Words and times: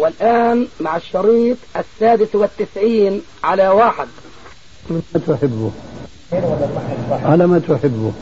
والآن 0.00 0.66
مع 0.80 0.96
الشريط 0.96 1.56
السادس 1.76 2.34
والتسعين 2.34 3.22
على 3.44 3.68
واحد. 3.68 4.06
ما 4.90 5.00
تحبه؟ 5.26 5.70
على 7.24 7.46
ما 7.46 7.58
تحبه. 7.68 8.12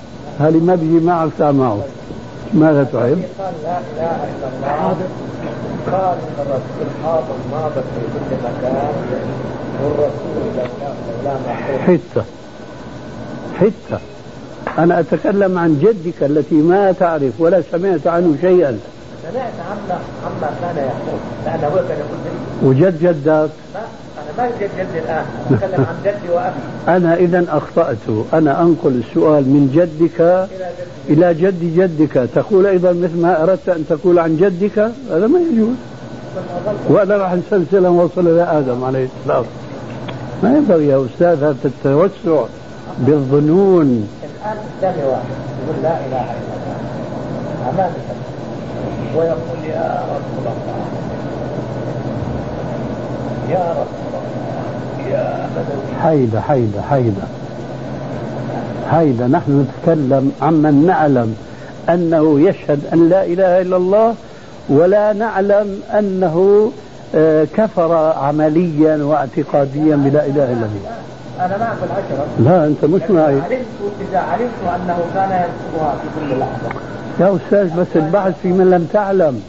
هل 0.40 0.54
ما 0.62 0.74
بيجي 0.74 1.04
معك 1.06 1.40
معه. 1.40 1.84
ماذا 2.54 2.84
تحب؟ 2.84 3.22
حتة. 11.86 12.24
حتة. 13.60 14.00
أنا 14.79 15.00
أتكلم 15.00 15.58
عن 15.58 15.79
جدك 15.79 16.22
التي 16.22 16.54
ما 16.54 16.92
تعرف 16.92 17.32
ولا 17.38 17.62
سمعت 17.72 18.06
عنه 18.06 18.36
شيئا. 18.40 18.79
سمعت 19.23 19.53
عما 19.71 19.98
عما 20.27 20.50
كان 20.61 20.77
يقول 20.77 21.18
لأنه 21.45 21.67
هو 21.67 21.77
كان 21.89 21.98
يقول 21.98 22.18
لي 22.25 22.68
وجد 22.68 22.98
جدك. 23.03 23.50
لا 23.75 23.81
أنا 24.18 24.31
ما 24.39 24.50
جد 24.61 24.71
جدي 24.79 24.99
الآن 24.99 25.25
أتكلم 25.50 25.85
عن 25.89 25.96
جدي 26.04 26.32
وأبي. 26.35 26.96
أنا 26.96 27.14
اذا 27.14 27.45
أخطأت. 27.49 28.25
أنا 28.32 28.62
أنقل 28.62 29.03
السؤال 29.09 29.45
من 29.45 29.71
جدك 29.75 30.49
إلى 31.09 31.35
جد 31.35 31.62
جدك. 31.76 32.28
تقول 32.34 32.67
أيضا 32.67 32.92
مثل 32.92 33.20
ما 33.20 33.42
أردت 33.42 33.69
أن 33.69 33.84
تقول 33.89 34.19
عن 34.19 34.36
جدك؟ 34.36 34.78
هذا 35.11 35.27
ما 35.27 35.39
يجوز. 35.53 35.77
وأنا 36.89 37.17
راح 37.17 37.34
نسلسله 37.34 37.91
وصل 37.91 38.28
إلى 38.28 38.42
آدم 38.42 38.84
عليه 38.84 39.09
السلام. 39.20 39.45
ما 40.42 40.56
ينبغي 40.56 40.87
يا 40.87 41.06
أستاذ 41.06 41.45
هذا 41.45 41.56
التوسع 41.64 42.45
بالظنون. 42.98 44.09
الآن 44.23 44.56
قدامي 44.78 45.03
واحد 45.09 45.25
يقول 45.64 45.83
لا 45.83 45.97
إله 46.06 46.23
إلا 46.23 46.55
الله. 46.59 47.75
أمامي. 47.75 47.92
ويقول 49.17 49.64
يا 49.69 50.03
رسول 50.11 50.39
الله 50.39 50.55
يا 53.50 53.70
رسول 53.72 54.05
الله 54.08 54.22
يا 55.11 55.48
بدوي. 55.56 56.03
حيدة 56.03 56.41
حيدة 56.41 56.83
حيدة. 56.91 57.23
حيدة 58.91 59.27
نحن 59.27 59.67
نتكلم 59.67 60.33
عمن 60.42 60.86
نعلم 60.86 61.36
أنه 61.89 62.41
يشهد 62.41 62.81
أن 62.92 63.09
لا 63.09 63.25
إله 63.25 63.61
إلا 63.61 63.77
الله 63.77 64.14
ولا 64.69 65.12
نعلم 65.12 65.81
أنه 65.98 66.70
آه، 67.14 67.47
كفر 67.56 68.12
عمليا 68.19 69.05
واعتقاديا 69.05 69.97
بلا 69.97 70.27
إله 70.27 70.45
إلا 70.45 70.67
الله. 70.67 70.91
أنا 71.41 71.56
معك 71.56 71.77
العشره 71.83 72.27
لا 72.41 72.67
أنت 72.67 72.84
مش 72.84 73.11
معي. 73.11 73.34
علمت 73.41 73.67
إذا 74.11 74.19
علمت 74.19 74.62
أنه 74.77 74.98
كان 75.14 75.31
ينصبها 75.31 75.95
في 75.95 76.09
كل 76.20 76.39
لحظة. 76.41 76.69
يا 77.20 77.36
أستاذ 77.36 77.80
بس 77.80 77.86
البحث 77.97 78.34
في 78.42 78.48
من 78.48 78.70
لم 78.70 78.88
تعلم. 78.92 79.42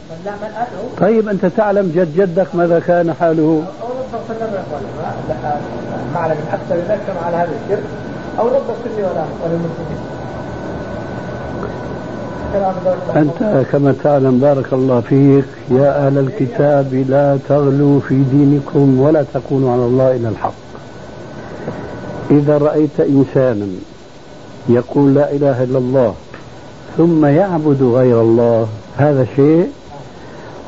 طيب 1.00 1.28
أنت 1.28 1.46
تعلم 1.46 1.92
جد 1.94 2.16
جدك 2.16 2.54
ماذا 2.54 2.80
كان 2.80 3.14
حاله؟ 3.20 3.62
معلم 6.14 6.36
أكثر 6.52 6.76
يذكر 6.76 7.18
على 7.26 7.36
هذا 7.36 7.50
الشرك 7.64 7.82
أو 8.38 8.48
رب 8.48 8.62
سلم 8.84 9.04
ولا 9.44 9.60
أنت 13.16 13.66
كما 13.72 13.94
تعلم 14.04 14.38
بارك 14.38 14.72
الله 14.72 15.00
فيك 15.00 15.44
يا 15.70 16.06
أهل 16.06 16.18
الكتاب 16.18 17.04
لا 17.08 17.38
تغلوا 17.48 18.00
في 18.00 18.14
دينكم 18.14 19.00
ولا 19.00 19.24
تقولوا 19.34 19.72
على 19.72 19.84
الله 19.84 20.16
إلا 20.16 20.28
الحق. 20.28 20.52
إذا 22.30 22.58
رأيت 22.58 23.00
إنسانا 23.00 23.66
يقول 24.68 25.14
لا 25.14 25.32
إله 25.32 25.62
إلا 25.62 25.78
الله 25.78 26.14
ثم 26.96 27.26
يعبد 27.26 27.82
غير 27.82 28.20
الله. 28.22 28.68
هذا 28.96 29.26
شيء. 29.36 29.68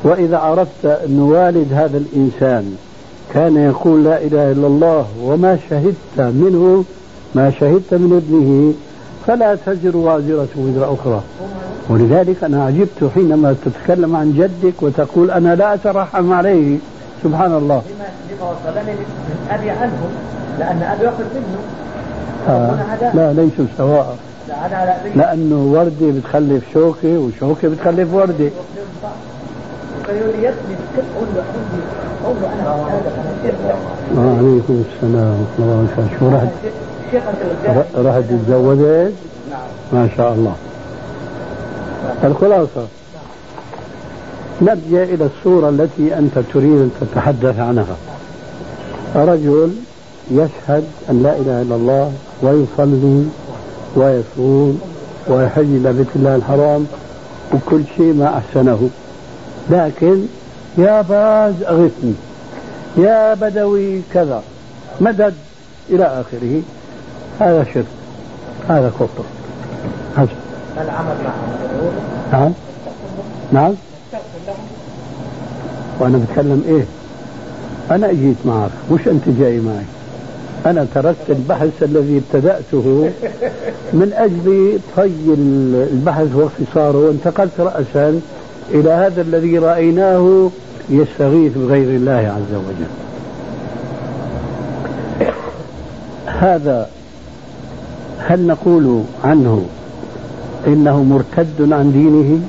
وإذا 0.03 0.37
عرفت 0.37 0.85
أن 0.85 1.19
والد 1.19 1.73
هذا 1.73 1.97
الإنسان 1.97 2.75
كان 3.33 3.57
يقول 3.57 4.03
لا 4.03 4.17
إله 4.17 4.51
إلا 4.51 4.67
الله 4.67 5.05
وما 5.21 5.57
شهدت 5.69 6.17
منه 6.17 6.83
ما 7.35 7.51
شهدت 7.51 7.93
من 7.93 8.21
ابنه 8.23 8.73
فلا 9.27 9.55
تزر 9.55 9.97
وازرة 9.97 10.47
وزر 10.57 10.93
أخرى. 10.93 11.21
ولذلك 11.89 12.43
أنا 12.43 12.65
عجبت 12.65 13.11
حينما 13.15 13.55
تتكلم 13.65 14.15
عن 14.15 14.33
جدك 14.33 14.83
وتقول 14.83 15.31
أنا 15.31 15.55
لا 15.55 15.73
أترحم 15.73 16.33
عليه. 16.33 16.77
سبحان 17.23 17.53
الله. 17.53 17.81
لما 17.89 18.05
لما 18.31 18.49
وصلني 18.51 18.95
أبي 19.49 19.69
عنه 19.69 20.01
لأن 20.59 20.81
أبي 20.81 21.05
ياخذ 21.05 21.23
منه. 21.35 21.59
آه 22.47 23.13
لا 23.13 23.33
ليسوا 23.33 23.65
سواء. 23.77 24.17
لأنه 25.15 25.71
وردة 25.73 26.19
بتخلف 26.19 26.63
شوكة 26.73 27.17
وشوكة 27.17 27.67
بتخلف 27.67 28.13
وردة 28.13 28.49
شيخ 30.43 30.53
وعليكم 34.17 34.83
السلام 34.85 35.45
ورحمة 35.59 35.59
الله 35.59 35.77
وبركاته. 35.79 36.19
شو 36.19 36.27
رحت 36.29 36.49
رحت 37.95 38.23
تتزوجت 38.29 39.13
نعم 39.51 39.67
ما 39.93 40.09
شاء 40.17 40.33
الله. 40.33 40.55
الخلاصة. 42.23 42.87
نرجع 44.61 45.03
إلى 45.03 45.25
الصورة 45.25 45.69
التي 45.69 46.17
أنت 46.17 46.39
تريد 46.53 46.79
أن 46.79 46.91
تتحدث 47.01 47.59
عنها. 47.59 47.95
رجل 49.15 49.71
يشهد 50.31 50.83
أن 51.09 51.23
لا 51.23 51.35
إله 51.35 51.61
إلا 51.61 51.75
الله 51.75 52.11
ويصلي 52.41 53.25
ويصوم 53.95 54.81
ويحج 55.27 55.63
إلى 55.63 55.93
بيت 55.93 56.07
الله 56.15 56.35
الحرام 56.35 56.85
وكل 57.53 57.81
شيء 57.97 58.13
ما 58.13 58.37
أحسنه. 58.37 58.89
لكن 59.69 60.25
يا 60.77 61.01
باز 61.01 61.53
أغثني 61.63 62.13
يا 62.97 63.33
بدوي 63.33 64.01
كذا 64.13 64.43
مدد 65.01 65.33
إلى 65.89 66.03
آخره. 66.03 66.61
هذا 67.39 67.65
شرك 67.73 67.85
هذا 68.69 68.89
كفر. 68.89 69.23
هذا. 70.17 70.27
العمل 70.77 71.15
نعم. 72.31 72.51
نعم. 73.51 73.73
وأنا 75.99 76.17
بتكلم 76.17 76.63
إيه؟ 76.67 76.85
أنا 77.95 78.09
أجيت 78.09 78.35
معك 78.45 78.69
مش 78.91 79.07
أنت 79.07 79.29
جاي 79.39 79.59
معي. 79.59 79.85
أنا 80.65 80.87
تركت 80.95 81.29
البحث 81.29 81.83
الذي 81.83 82.17
ابتدأته 82.17 83.09
من 83.93 84.13
أجل 84.13 84.79
طي 84.95 85.33
البحث 85.93 86.35
واختصاره 86.35 86.97
وانتقلت 86.97 87.59
راسا 87.59 88.21
إلى 88.71 88.89
هذا 88.89 89.21
الذي 89.21 89.57
رأيناه 89.57 90.49
يستغيث 90.89 91.51
بغير 91.57 91.87
الله 91.87 92.11
عز 92.37 92.55
وجل. 92.55 92.91
هذا 96.25 96.89
هل 98.19 98.47
نقول 98.47 99.03
عنه 99.23 99.65
إنه 100.67 101.03
مرتد 101.03 101.73
عن 101.73 101.91
دينه؟ 101.91 102.39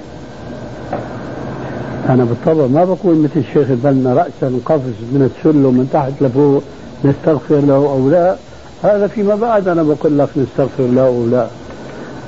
أنا 2.08 2.24
بالطبع 2.24 2.66
ما 2.66 2.84
بقول 2.84 3.16
مثل 3.16 3.36
الشيخ 3.36 3.70
البنا 3.70 4.14
راسا 4.14 4.58
قفز 4.66 4.96
من 5.12 5.30
السلم 5.36 5.74
من 5.74 5.88
تحت 5.92 6.12
لفوق. 6.20 6.62
نستغفر 7.04 7.60
له 7.60 7.74
أو 7.74 8.10
لا 8.10 8.36
هذا 8.82 9.06
فيما 9.06 9.34
بعد 9.34 9.68
أنا 9.68 9.82
بقول 9.82 10.18
لك 10.18 10.28
نستغفر 10.36 10.86
له 10.86 11.06
أو 11.06 11.26
لا. 11.26 11.46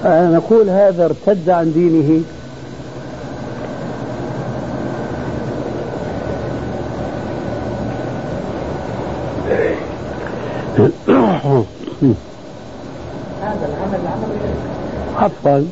أنا 0.05 0.37
نقول 0.37 0.71
هذا 0.71 1.05
ارتد 1.05 1.51
عن 1.51 1.73
دينه. 1.73 2.23
عفوا. 15.17 15.65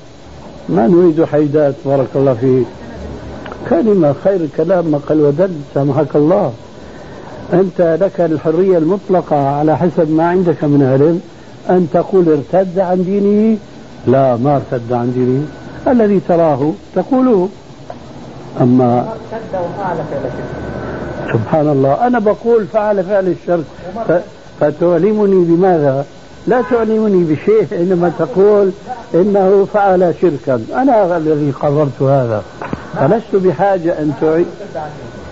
ما 0.69 0.87
نريد 0.87 1.25
حيدات 1.25 1.75
بارك 1.87 2.09
الله 2.14 2.34
فيك. 2.34 2.66
كلمة 3.70 4.14
خير 4.25 4.41
الكلام 4.41 4.84
ما 4.84 4.98
قال 5.09 5.20
ودل 5.20 5.53
سامحك 5.75 6.16
الله. 6.16 6.53
أنت 7.52 7.99
لك 8.00 8.20
الحرية 8.20 8.79
المطلقة 8.79 9.49
على 9.49 9.79
حسب 9.79 10.11
ما 10.11 10.25
عندك 10.29 10.64
من 10.64 10.82
علم 10.93 11.20
أن 11.76 11.88
تقول 11.93 12.29
ارتد 12.29 12.79
عن 12.79 13.05
دينه. 13.05 13.56
لا 14.06 14.37
ما 14.37 14.56
ارتد 14.56 14.93
عن 14.93 15.12
دينه. 15.12 15.46
الذي 15.96 16.20
تراه 16.29 16.73
تقوله. 16.94 17.49
أما 18.61 18.99
ارتد 18.99 19.55
وفعل 19.55 19.96
فعل 19.96 20.31
سبحان 21.32 21.69
الله 21.69 22.06
أنا 22.06 22.19
بقول 22.19 22.67
فعل 22.67 23.05
فعل 23.05 23.29
الشر 23.29 23.62
ف- 24.08 24.20
فتعلمني 24.61 25.44
بماذا؟ 25.44 26.05
لا 26.46 26.62
تعلمني 26.70 27.25
بشيء 27.25 27.67
إنما 27.73 28.12
تقول 28.19 28.70
إنه 29.14 29.67
فعل 29.75 30.14
شركا. 30.23 30.64
أنا 30.75 31.17
الذي 31.17 31.50
قررت 31.50 32.02
هذا. 32.02 32.43
فلست 33.00 33.35
بحاجة 33.44 33.99
أن 33.99 34.12
تعيد 34.20 34.46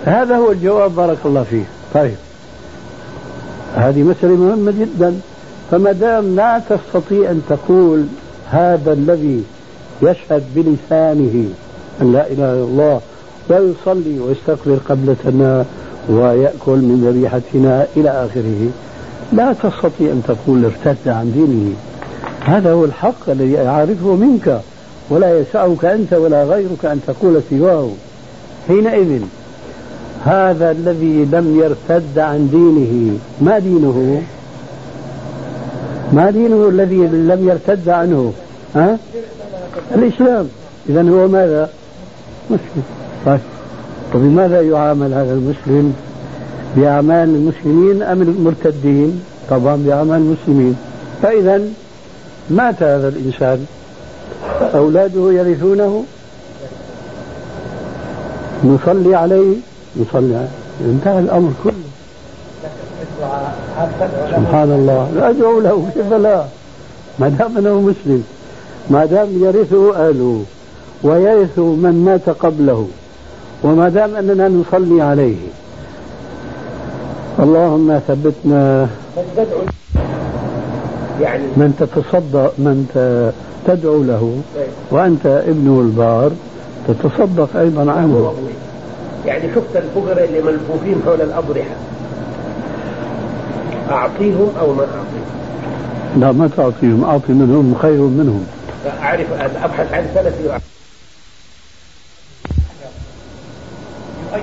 هذا 0.05 0.37
هو 0.37 0.51
الجواب 0.53 0.95
بارك 0.97 1.19
الله 1.25 1.43
فيه 1.43 1.65
طيب. 1.95 2.17
هذه 3.75 4.03
مسألة 4.03 4.37
مهمة 4.37 4.73
جدا. 4.81 5.21
فما 5.71 5.93
دام 5.93 6.37
لا 6.37 6.61
تستطيع 6.71 7.31
أن 7.31 7.43
تقول 7.49 8.07
هذا 8.51 8.93
الذي 8.93 9.45
يشهد 10.03 10.43
بلسانه 10.55 11.45
أن 12.03 12.13
لا 12.13 12.27
إله 12.27 12.53
إلا 12.53 12.65
الله 12.65 13.01
ويصلي 13.49 14.21
ويستقبل 14.21 14.79
قبلتنا 14.89 15.65
ويأكل 16.09 16.79
من 16.79 17.05
ذبيحتنا 17.07 17.87
إلى 17.97 18.11
آخره 18.11 18.71
لا 19.33 19.53
تستطيع 19.53 20.13
أن 20.13 20.23
تقول 20.29 20.65
ارتد 20.65 21.09
عن 21.09 21.33
دينه. 21.33 21.75
هذا 22.41 22.73
هو 22.73 22.85
الحق 22.85 23.31
الذي 23.31 23.59
أعرفه 23.59 24.15
منك 24.15 24.61
ولا 25.11 25.39
يسعك 25.39 25.85
أنت 25.85 26.13
ولا 26.13 26.45
غيرك 26.45 26.85
أن 26.85 27.01
تقول 27.07 27.43
سواه. 27.51 27.89
حينئذ 28.69 29.23
هذا 30.25 30.71
الذي 30.71 31.29
لم 31.33 31.61
يرتد 31.61 32.19
عن 32.19 32.49
دينه 32.51 33.19
ما 33.41 33.59
دينه؟ 33.59 34.23
ما 36.13 36.31
دينه 36.31 36.69
الذي 36.69 36.97
لم 37.07 37.49
يرتد 37.49 37.89
عنه؟ 37.89 38.33
ها؟ 38.75 38.99
الإسلام. 39.95 40.49
إذا 40.89 41.03
هو 41.11 41.29
ماذا؟ 41.29 41.71
مسلم. 42.51 42.83
طيب. 43.27 43.41
وبماذا 44.15 44.61
يعامل 44.61 45.15
هذا 45.15 45.33
المسلم؟ 45.33 45.95
بأعمال 46.77 47.29
المسلمين 47.29 48.03
أم 48.03 48.23
المرتدين؟ 48.23 49.23
طبعا 49.51 49.77
بأعمال 49.77 50.17
المسلمين. 50.17 50.77
فإذا 51.23 51.61
مات 52.51 52.83
هذا 52.83 53.09
الإنسان. 53.09 53.67
أولاده 54.75 55.33
يرثونه. 55.33 56.05
نصلي 58.65 59.15
عليه. 59.15 59.72
نصلي 59.97 60.37
عليه 60.37 60.49
انتهى 60.81 61.19
الأمر 61.19 61.51
كله. 61.65 61.73
سبحان 64.37 64.71
الله. 64.79 65.11
لا 65.17 65.31
أدعو 65.31 65.61
له. 65.61 65.87
كيف 65.95 66.13
لا. 66.13 66.45
ما 67.19 67.29
دام 67.29 67.59
أنه 67.59 67.81
مسلم 67.81 68.25
ما 68.91 69.05
دام 69.05 69.29
يرثه 69.45 70.09
أهله 70.09 70.45
ويرث 71.03 71.59
من 71.59 72.03
مات 72.05 72.37
قبله 72.45 72.89
وما 73.63 73.89
دام 73.89 74.17
أننا 74.17 74.49
نصلي 74.49 75.03
عليه. 75.03 75.37
اللهم 77.39 78.01
ثبتنا. 78.09 78.89
يعني 81.21 81.43
من 81.57 81.75
تتصدق 81.81 82.53
من 82.59 82.87
تدعو 83.67 84.03
له 84.03 84.37
وأنت 84.91 85.27
ابنه 85.27 85.81
البار 85.81 86.31
تتصدق 86.89 87.57
أيضا 87.57 87.93
عنه. 87.93 88.35
يعني 89.27 89.55
شفت 89.55 89.77
الفقراء 89.77 90.25
اللي 90.25 90.43
ملفوفين 90.43 91.03
حول 91.07 91.21
الأضرحة. 91.21 91.77
أعطيهم 93.91 94.53
أو 94.61 94.75
ما 94.75 94.83
أعطيهم؟ 94.83 95.27
لا 96.17 96.33
ما 96.33 96.51
تعطيهم 96.57 97.05
أعطي 97.05 97.33
منهم 97.33 97.75
خير 97.83 98.01
منهم. 98.01 98.47
أعرف 99.03 99.33
أبحث 99.65 99.93
عن 99.95 100.07
سلفي 100.15 100.59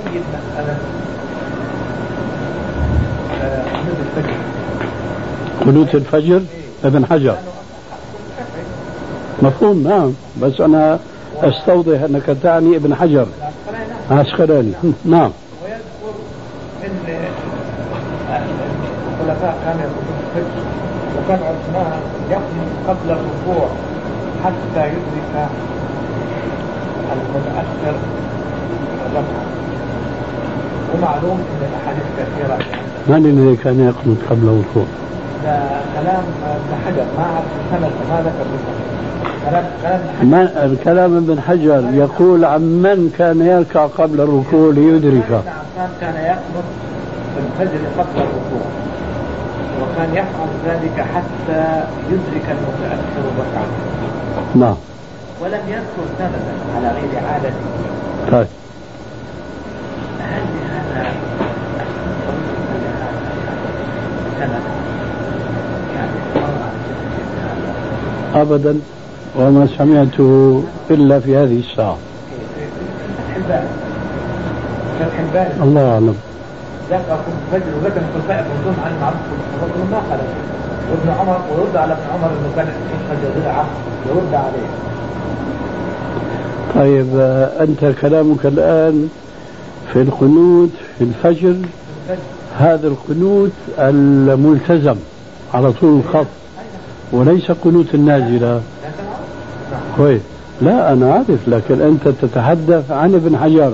يؤيد 0.09 0.23
مسألة 0.33 0.77
قنوت 5.65 5.95
الفجر؟ 5.95 6.41
ابن 6.83 7.05
حجر. 7.05 7.37
مفهوم 9.41 9.83
نعم. 9.83 10.13
بس 10.41 10.61
أنا 10.61 10.99
أستوضح 11.41 12.01
أنك 12.01 12.37
تعني 12.43 12.75
ابن 12.75 12.95
حجر. 12.95 13.27
عسقلاني 14.11 14.73
نعم. 15.05 15.31
ويذكر 15.63 16.13
ان 16.83 17.25
الخلفاء 19.13 19.57
كانوا 19.65 19.81
يقولون 19.81 20.19
وكان 21.17 21.39
عثمان 21.39 21.99
يقوم 22.31 22.69
قبل 22.87 23.11
الركوع 23.11 23.69
حتى 24.45 24.87
يدرك 24.87 25.49
المتاخر 27.13 27.95
الركعه 29.05 29.45
ومعلوم 30.93 31.39
ان 31.39 31.67
الاحاديث 31.69 32.03
كثيره 32.17 32.57
من 33.07 33.25
الذي 33.25 33.55
كان 33.55 33.79
يقنط 33.79 34.17
قبل 34.29 34.47
الركوع؟ 34.47 34.85
كلام 35.95 36.23
ابن 36.45 36.71
حجر 36.85 37.05
ما 37.17 37.23
أعرف 37.23 37.45
السند 37.65 37.91
ما 38.09 38.21
ذكر 38.21 38.45
كلام 39.49 39.65
كلام 39.81 40.01
ما 40.29 40.65
الكلام 40.65 41.17
ابن 41.17 41.41
حجر 41.41 41.83
يقول 41.93 42.45
عن 42.45 42.61
من 42.61 43.13
كان 43.17 43.41
يركع 43.41 43.85
قبل 43.85 44.21
الركوع 44.21 44.73
ليدركه 44.73 45.43
كان 46.01 46.15
يقنط 46.15 46.65
في 47.35 47.63
الفجر 47.63 47.79
قبل 47.97 48.15
الركوع 48.15 48.65
وكان 49.81 50.09
يفعل 50.11 50.49
ذلك 50.65 51.05
حتى 51.15 51.83
يدرك 52.11 52.45
المتأخر 52.49 53.23
الركعة 53.31 53.65
نعم. 54.55 54.75
ولم 55.41 55.61
يذكر 55.67 56.05
سندا 56.17 56.75
على 56.75 56.87
غير 56.87 57.25
عادته 57.27 57.55
طيب. 58.31 58.47
هل 60.19 60.41
لهذا 60.59 61.03
يعني 64.39 66.11
أبدا. 68.35 68.79
وما 69.35 69.67
سمعته 69.77 70.63
إلا 70.91 71.19
في 71.19 71.37
هذه 71.37 71.59
الساعة. 71.59 71.97
فتح 74.99 75.63
الله 75.63 75.93
أعلم. 75.93 76.15
في 76.89 76.95
الفجر 77.55 78.01
موضوع 78.29 78.85
عن 78.85 78.91
ما 79.91 80.01
وابن 80.91 81.09
عمر 81.19 81.39
ويرد 81.51 81.75
على 81.75 81.93
ابن 81.93 82.01
عمر 82.13 82.27
انه 82.27 82.51
كان 82.55 82.67
بدعه 83.41 83.65
يرد 84.09 84.33
عليه 84.33 84.69
طيب 86.75 87.19
أنت 87.59 87.95
كلامك 88.01 88.45
الآن 88.45 89.09
في 89.93 90.01
القنوت 90.01 90.69
في 90.97 91.03
الفجر. 91.03 91.55
هذا 92.57 92.87
القنوت 92.87 93.51
الملتزم 93.79 94.95
على 95.53 95.71
طول 95.71 95.99
الخط 95.99 96.25
وليس 97.11 97.51
قنوت 97.51 97.95
نعم 97.95 98.59
كويس. 99.99 100.21
لا 100.61 100.93
أنا 100.93 101.13
عارف 101.13 101.47
لكن 101.47 101.81
أنت 101.81 102.07
تتحدث 102.21 102.91
عن 102.91 103.13
ابن 103.13 103.37
حجر. 103.37 103.73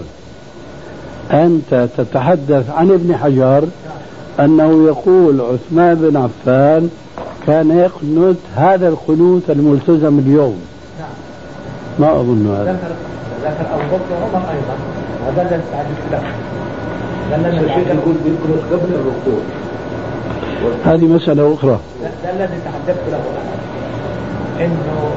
أنت 1.32 1.88
تتحدث 1.98 2.70
عن 2.70 2.92
ابن 2.92 3.18
حجر 3.18 3.64
أنه 4.40 4.88
يقول 4.88 5.42
عثمان 5.42 5.96
بن 5.96 6.18
عفان 6.18 6.90
كان 7.48 7.72
يقنت 7.72 8.38
هذا 8.56 8.88
القنوت 8.88 9.50
الملتزم 9.50 10.20
اليوم. 10.20 10.60
نعم 11.00 11.10
ما 12.00 12.22
أظن 12.22 12.48
هذا. 12.48 12.72
ذكر 12.72 12.94
ذكر 13.44 13.66
أبو 13.74 13.96
بكر 13.96 14.14
وعمر 14.22 14.50
أيضا. 14.50 14.76
وهذا 15.28 15.42
الذي 17.36 17.66
الشيخ 17.66 17.88
تعجبت 17.88 17.88
يقول 17.88 18.16
بيقنط 18.26 18.64
قبل 18.72 18.94
الركوع. 18.94 19.42
هذه 20.86 21.06
مسألة 21.06 21.54
أخرى. 21.54 21.80
ده 22.24 22.30
الذي 22.32 22.60
تعجبت 22.66 23.04
له 23.12 23.22
إنه 24.66 25.10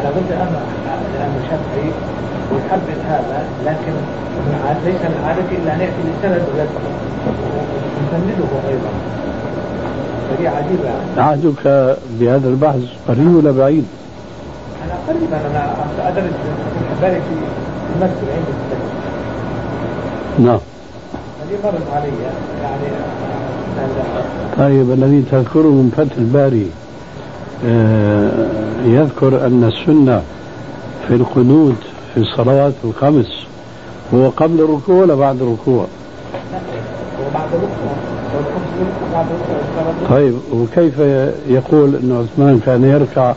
أنا 0.00 0.08
قلت 0.08 0.32
اما 0.32 0.60
لأنه 1.14 1.40
شافعي 1.50 1.90
ويحبذ 2.52 3.00
هذا 3.08 3.44
لكن 3.66 3.92
ليس 4.84 5.02
من 5.02 5.24
عادتي 5.26 5.56
إلا 5.56 5.74
أن 5.74 5.80
يأتي 5.80 6.02
بالسند 6.04 6.44
ويذكر 6.54 6.80
ونسنده 7.98 8.48
أيضا. 8.68 8.90
عهدك 11.16 11.96
بهذا 12.20 12.48
البحث؟ 12.48 12.80
قريب 13.08 13.34
ولا 13.34 13.50
بعيد؟ 13.50 13.84
أنا 14.84 14.94
قريبا 15.08 15.36
أنا 15.50 15.74
ادرس 16.08 16.24
في 16.24 16.92
الحباري 16.92 17.20
في 17.20 17.34
المسجد 17.96 18.28
عندي 18.34 18.52
في 20.36 20.42
نعم. 20.42 20.58
هذه 21.42 21.58
مرت 21.64 21.94
علي 21.94 22.08
يعني 22.62 22.88
آه، 23.78 24.58
طيب 24.58 24.90
الذي 24.92 25.24
تذكره 25.30 25.68
من 25.68 25.92
فتح 25.96 26.16
الباري. 26.18 26.70
يذكر 28.84 29.46
أن 29.46 29.64
السنة 29.64 30.22
في 31.08 31.14
القنوت 31.14 31.74
في 32.14 32.20
الصلوات 32.20 32.72
الخمس 32.84 33.46
هو 34.14 34.28
قبل 34.28 34.60
الركوع 34.60 34.96
ولا 34.96 35.14
بعد 35.14 35.42
الركوع؟ 35.42 35.86
بعد 37.34 37.48
طيب 40.10 40.34
وكيف 40.52 40.98
يقول 41.48 41.94
أن 41.96 42.26
عثمان 42.26 42.60
كان 42.66 42.84
يركع 42.84 43.34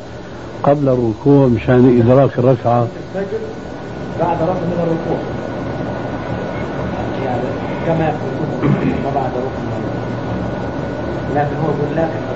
قبل 0.63 0.89
الركوع 0.89 1.47
مشان 1.47 2.01
إدراك 2.01 2.39
الركعة؟ 2.39 2.87
بعد 4.19 4.37
ركن 4.41 4.65
من 4.67 4.79
الركوع. 4.83 5.17
يعني 7.25 7.41
كما 7.85 8.05
يقولون 8.05 8.93
وبعد 9.07 9.31
ركن 9.37 9.71
لكن 11.35 11.55
هو 11.55 11.69
يقول 11.69 11.97
لكن 11.97 12.30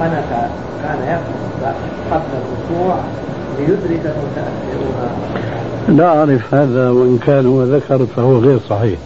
قنت 0.00 0.48
كان 0.82 0.98
يقنط 1.08 1.74
قبل 2.12 2.32
الركوع 2.42 2.96
ليدرك 3.58 4.14
المتأخرون 4.14 4.92
لا 5.88 6.18
أعرف 6.18 6.54
هذا 6.54 6.90
وإن 6.90 7.18
كان 7.26 7.46
هو 7.46 7.62
ذكر 7.62 8.06
فهو 8.16 8.38
غير 8.38 8.58
صحيح. 8.70 8.98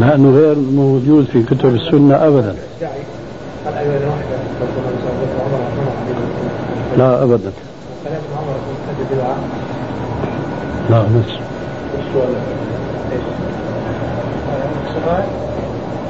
لأنه 0.00 0.30
غير 0.30 0.56
موجود 0.56 1.24
في 1.24 1.42
كتب 1.42 1.74
السنة 1.74 2.14
أبدا. 2.14 2.54
لا 6.98 7.22
أبدا. 7.22 7.52
لا 10.90 11.02
نفس؟ 11.02 11.32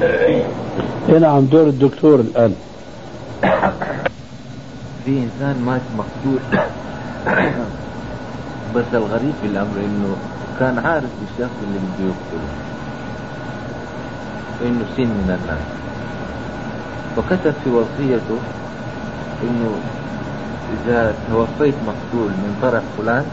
اي 0.01 1.19
نعم 1.19 1.45
دور 1.45 1.67
الدكتور 1.67 2.19
الآن. 2.19 2.55
في 5.05 5.23
إنسان 5.23 5.61
مات 5.65 5.81
مقتول. 5.97 6.41
بس 8.75 8.85
الغريب 8.93 9.33
في 9.41 9.47
الأمر 9.47 9.77
إنه 9.77 10.15
كان 10.59 10.79
عارف 10.79 11.09
بالشخص 11.19 11.55
اللي 11.61 11.79
بده 11.79 12.03
يقتله. 12.05 12.51
إنه 14.61 14.85
سن 14.97 15.07
من 15.07 15.29
الناس. 15.29 15.65
فكتب 17.15 17.53
في 17.63 17.69
وصيته 17.69 18.39
إنه 19.43 19.79
إذا 20.73 21.15
توفيت 21.29 21.75
مقتول 21.75 22.29
من 22.31 22.59
طرف 22.61 22.83
فلان 22.97 23.25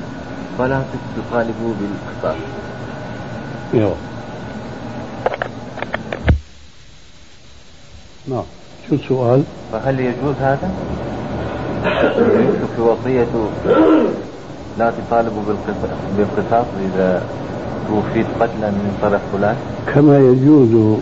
فلا 0.58 0.84
تطالبوا 1.16 1.74
بالقصاص 1.74 2.36
يو. 3.74 3.92
نعم. 8.28 8.57
شو 8.88 8.94
السؤال؟ 8.94 9.42
فهل 9.72 10.00
يجوز 10.00 10.34
هذا؟ 10.40 10.70
يكتب 11.84 12.68
في 12.76 12.82
وصيته 12.82 13.46
لا 14.78 14.90
تطالبوا 14.90 15.42
بالقصاص 16.16 16.66
إذا 16.94 17.22
توفيت 17.88 18.26
قتلا 18.40 18.70
من 18.70 18.98
طرف 19.02 19.20
فلان. 19.32 19.56
كما 19.94 20.18
يجوز 20.18 20.96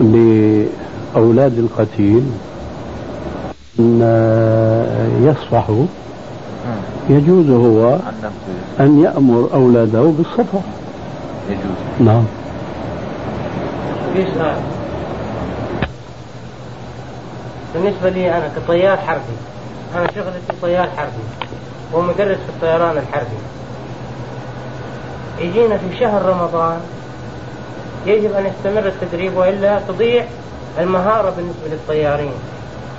لأولاد 0.00 1.58
القتيل 1.58 2.22
أن 3.78 4.02
يصفحوا. 5.22 5.84
يجوز 7.08 7.50
هو 7.50 7.98
أن 8.80 9.00
يأمر 9.00 9.48
أولاده 9.54 10.02
بالصفح. 10.02 10.60
يجوز. 11.50 11.78
نعم 12.00 12.24
في 14.14 14.24
سؤال 14.34 14.56
بالنسبة 17.82 18.08
لي 18.08 18.36
أنا 18.36 18.50
كطيار 18.56 18.96
حربي 18.96 19.36
أنا 19.94 20.06
شغلتي 20.14 20.60
طيار 20.62 20.88
حربي 20.96 21.24
ومدرس 21.92 22.36
في 22.36 22.48
الطيران 22.48 22.98
الحربي. 22.98 23.38
يجينا 25.38 25.78
في 25.78 25.98
شهر 26.00 26.22
رمضان 26.22 26.80
يجب 28.06 28.32
أن 28.32 28.46
يستمر 28.46 28.86
التدريب 28.86 29.36
وإلا 29.36 29.80
تضيع 29.88 30.24
المهارة 30.78 31.30
بالنسبة 31.30 31.68
للطيارين. 31.68 32.32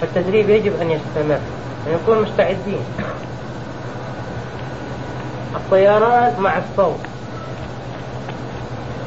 فالتدريب 0.02 0.50
يجب 0.50 0.82
أن 0.82 0.92
يستمر 0.92 1.40
نكون 1.94 2.22
مستعدين. 2.22 2.82
الطيران 5.56 6.34
مع 6.40 6.58
الصوت. 6.58 7.00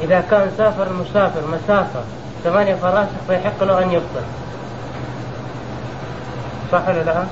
إذا 0.01 0.23
كان 0.31 0.51
سافر 0.57 0.87
المسافر 0.87 1.41
مسافة 1.47 2.01
ثمانية 2.43 2.75
فراسخ 2.75 3.11
فيحق 3.27 3.63
له 3.63 3.83
أن 3.83 3.91
يفطر. 3.91 4.23
صح 6.71 6.87
ولا 6.87 7.03
لا؟ 7.03 7.23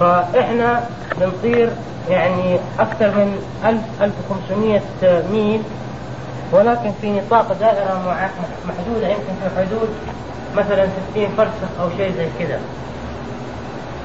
فإحنا 0.00 0.84
بنطير 1.20 1.70
يعني 2.10 2.58
أكثر 2.78 3.06
من 3.06 3.42
1000 3.64 4.02
1500 4.02 4.80
ميل 5.32 5.62
ولكن 6.52 6.92
في 7.00 7.10
نطاق 7.10 7.52
دائرة 7.60 8.16
محدودة 8.68 9.08
يمكن 9.08 9.34
في 9.42 9.56
حدود 9.56 9.88
مثلا 10.56 10.86
60 11.12 11.28
فرسخ 11.36 11.80
أو 11.80 11.88
شيء 11.96 12.12
زي 12.16 12.26
كذا. 12.38 12.60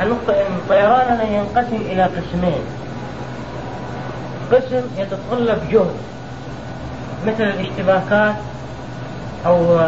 النقطة 0.02 0.34
أن 0.34 0.58
طيراننا 0.70 1.24
ينقسم 1.24 1.76
إلى 1.76 2.04
قسمين. 2.04 2.62
قسم 4.52 4.84
يتطلب 4.98 5.60
جهد 5.72 5.96
مثل 7.28 7.44
الاشتباكات 7.44 8.36
أو 9.46 9.80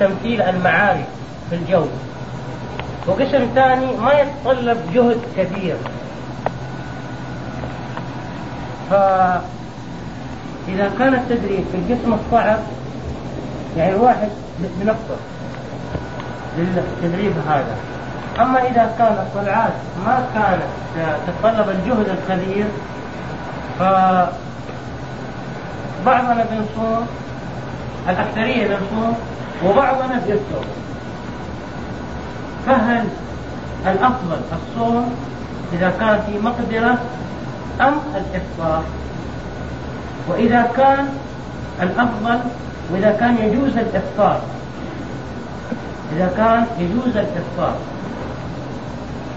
تمثيل 0.00 0.42
المعارك 0.42 1.06
في 1.50 1.56
الجو. 1.56 1.84
وقسم 3.06 3.48
ثاني 3.54 3.96
ما 3.96 4.12
يتطلب 4.12 4.78
جهد 4.94 5.20
كبير. 5.36 5.76
فإذا 8.90 9.42
كان 10.98 11.14
التدريب 11.14 11.64
في 11.72 11.76
القسم 11.78 12.12
الصعب 12.12 12.58
يعني 13.76 13.92
الواحد 13.96 14.28
بنفسه 14.60 15.16
للتدريب 16.58 17.32
هذا. 17.48 17.76
أما 18.40 18.62
إذا 18.62 18.94
كان 18.98 19.12
الطلعات 19.12 19.72
ما 20.06 20.24
كانت 20.34 20.62
تتطلب 21.26 21.68
الجهد 21.68 22.08
الكبير 22.08 22.66
فبعضنا 23.78 24.30
بنصوم 26.50 27.06
الأكثرية 28.08 28.66
بنصوم 28.66 29.16
وبعضنا 29.64 30.20
بيفطر 30.26 30.64
فهل 32.66 33.04
الأفضل 33.86 34.40
الصوم 34.52 35.14
إذا 35.72 35.92
كان 36.00 36.20
في 36.26 36.38
مقدرة 36.38 36.98
أم 37.80 37.94
الإفطار. 38.14 38.84
وإذا 40.28 40.70
كان 40.76 41.08
الأفضل 41.82 42.38
وإذا 42.92 43.10
كان 43.20 43.36
يجوز 43.36 43.76
الإفطار. 43.76 44.40
إذا 46.16 46.32
كان 46.36 46.66
يجوز 46.78 47.16
الإفطار. 47.16 47.76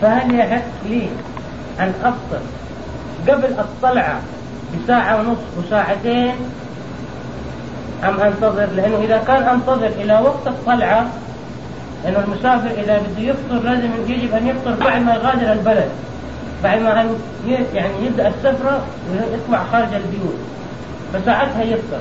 فهل 0.01 0.39
يحق 0.39 0.63
لي 0.85 1.09
أن 1.79 1.93
أفطر 2.03 2.41
قبل 3.27 3.59
الطلعة 3.59 4.19
بساعة 4.73 5.19
ونصف 5.19 5.57
وساعتين؟ 5.57 6.35
أم 8.03 8.19
أنتظر؟ 8.19 8.65
لأنه 8.65 8.97
إذا 8.97 9.17
كان 9.17 9.43
أنتظر 9.43 9.87
إلى 9.87 10.19
وقت 10.19 10.47
الطلعة 10.47 11.05
لأنه 12.05 12.19
المسافر 12.19 12.69
إذا 12.83 12.97
بده 12.97 13.21
يفطر 13.21 13.69
لازم 13.69 13.89
يجب 14.07 14.33
أن 14.33 14.47
يفطر 14.47 14.85
بعد 14.85 15.01
ما 15.01 15.13
يغادر 15.13 15.51
البلد. 15.51 15.89
بعد 16.63 16.81
ما 16.81 17.01
أن 17.01 17.09
يعني 17.73 17.93
يبدأ 18.05 18.27
السفرة 18.27 18.81
ويطلع 19.11 19.63
خارج 19.71 19.93
البيوت. 19.93 20.35
فساعتها 21.13 21.63
يفطر. 21.63 21.99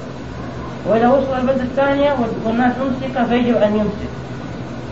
وإذا 0.86 1.08
وصل 1.08 1.38
البلد 1.40 1.60
الثانية 1.60 2.14
والناس 2.44 2.72
ممسكة 2.78 3.24
فيجب 3.24 3.56
أن 3.56 3.76
يمسك. 3.76 4.10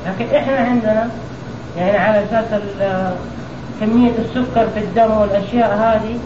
لكن 0.06 0.36
إحنا 0.36 0.56
عندنا 0.56 1.08
يعني 1.76 1.98
على 1.98 2.24
أساس 2.24 2.60
كمية 3.80 4.12
السكر 4.18 4.68
في 4.74 4.80
الدم 4.80 5.10
والأشياء 5.10 5.76
هذه 5.76 6.18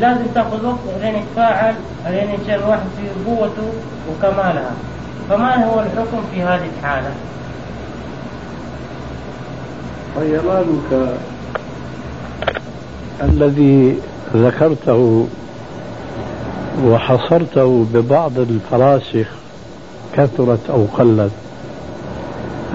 لازم 0.00 0.26
تأخذ 0.34 0.66
وقت 0.66 0.78
لين 1.02 1.14
يتفاعل 1.14 1.74
لين 2.06 2.30
يصير 2.30 2.54
الواحد 2.54 2.80
في 2.96 3.30
قوته 3.30 3.72
وكمالها. 4.10 4.70
فما 5.30 5.64
هو 5.64 5.80
الحكم 5.80 6.22
في 6.34 6.42
هذه 6.42 6.68
الحالة؟ 6.78 7.10
طيرانك 10.16 11.16
الذي 13.22 13.96
ذكرته 14.34 15.26
وحصرته 16.86 17.86
ببعض 17.94 18.38
الفراسخ 18.38 19.26
كثرت 20.16 20.70
أو 20.70 20.84
قلت 20.98 21.30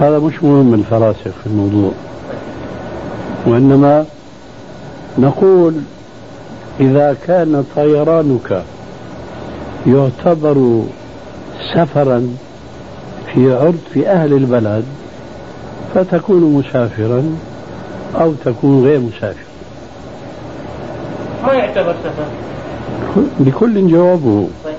هذا 0.00 0.18
مش 0.18 0.42
مهم 0.42 0.74
الفراسخ 0.74 1.18
في 1.42 1.46
الموضوع 1.46 1.90
وإنما 3.46 4.04
نقول 5.18 5.74
إذا 6.80 7.16
كان 7.26 7.64
طيرانك 7.76 8.62
يعتبر 9.86 10.82
سفرا 11.74 12.36
في 13.32 13.52
عرف 13.54 14.06
أهل 14.06 14.32
البلد 14.32 14.84
فتكون 15.94 16.40
مسافرا 16.42 17.36
أو 18.20 18.32
تكون 18.44 18.84
غير 18.84 19.00
مسافر. 19.00 19.44
ما 21.46 21.52
يعتبر 21.52 21.94
سفر؟ 22.04 22.24
لكل 23.40 23.88
جوابه 23.90 24.48
طيب. 24.64 24.74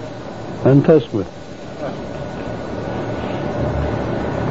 أن 0.65 0.83
تصبر. 0.87 1.23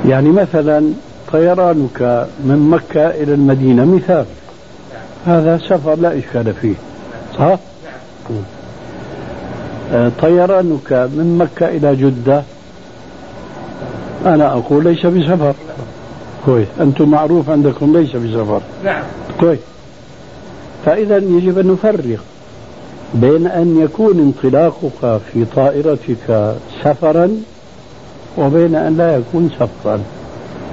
يعني 0.09 0.29
مثلا 0.29 0.93
طيرانك 1.33 2.27
من 2.45 2.69
مكة 2.71 3.07
إلى 3.07 3.35
المدينة 3.35 3.85
مثال. 3.85 4.25
هذا 5.27 5.59
سفر 5.59 5.95
لا 5.95 6.19
إشكال 6.19 6.55
فيه. 6.55 6.75
صح؟ 7.39 7.59
آه، 9.93 10.13
طيرانك 10.21 10.93
من 10.93 11.39
مكة 11.39 11.69
إلى 11.69 11.97
جدة. 11.97 12.43
أنا 14.27 14.53
أقول 14.53 14.85
ليس 14.85 15.07
بسفر. 15.07 15.55
كويس. 16.47 16.69
أنتم 16.81 17.11
معروف 17.11 17.51
عندكم 17.51 17.97
ليس 17.97 18.17
بسفر. 18.17 18.61
نعم. 18.85 19.03
كويس. 19.41 19.59
فإذا 20.85 21.17
يجب 21.17 21.59
أن 21.59 21.67
نفرق 21.73 22.19
بين 23.15 23.47
أن 23.47 23.81
يكون 23.81 24.19
انطلاقك 24.19 25.21
في 25.33 25.45
طائرتك 25.57 26.55
سفرا 26.85 27.31
وبين 28.39 28.75
أن 28.75 28.97
لا 28.97 29.17
يكون 29.17 29.51
سفرا. 29.61 30.01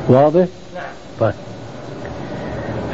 واضح؟ 0.07 0.45
نعم. 0.75 0.83
طيب. 1.19 1.33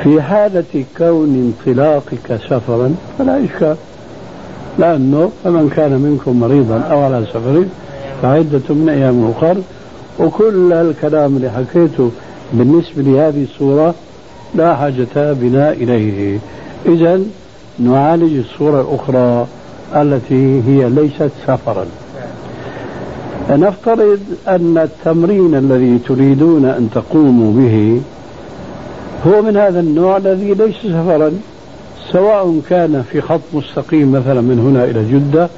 في 0.04 0.22
حالة 0.22 0.86
كون 0.98 1.54
انطلاقك 1.68 2.40
سفرا 2.50 2.96
فلا 3.18 3.46
إشكال. 3.46 3.76
لأنه 4.80 5.32
فمن 5.44 5.70
كان 5.76 5.92
منكم 5.92 6.40
مريضا 6.40 6.80
أو 6.80 7.00
على 7.00 7.26
سفر 7.26 7.66
فعدة 8.22 8.62
من 8.70 8.90
أيام 8.90 9.32
أخر 9.38 9.58
وكل 10.20 10.74
الكلام 10.74 11.36
اللي 11.36 11.50
حكيته 11.50 12.12
بالنسبة 12.54 13.02
لهذه 13.02 13.44
الصورة 13.44 13.96
لا 14.56 14.76
حاجة 14.76 15.34
بنا 15.34 15.72
إليه. 15.72 16.40
إذا 16.86 17.22
نعالج 17.80 18.38
الصورة 18.38 18.82
الأخرى 18.82 19.48
التي 19.96 20.62
هي 20.68 20.90
ليست 20.90 21.32
سفرا. 21.48 21.86
نفترض 23.50 24.20
أن 24.48 24.78
التمرين 24.78 25.56
الذي 25.56 26.00
تريدون 26.08 26.66
أن 26.66 26.90
تقوموا 26.96 27.54
به 27.54 28.02
هو 29.28 29.42
من 29.42 29.58
هذا 29.58 29.80
النوع 29.80 30.18
الذي 30.18 30.54
ليس 30.54 30.76
سفرا 30.76 31.32
سواء 32.12 32.60
كان 32.70 33.04
في 33.12 33.22
خط 33.22 33.42
مستقيم 33.54 34.12
مثلا 34.12 34.42
من 34.42 34.60
هنا 34.60 34.84
إلى 34.84 35.06
جدة 35.12 35.50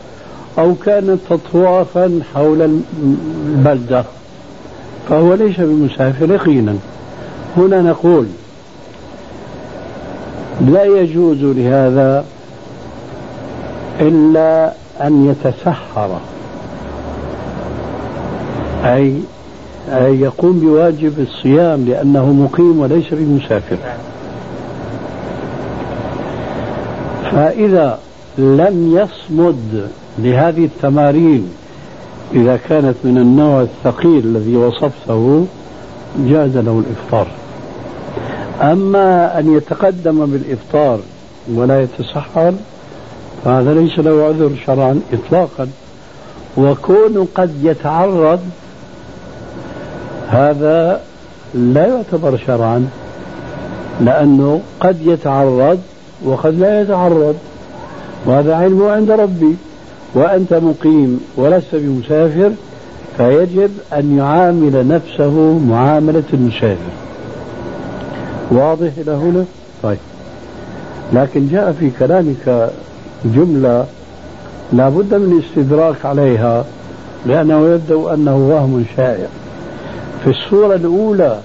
أو 0.59 0.73
كان 0.85 1.17
تطوافا 1.29 2.19
حول 2.33 2.81
البلدة. 3.47 4.03
فهو 5.09 5.33
ليس 5.33 5.59
بمسافر 5.59 6.31
يقينا. 6.31 6.75
هنا 7.57 7.81
نقول 7.81 8.25
لا 10.61 10.83
يجوز 10.83 11.37
لهذا 11.41 12.25
إلا 13.99 14.73
أن 15.01 15.25
يتسحر. 15.29 16.19
أي 18.85 19.13
أي 19.89 20.19
يقوم 20.19 20.59
بواجب 20.59 21.19
الصيام 21.19 21.85
لأنه 21.85 22.25
مقيم 22.31 22.79
وليس 22.79 23.05
بمسافر. 23.11 23.77
فإذا 27.31 27.99
لم 28.37 28.97
يصمد 28.97 29.89
لهذه 30.19 30.65
التمارين 30.65 31.49
إذا 32.33 32.59
كانت 32.69 32.95
من 33.03 33.17
النوع 33.17 33.61
الثقيل 33.61 34.25
الذي 34.25 34.55
وصفته 34.55 35.45
جاز 36.19 36.57
له 36.57 36.83
الإفطار. 36.87 37.27
أما 38.61 39.39
أن 39.39 39.57
يتقدم 39.57 40.25
بالإفطار 40.25 40.99
ولا 41.53 41.81
يتسحر 41.81 42.53
فهذا 43.45 43.73
ليس 43.73 43.99
له 43.99 44.23
عذر 44.23 44.51
شرعا 44.65 45.01
إطلاقا. 45.13 45.67
وكون 46.57 47.27
قد 47.35 47.51
يتعرض 47.63 48.39
هذا 50.27 51.01
لا 51.53 51.87
يعتبر 51.87 52.37
شرعا 52.47 52.89
لأنه 54.01 54.61
قد 54.79 54.97
يتعرض 55.01 55.79
وقد 56.25 56.59
لا 56.59 56.81
يتعرض. 56.81 57.35
وهذا 58.25 58.55
علمه 58.55 58.91
عند 58.91 59.11
ربي. 59.11 59.55
وأنت 60.17 60.53
مقيم 60.53 61.19
ولست 61.35 61.75
بمسافر 61.75 62.51
فيجب 63.17 63.71
أن 63.93 64.17
يعامل 64.17 64.87
نفسه 64.87 65.59
معاملة 65.69 66.23
المسافر. 66.33 66.93
واضح 68.51 68.89
إلى 68.97 69.11
هنا؟ 69.11 69.45
طيب. 69.83 69.97
لكن 71.13 71.47
جاء 71.47 71.71
في 71.79 71.89
كلامك 71.99 72.69
جملة 73.25 73.85
لا 74.73 74.89
بد 74.89 75.13
من 75.13 75.31
الاستدراك 75.31 76.05
عليها 76.05 76.65
لأنه 77.25 77.67
يبدو 77.67 78.09
أنه 78.09 78.35
وهم 78.35 78.85
شائع. 78.97 79.27
في 80.23 80.29
الصورة 80.29 80.75
الأولى 80.75 81.39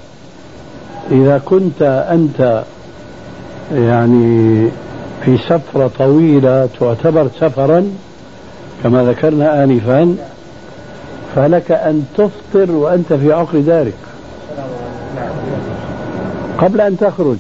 إذا 1.11 1.43
كنت 1.45 1.83
أنت 2.11 2.63
يعني 3.75 4.69
في 5.25 5.39
سفرة 5.39 5.91
طويلة 5.99 6.69
تعتبر 6.81 7.29
سفرا 7.41 7.85
كما 8.83 9.05
ذكرنا 9.05 9.65
آنفا 9.65 10.17
فلك 11.37 11.73
أن 11.73 12.07
تفطر 12.19 12.71
وأنت 12.71 13.13
في 13.13 13.33
عقر 13.33 13.59
دارك. 13.61 13.95
قبل 16.59 16.81
أن 16.81 16.97
تخرج. 16.99 17.37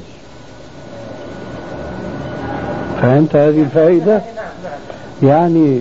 فهمت 3.02 3.36
هذه 3.36 3.62
الفائدة؟ 3.62 4.20
يعني 5.22 5.80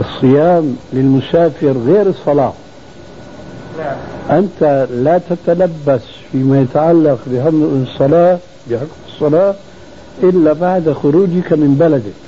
الصيام 0.00 0.76
للمسافر 0.92 1.74
غير 1.86 2.06
الصلاة. 2.06 2.52
أنت 4.30 4.86
لا 4.90 5.20
تتلبس 5.30 6.02
فيما 6.32 6.60
يتعلق 6.60 7.18
بهم 7.26 7.86
الصلاة 7.88 8.38
بحق 8.70 8.86
الصلاة 9.08 9.54
إلا 10.22 10.52
بعد 10.52 10.92
خروجك 11.02 11.52
من 11.52 11.76
بلدك. 11.80 12.25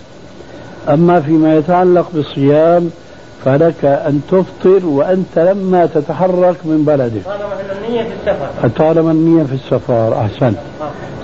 أما 0.89 1.21
فيما 1.21 1.57
يتعلق 1.57 2.07
بالصيام 2.15 2.91
فلك 3.45 3.85
أن 3.85 4.21
تفطر 4.31 4.87
وأنت 4.87 5.39
لما 5.39 5.87
تتحرك 5.87 6.57
من 6.65 6.85
بلدك. 6.87 7.23
طالما 7.25 7.63
النية 7.73 8.03
في 8.03 8.11
السفر. 8.21 8.69
طالما 8.69 9.11
النية 9.11 9.45
في 9.45 9.55
السفر 9.55 10.19
أحسن. 10.19 10.55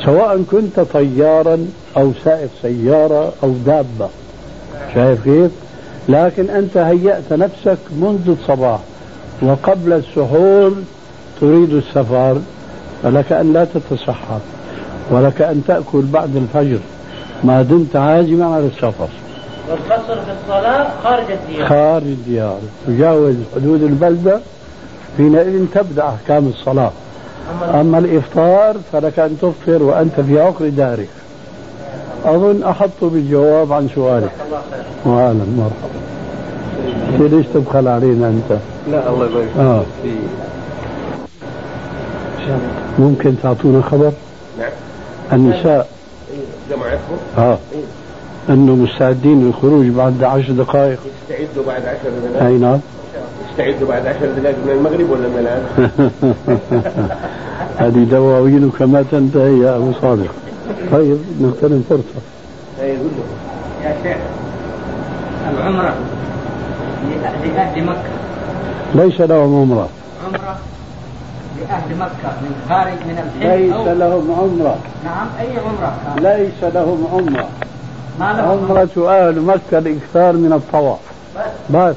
سواء 0.05 0.43
كنت 0.51 0.81
طيارا 0.81 1.67
أو 1.97 2.13
سائق 2.25 2.49
سيارة 2.63 3.33
أو 3.43 3.53
دابة. 3.67 4.09
شايف 4.95 5.25
كيف؟ 5.25 5.51
لكن 6.09 6.51
أنت 6.51 6.77
هيأت 6.77 7.33
نفسك 7.33 7.79
منذ 8.01 8.37
الصباح 8.41 8.81
وقبل 9.43 9.93
السحور 9.93 10.73
تريد 11.41 11.73
السفر 11.75 12.39
فلك 13.03 13.33
أن 13.33 13.53
لا 13.53 13.65
تتصحر 13.65 14.41
ولك 15.11 15.43
أن 15.43 15.63
تأكل 15.69 16.03
بعد 16.03 16.37
الفجر. 16.37 16.79
ما 17.45 17.63
دمت 17.63 17.97
عازما 17.97 18.55
على 18.55 18.67
السفر. 18.67 19.09
والقصر 19.71 20.21
في 20.21 20.33
الصلاة 20.43 20.91
خارج 21.05 21.31
الديار. 21.31 21.69
خارج 21.69 22.07
الديار. 22.07 22.59
تجاوز 22.87 23.35
حدود 23.55 23.83
البلدة 23.83 24.41
حينئذ 25.17 25.67
تبدأ 25.75 26.09
أحكام 26.09 26.49
الصلاة. 26.49 26.93
أما 27.75 27.99
الإفطار 27.99 28.77
فلك 28.93 29.19
أن 29.19 29.37
تفطر 29.43 29.83
وأنت 29.83 30.21
في 30.21 30.41
عقر 30.41 30.69
دارك. 30.69 31.09
أظن 32.25 32.63
أحط 32.63 32.91
بالجواب 33.03 33.73
عن 33.73 33.89
سؤالك. 33.95 34.33
وأهلا 35.05 35.45
مرحبا. 35.57 36.05
ليش 37.37 37.47
تبخل 37.55 37.89
علينا 37.89 38.29
أنت؟ 38.29 38.59
لا 38.91 39.09
الله 39.09 39.27
يبارك 39.27 39.49
آه. 39.59 39.83
ممكن 42.99 43.35
تعطونا 43.43 43.83
خبر؟ 43.83 44.13
نعم. 44.59 44.71
النساء. 45.33 45.89
جماعتهم 46.71 47.19
آه. 47.39 47.59
أنه 48.49 48.75
مستعدين 48.75 49.47
للخروج 49.47 49.87
بعد 49.87 50.25
عشر 50.25 50.53
دقائق. 50.53 50.99
يستعدوا 51.31 51.65
بعد 51.67 51.83
عشر 51.83 52.11
دقائق؟ 52.25 52.47
أي 52.47 52.59
نعم. 52.59 52.79
يستعدوا 53.51 53.89
بعد 53.89 54.07
عشر 54.07 54.27
دقائق 54.37 54.57
من 54.65 54.71
المغرب 54.71 55.11
ولا 55.11 55.29
من 55.29 55.39
الآن؟ 55.39 55.63
هذه 57.87 58.05
دواوينك 58.05 58.83
ما 58.83 59.05
تنتهي 59.11 59.59
يا 59.59 59.77
أبو 59.77 59.93
صادق. 60.03 60.35
طيب 60.93 61.19
نغتنم 61.41 61.85
فرصة. 61.89 62.21
اي 62.83 62.89
يقول 62.89 63.07
له. 63.07 63.89
يا 63.89 63.97
شيخ 64.03 64.17
العمرة 65.51 65.95
لأهل 67.55 67.85
مكة. 67.85 67.99
ليس 68.95 69.21
لهم 69.21 69.61
عمرة. 69.61 69.89
عمرة 70.27 70.59
لأهل 71.61 71.97
مكة 71.99 72.33
من 72.43 72.55
خارج 72.69 72.99
من 73.07 73.19
الحج 73.19 73.61
ليس 73.61 73.73
أو 73.73 73.85
لهم 73.85 74.33
عمرة. 74.39 74.77
نعم 75.05 75.27
أي 75.41 75.59
عمرة؟ 75.59 75.95
ليس 76.17 76.75
لهم 76.75 77.07
لهم 77.13 77.47
عمرة 78.21 79.09
أهل 79.09 79.41
مكة 79.41 79.79
الإكثار 79.79 80.33
من 80.33 80.53
الطواف. 80.53 80.99
بس. 81.37 81.77
بس. 81.77 81.97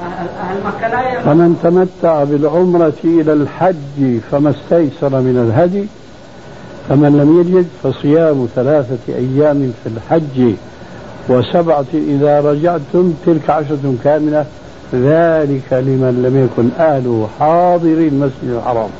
أهل, 0.00 0.56
مكة 0.66 0.88
لا 0.88 1.20
فمن 1.22 1.58
تمتع 1.62 2.24
بالعمرة 2.24 2.92
إلى 3.04 3.32
الحج 3.32 4.18
فما 4.30 4.50
استيسر 4.50 5.20
من 5.20 5.48
الهدي 5.48 5.86
فمن 6.88 7.16
لم 7.18 7.40
يجد 7.40 7.66
فصيام 7.82 8.48
ثلاثة 8.54 8.98
أيام 9.08 9.72
في 9.84 9.90
الحج 9.96 10.54
وسبعة 11.28 11.84
إذا 11.94 12.40
رجعتم 12.40 13.14
تلك 13.26 13.50
عشرة 13.50 13.94
كاملة 14.04 14.44
ذلك 14.94 15.72
لمن 15.72 16.22
لم 16.26 16.44
يكن 16.44 16.82
أهله 16.84 17.28
حاضري 17.40 18.08
المسجد 18.08 18.48
الحرام. 18.56 18.90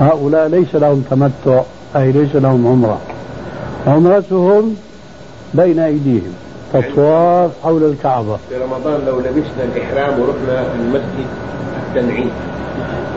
هؤلاء 0.00 0.48
ليس 0.48 0.74
لهم 0.74 1.04
تمتع 1.10 1.62
أي 1.96 2.12
ليس 2.12 2.36
لهم 2.36 2.66
عمرة. 2.66 2.98
عمرتهم 3.86 4.76
بين 5.54 5.78
أيديهم 5.78 6.34
تطواف 6.72 7.50
حول 7.62 7.84
الكعبة. 7.84 8.36
في 8.48 8.56
رمضان 8.56 9.00
لو 9.06 9.18
لبسنا 9.18 9.64
الإحرام 9.74 10.20
ورحنا 10.20 10.74
المسجد 10.74 11.26
التنعيم 11.88 12.30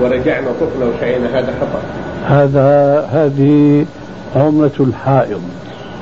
ورجعنا 0.02 0.48
طفنا 0.62 0.86
وشعينا 0.86 1.40
هذا 1.40 1.54
خطأ. 1.62 1.82
هذا 2.26 3.00
هذه 3.12 3.86
عمرة 4.36 4.72
الحائض. 4.80 5.42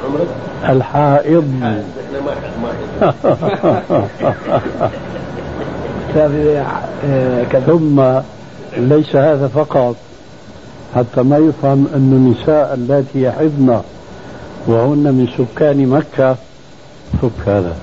عمرك 0.05 0.27
الحائض. 0.69 1.53
إحنا 1.63 1.83
ما 2.25 2.33
ما 2.61 2.71
ثم 7.67 8.01
ليس 8.77 9.15
هذا 9.15 9.47
فقط 9.47 9.95
حتى 10.95 11.21
ما 11.21 11.37
يفهم 11.37 11.87
أن 11.95 12.13
النساء 12.13 12.73
اللاتي 12.73 13.21
يحضن 13.21 13.81
وهن 14.67 15.03
من 15.03 15.27
سكان 15.37 15.87
مكة 15.87 16.37
يفك 17.13 17.47
هذا. 17.47 17.75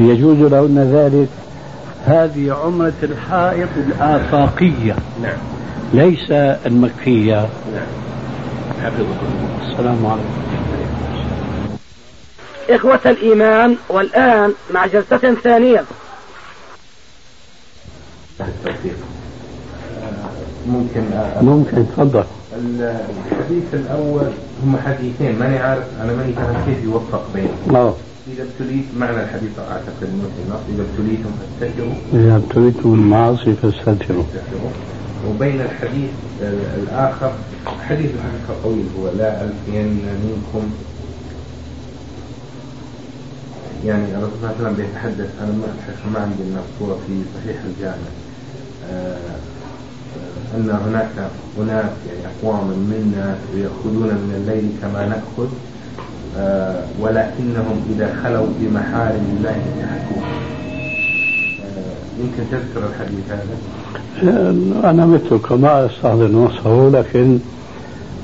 يجوز 0.00 0.38
لهن 0.38 0.78
ذلك. 0.78 1.28
هذه 2.06 2.52
عمرة 2.52 2.92
الحائط 3.02 3.68
الآفاقية. 3.76 4.96
نعم. 5.22 5.38
ليس 5.92 6.30
المكية. 6.66 7.48
نعم. 7.74 7.86
حفظكم. 8.84 9.26
السلام 9.62 10.06
عليكم. 10.06 10.44
إخوة 12.70 13.00
الإيمان 13.06 13.76
والآن 13.88 14.52
مع 14.74 14.86
جلسة 14.86 15.34
ثانية. 15.34 15.84
ممكن. 20.66 21.02
ممكن. 21.42 21.86
تفضل. 21.96 22.24
الحديث 22.58 23.64
الأول 23.74 24.26
هم 24.64 24.76
حديثين 24.86 25.38
ماني 25.38 25.58
عارف 25.58 25.84
أنا 26.02 26.12
ماني 26.12 26.32
فاهم 26.32 26.64
كيف 26.66 26.84
يوفق 26.84 27.22
بينهم. 27.34 27.76
آه 27.76 27.94
إذا 28.32 28.42
ابتليت 28.42 28.84
معنى 28.98 29.22
الحديث 29.22 29.50
أعتقد 29.58 30.02
إنه 30.02 30.58
إذا 30.74 30.82
ابتليتم 30.82 31.30
فاستكبروا 31.60 31.94
إذا 32.12 32.36
ابتليتم 32.36 32.94
المعاصي 32.94 33.52
فاستتروا 33.62 34.22
فاستكبروا 34.22 34.70
وبين 35.28 35.60
الحديث 35.60 36.10
ال- 36.42 36.82
الآخر 36.82 37.32
حديث 37.88 38.10
الحقيقة 38.10 38.62
طويل 38.64 38.84
هو 39.00 39.08
لا 39.18 39.44
ألفين 39.44 39.86
منكم. 40.24 40.70
يعني 43.84 44.04
الرسول 44.04 44.30
صلى 44.40 44.50
الله 44.50 44.54
عليه 44.58 44.60
وسلم 44.60 44.74
بيتحدث 44.86 45.30
أنا 45.42 45.52
ما 45.52 45.66
ما 46.12 46.18
عندي 46.20 46.42
المذكوره 46.42 46.98
في 47.06 47.22
صحيح 47.34 47.56
الجامع. 47.64 48.08
آه، 48.92 49.16
أن 50.56 50.70
هناك 50.70 51.30
اناس 51.60 51.84
يعني 52.08 52.34
أقوام 52.38 52.66
منا 52.66 53.36
يأخذون 53.54 54.08
من 54.08 54.34
الليل 54.40 54.70
كما 54.82 55.06
نأخذ 55.06 55.48
آه، 56.38 56.84
ولكنهم 57.00 57.82
إذا 57.90 58.16
خلوا 58.22 58.46
بمحارم 58.60 59.36
الله 59.36 59.50
انتهكوها 59.50 60.28
آه، 61.64 62.20
يمكن 62.20 62.42
تذكر 62.50 62.88
الحديث 62.88 63.24
هذا؟ 63.30 63.56
أنا 64.90 65.06
مثلك 65.06 65.52
ما 65.52 65.86
أستحضر 65.86 66.28
نصه 66.28 66.90
لكن 66.90 67.38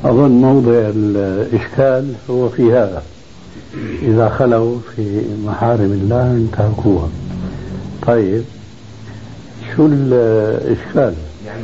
أظن 0.04 0.30
موضع 0.30 0.90
الإشكال 0.94 2.14
هو 2.30 2.48
في 2.48 2.72
هذا. 2.72 3.02
إذا 4.02 4.28
خلوا 4.28 4.78
في 4.96 5.22
محارم 5.46 5.92
الله 6.02 6.30
انتهكوها. 6.30 7.08
طيب 8.06 8.42
شو 9.76 9.86
الإشكال؟ 9.86 11.14
يعني 11.46 11.62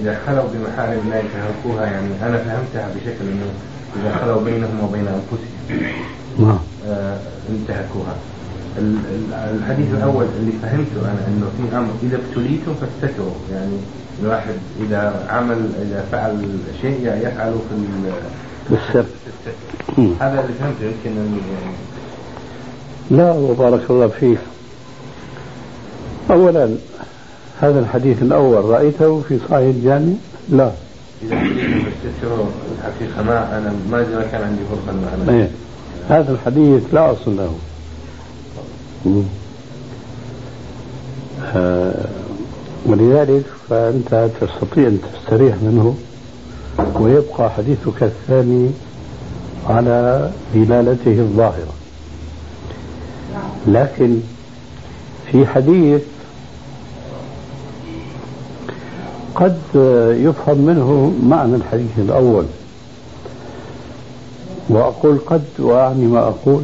إذا 0.00 0.18
خلوا 0.26 0.44
بمحارم 0.54 1.00
الله 1.04 1.20
انتهكوها 1.20 1.86
يعني 1.86 2.08
أنا 2.22 2.38
فهمتها 2.38 2.88
بشكل 2.96 3.24
أنه 3.32 3.50
إذا 4.02 4.16
خلوا 4.16 4.40
بينهم 4.44 4.84
وبين 4.84 5.06
أنفسهم 5.08 5.92
نعم. 6.38 6.58
آه 6.88 7.18
انتهكوها. 7.50 8.14
ال- 8.78 8.96
ال- 9.14 9.34
الحديث 9.58 9.86
الأول 9.94 10.26
اللي 10.40 10.52
فهمته 10.62 11.00
أنا 11.00 11.26
أنه 11.28 11.46
في 11.70 11.76
أمر 11.76 11.90
إذا 12.02 12.16
ابتليتم 12.16 12.74
فاستتروا 12.80 13.32
يعني 13.52 13.76
الواحد 14.22 14.54
إذا 14.86 15.26
عمل 15.30 15.68
إذا 15.82 16.04
فعل 16.12 16.46
شيء 16.82 17.00
يفعله 17.22 17.60
في 17.68 17.74
ال- 17.74 18.12
في 18.68 18.74
السر. 18.88 19.04
هذا 20.20 20.40
اللي 20.40 20.52
فهمته 20.60 20.84
يمكن 20.84 21.10
أن 21.20 21.38
يعني 21.52 21.76
لا 23.10 23.32
وبارك 23.32 23.90
الله 23.90 24.08
فيك. 24.08 24.38
أولا 26.30 26.74
هذا 27.62 27.80
الحديث 27.80 28.22
الأول 28.22 28.64
رأيته 28.64 29.22
في 29.28 29.38
صحيح 29.38 29.74
الجامع؟ 29.74 30.12
لا. 30.48 30.70
إذا 31.22 31.36
الحقيقة 32.78 33.22
ما 33.22 33.58
أنا 33.58 33.72
ما 33.90 34.26
كان 34.32 34.42
عندي 34.42 34.60
فرصة 34.70 34.90
أن 34.90 35.22
أنا 35.22 35.38
إيه. 35.38 35.50
هذا 36.08 36.32
الحديث 36.32 36.82
لا 36.92 37.12
أصل 37.12 37.36
له. 37.36 37.54
آه، 41.54 42.04
ولذلك 42.86 43.44
فأنت 43.70 44.30
تستطيع 44.40 44.86
أن 44.88 44.98
تستريح 45.14 45.54
منه 45.62 45.96
ويبقى 46.94 47.50
حديثك 47.50 48.02
الثاني 48.02 48.70
على 49.68 50.30
دلالته 50.54 51.18
الظاهرة. 51.18 51.74
لكن 53.66 54.20
في 55.30 55.46
حديث 55.46 56.00
قد 59.42 59.56
يفهم 60.22 60.58
منه 60.58 61.12
معنى 61.22 61.54
الحديث 61.54 61.98
الأول. 61.98 62.44
وأقول 64.68 65.18
قد 65.26 65.42
وأعني 65.58 66.06
ما 66.06 66.18
أقول. 66.18 66.62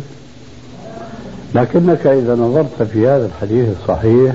لكنك 1.54 2.06
إذا 2.06 2.34
نظرت 2.34 2.82
في 2.82 3.08
هذا 3.08 3.26
الحديث 3.26 3.68
الصحيح 3.80 4.34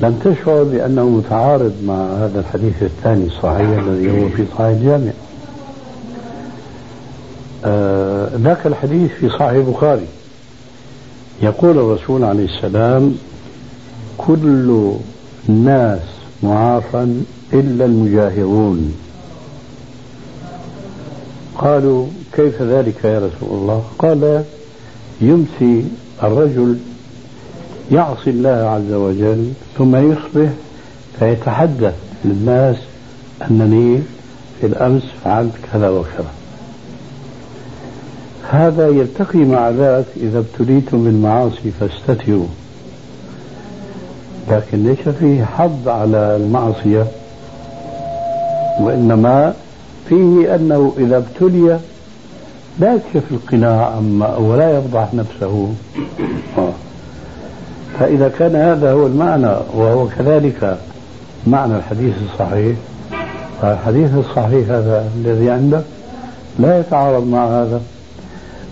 لن 0.00 0.20
تشعر 0.24 0.62
بأنه 0.62 1.08
متعارض 1.08 1.72
مع 1.86 1.94
هذا 1.94 2.40
الحديث 2.40 2.82
الثاني 2.82 3.26
الصحيح 3.26 3.78
الذي 3.78 4.22
هو 4.22 4.28
في 4.28 4.44
صحيح 4.52 4.66
الجامع. 4.66 5.12
آه 7.64 8.28
ذاك 8.36 8.66
الحديث 8.66 9.10
في 9.10 9.28
صحيح 9.28 9.50
البخاري. 9.50 10.06
يقول 11.42 11.78
الرسول 11.78 12.24
عليه 12.24 12.44
السلام 12.44 13.16
كل 14.18 14.92
الناس 15.48 16.00
معافى 16.42 17.14
إلا 17.52 17.84
المجاهرون. 17.84 18.94
قالوا 21.58 22.06
كيف 22.32 22.62
ذلك 22.62 23.04
يا 23.04 23.18
رسول 23.18 23.58
الله؟ 23.58 23.82
قال 23.98 24.44
يمسي 25.20 25.84
الرجل 26.22 26.78
يعصي 27.90 28.30
الله 28.30 28.50
عز 28.50 28.92
وجل 28.92 29.52
ثم 29.78 29.96
يصبح 29.96 30.50
فيتحدث 31.18 31.94
للناس 32.24 32.76
أنني 33.50 34.02
في 34.60 34.66
الأمس 34.66 35.02
فعلت 35.24 35.52
كذا 35.72 35.88
وكذا. 35.88 36.30
هذا 38.50 38.88
يلتقي 38.88 39.38
مع 39.38 39.70
ذاك 39.70 40.04
إذا 40.16 40.38
ابتليتم 40.38 41.04
بالمعاصي 41.04 41.70
فاستتروا 41.80 42.46
لكن 44.50 44.84
ليس 44.84 45.08
فيه 45.08 45.44
حظ 45.44 45.88
على 45.88 46.36
المعصية. 46.36 47.06
وإنما 48.80 49.54
فيه 50.08 50.54
أنه 50.54 50.92
إذا 50.98 51.16
ابتلي 51.16 51.78
لا 52.80 52.94
يكشف 52.94 53.22
القناع 53.30 53.98
أما 53.98 54.36
ولا 54.36 54.78
يفضح 54.78 55.14
نفسه. 55.14 55.72
آه. 56.58 56.72
فإذا 57.98 58.28
كان 58.38 58.56
هذا 58.56 58.92
هو 58.92 59.06
المعنى 59.06 59.52
وهو 59.74 60.08
كذلك 60.18 60.78
معنى 61.46 61.76
الحديث 61.76 62.14
الصحيح. 62.32 62.76
فالحديث 63.62 64.10
الصحيح 64.14 64.70
هذا 64.70 65.10
الذي 65.16 65.50
عندك 65.50 65.82
لا 66.58 66.80
يتعارض 66.80 67.26
مع 67.26 67.46
هذا 67.46 67.80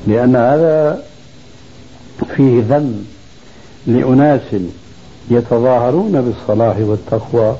لأن 0.06 0.36
هذا 0.36 1.02
فيه 2.36 2.62
ذم 2.68 3.04
لأناس 3.86 4.40
يتظاهرون 5.30 6.12
بالصلاح 6.20 6.76
والتقوى. 6.78 7.56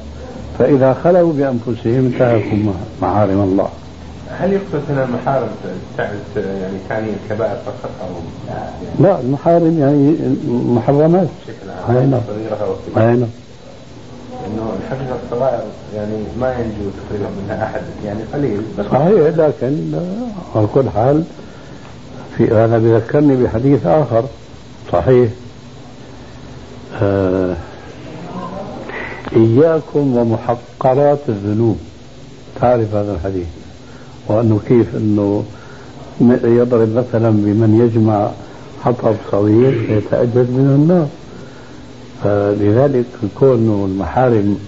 فإذا 0.61 0.97
خلوا 1.05 1.33
بأنفسهم 1.33 2.07
انتهكوا 2.07 2.73
محارم 3.03 3.41
الله. 3.41 3.69
هل 4.39 4.53
يقصد 4.53 4.91
هنا 4.91 5.05
المحارم 5.05 5.49
تعد 5.97 6.19
يعني 6.37 6.79
تعني 6.89 7.09
الكبائر 7.25 7.57
فقط 7.67 7.91
أو 8.01 8.07
لا؟ 9.05 9.21
المحارم 9.21 9.79
يعني 9.79 10.17
محرمات 10.49 11.29
بشكل 11.43 11.71
أي 11.89 11.97
عام 11.97 12.11
نعم. 12.11 12.21
صغيرها 12.27 12.67
وكبيرها 12.67 13.11
أي 13.11 13.17
نعم. 13.17 13.29
انه 14.47 14.73
الحقيقة 14.85 15.19
الصغائر 15.25 15.63
يعني 15.97 16.25
ما 16.41 16.53
ينجو 16.53 16.91
تقريبا 17.09 17.29
منها 17.43 17.65
أحد 17.65 17.83
يعني 18.05 18.21
قليل 18.35 18.63
بس 18.79 18.87
صحيح 18.87 19.37
لكن 19.37 19.93
على 20.55 20.67
كل 20.75 20.91
حال 20.91 21.25
في 22.37 22.45
هذا 22.45 22.79
بذكرني 22.79 23.37
بحديث 23.37 23.87
آخر 23.87 24.25
صحيح. 24.93 25.31
آه 27.03 27.57
إياكم 29.37 30.17
ومحقرات 30.17 31.19
الذنوب. 31.29 31.79
تعرف 32.61 32.95
هذا 32.95 33.13
الحديث. 33.13 33.47
وأنه 34.29 34.61
كيف 34.69 34.97
أنه 34.97 35.45
يضرب 36.45 36.89
مثلا 36.89 37.31
بمن 37.31 37.81
يجمع 37.81 38.31
حطب 38.85 39.15
صغير 39.33 39.87
فيتأجج 39.87 40.51
منه 40.51 40.75
النار. 40.75 41.09
فلذلك 42.25 43.05
كون 43.39 43.91
المحارم 43.91 44.59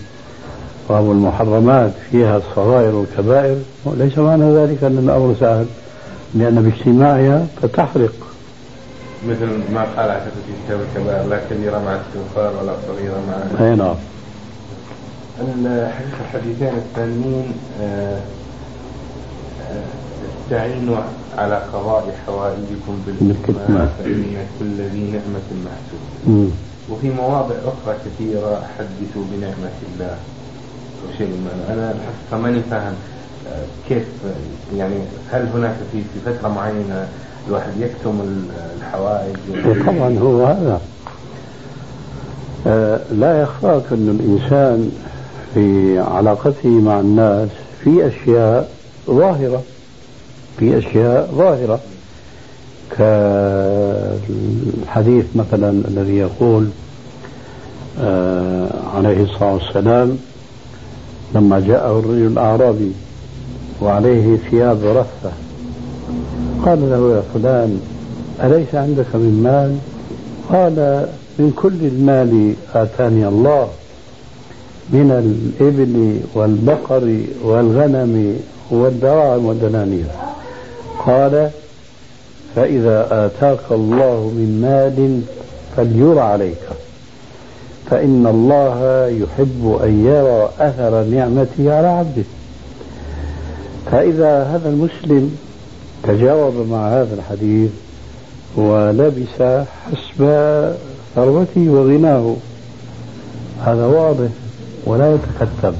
أو 0.90 1.12
المحرمات 1.12 1.92
فيها 2.10 2.36
الصغائر 2.36 2.94
والكبائر. 2.94 3.56
ليس 3.86 4.18
معنى 4.18 4.54
ذلك 4.56 4.84
أن 4.84 4.98
الأمر 4.98 5.34
سهل 5.40 5.66
لأن 6.34 6.62
باجتماعها 6.62 7.46
فتحرق. 7.62 8.12
مثل 9.28 9.46
ما 9.74 9.82
قال 9.96 10.10
اعتقد 10.10 10.32
في 10.46 10.52
كتاب 10.66 10.80
الكبائر 10.80 11.28
لا 11.28 11.40
كبيره 11.50 11.78
مع 11.78 11.96
استغفار 11.96 12.62
ولا 12.62 12.72
صغيرة 12.88 13.20
مع 13.28 13.66
أي 13.66 13.76
نعم. 13.76 13.94
الحقيقة 15.42 16.20
الحديثين 16.24 16.68
الثانيين 16.68 17.52
آه، 17.82 18.20
آه، 19.70 19.82
استعينوا 20.44 20.96
على 21.38 21.62
قضاء 21.72 22.14
حوائجكم 22.26 23.02
بالكتمان 23.06 23.88
فإن 23.98 24.36
كل 24.58 24.82
ذي 24.82 25.00
نعمة 25.00 25.48
محسوب 25.64 26.50
وفي 26.90 27.10
مواضع 27.10 27.54
أخرى 27.54 27.96
كثيرة 28.04 28.62
حدثوا 28.78 29.22
بنعمة 29.32 29.72
الله. 29.94 30.16
وشيء 31.08 31.26
من 31.26 31.64
أنا 31.68 31.90
الحقيقة 31.90 32.42
ماني 32.42 32.62
فاهم 32.70 32.94
آه، 33.48 33.64
كيف 33.88 34.06
يعني 34.76 34.94
هل 35.30 35.48
هناك 35.54 35.74
في 35.92 36.02
في 36.02 36.32
فترة 36.32 36.48
معينة 36.48 37.08
الواحد 37.48 37.70
يكتم 37.80 38.20
الحوائج؟ 38.78 39.36
طبعا 39.86 40.18
هو 40.18 40.46
هذا. 40.46 40.80
آه، 42.66 43.00
لا 43.12 43.42
يخفاك 43.42 43.82
أن 43.92 44.18
الإنسان 44.20 44.92
في 45.54 45.98
علاقته 45.98 46.68
مع 46.68 47.00
الناس 47.00 47.48
في 47.84 48.06
أشياء 48.06 48.70
ظاهرة 49.06 49.62
في 50.58 50.78
أشياء 50.78 51.30
ظاهرة. 51.34 51.80
كالحديث 54.28 55.24
مثلا 55.34 55.70
الذي 55.88 56.16
يقول 56.16 56.68
آه 58.00 58.68
عليه 58.94 59.22
الصلاة 59.22 59.54
والسلام 59.54 60.18
لما 61.34 61.60
جاءه 61.60 61.98
الرجل 61.98 62.26
الأعرابي 62.26 62.92
وعليه 63.82 64.36
ثياب 64.50 64.78
رثة 64.84 65.32
قال 66.64 66.90
له 66.90 67.16
يا 67.16 67.22
فلان 67.34 67.80
أليس 68.42 68.74
عندك 68.74 69.06
من 69.14 69.40
مال؟ 69.44 69.76
قال 70.56 71.06
من 71.38 71.50
كل 71.56 71.74
المال 71.82 72.54
آتاني 72.74 73.28
الله. 73.28 73.68
من 74.90 75.10
الإبل 75.10 76.20
والبقر 76.34 77.20
والغنم 77.44 78.36
والدراهم 78.70 79.46
والدنانير. 79.46 80.06
قال 81.06 81.50
فإذا 82.56 83.08
آتاك 83.10 83.60
الله 83.70 84.32
من 84.34 84.60
مال 84.62 85.20
فليرى 85.76 86.20
عليك. 86.20 86.64
فإن 87.90 88.26
الله 88.26 89.06
يحب 89.06 89.78
أن 89.84 90.06
يرى 90.06 90.50
أثر 90.60 91.04
نعمته 91.04 91.74
على 91.76 91.86
عبده. 91.86 92.24
فإذا 93.90 94.42
هذا 94.42 94.68
المسلم 94.68 95.36
تجاوب 96.02 96.54
مع 96.70 96.88
هذا 96.88 97.14
الحديث 97.14 97.70
ولبس 98.56 99.64
حسب 99.90 100.18
ثروته 101.14 101.68
وغناه. 101.68 102.34
هذا 103.64 103.86
واضح. 103.86 104.30
ولا 104.84 105.14
يتكتم 105.14 105.72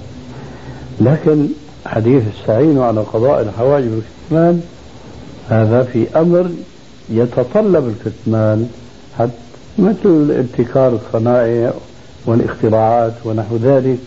لكن 1.00 1.46
حديث 1.86 2.22
استعينوا 2.36 2.84
على 2.84 3.00
قضاء 3.00 3.42
الحوائج 3.42 3.84
بالكتمان 3.84 4.62
هذا 5.48 5.82
في 5.82 6.06
أمر 6.16 6.50
يتطلب 7.10 7.88
الكتمان. 7.88 8.68
حتى 9.18 9.32
مثل 9.78 10.30
ابتكار 10.30 10.98
الصنائع 11.06 11.72
والاختراعات 12.26 13.12
ونحو 13.24 13.56
ذلك 13.56 13.98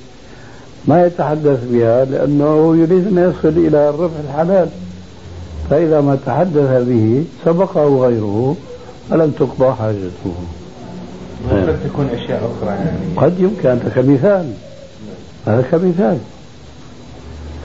ما 0.88 1.06
يتحدث 1.06 1.60
بها 1.72 2.06
لأنه 2.06 2.76
يريد 2.78 3.08
أن 3.08 3.18
يصل 3.18 3.58
إلى 3.58 3.90
الربح 3.90 4.14
الحلال. 4.30 4.70
فإذا 5.70 6.02
ما 6.02 6.18
تحدث 6.26 6.88
به 6.88 7.24
سبقه 7.46 8.08
غيره 8.08 8.56
فلم 9.10 9.32
تقضى 9.32 9.74
حاجته. 9.74 10.36
قد 11.52 11.80
تكون 11.84 12.10
أشياء 12.14 12.52
أخرى 12.58 12.70
يعني. 12.70 12.98
قد 13.18 13.40
يمكن 13.40 13.80
كمثال 13.96 14.46
هذا 15.48 15.62
كمثال 15.72 16.18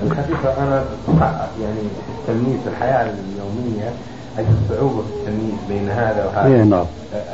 الحقيقة 0.02 0.62
أنا 0.62 0.84
يعني 1.62 1.80
التمييز 2.18 2.60
في 2.64 2.68
الحياة 2.68 3.02
اليومية 3.02 3.92
أجد 4.38 4.56
صعوبة 4.68 5.02
في 5.02 5.08
التمييز 5.20 5.54
بين 5.68 5.90
هذا 5.90 6.24
وهذا 6.24 6.54
إيه 6.54 6.62
نعم 6.62 6.84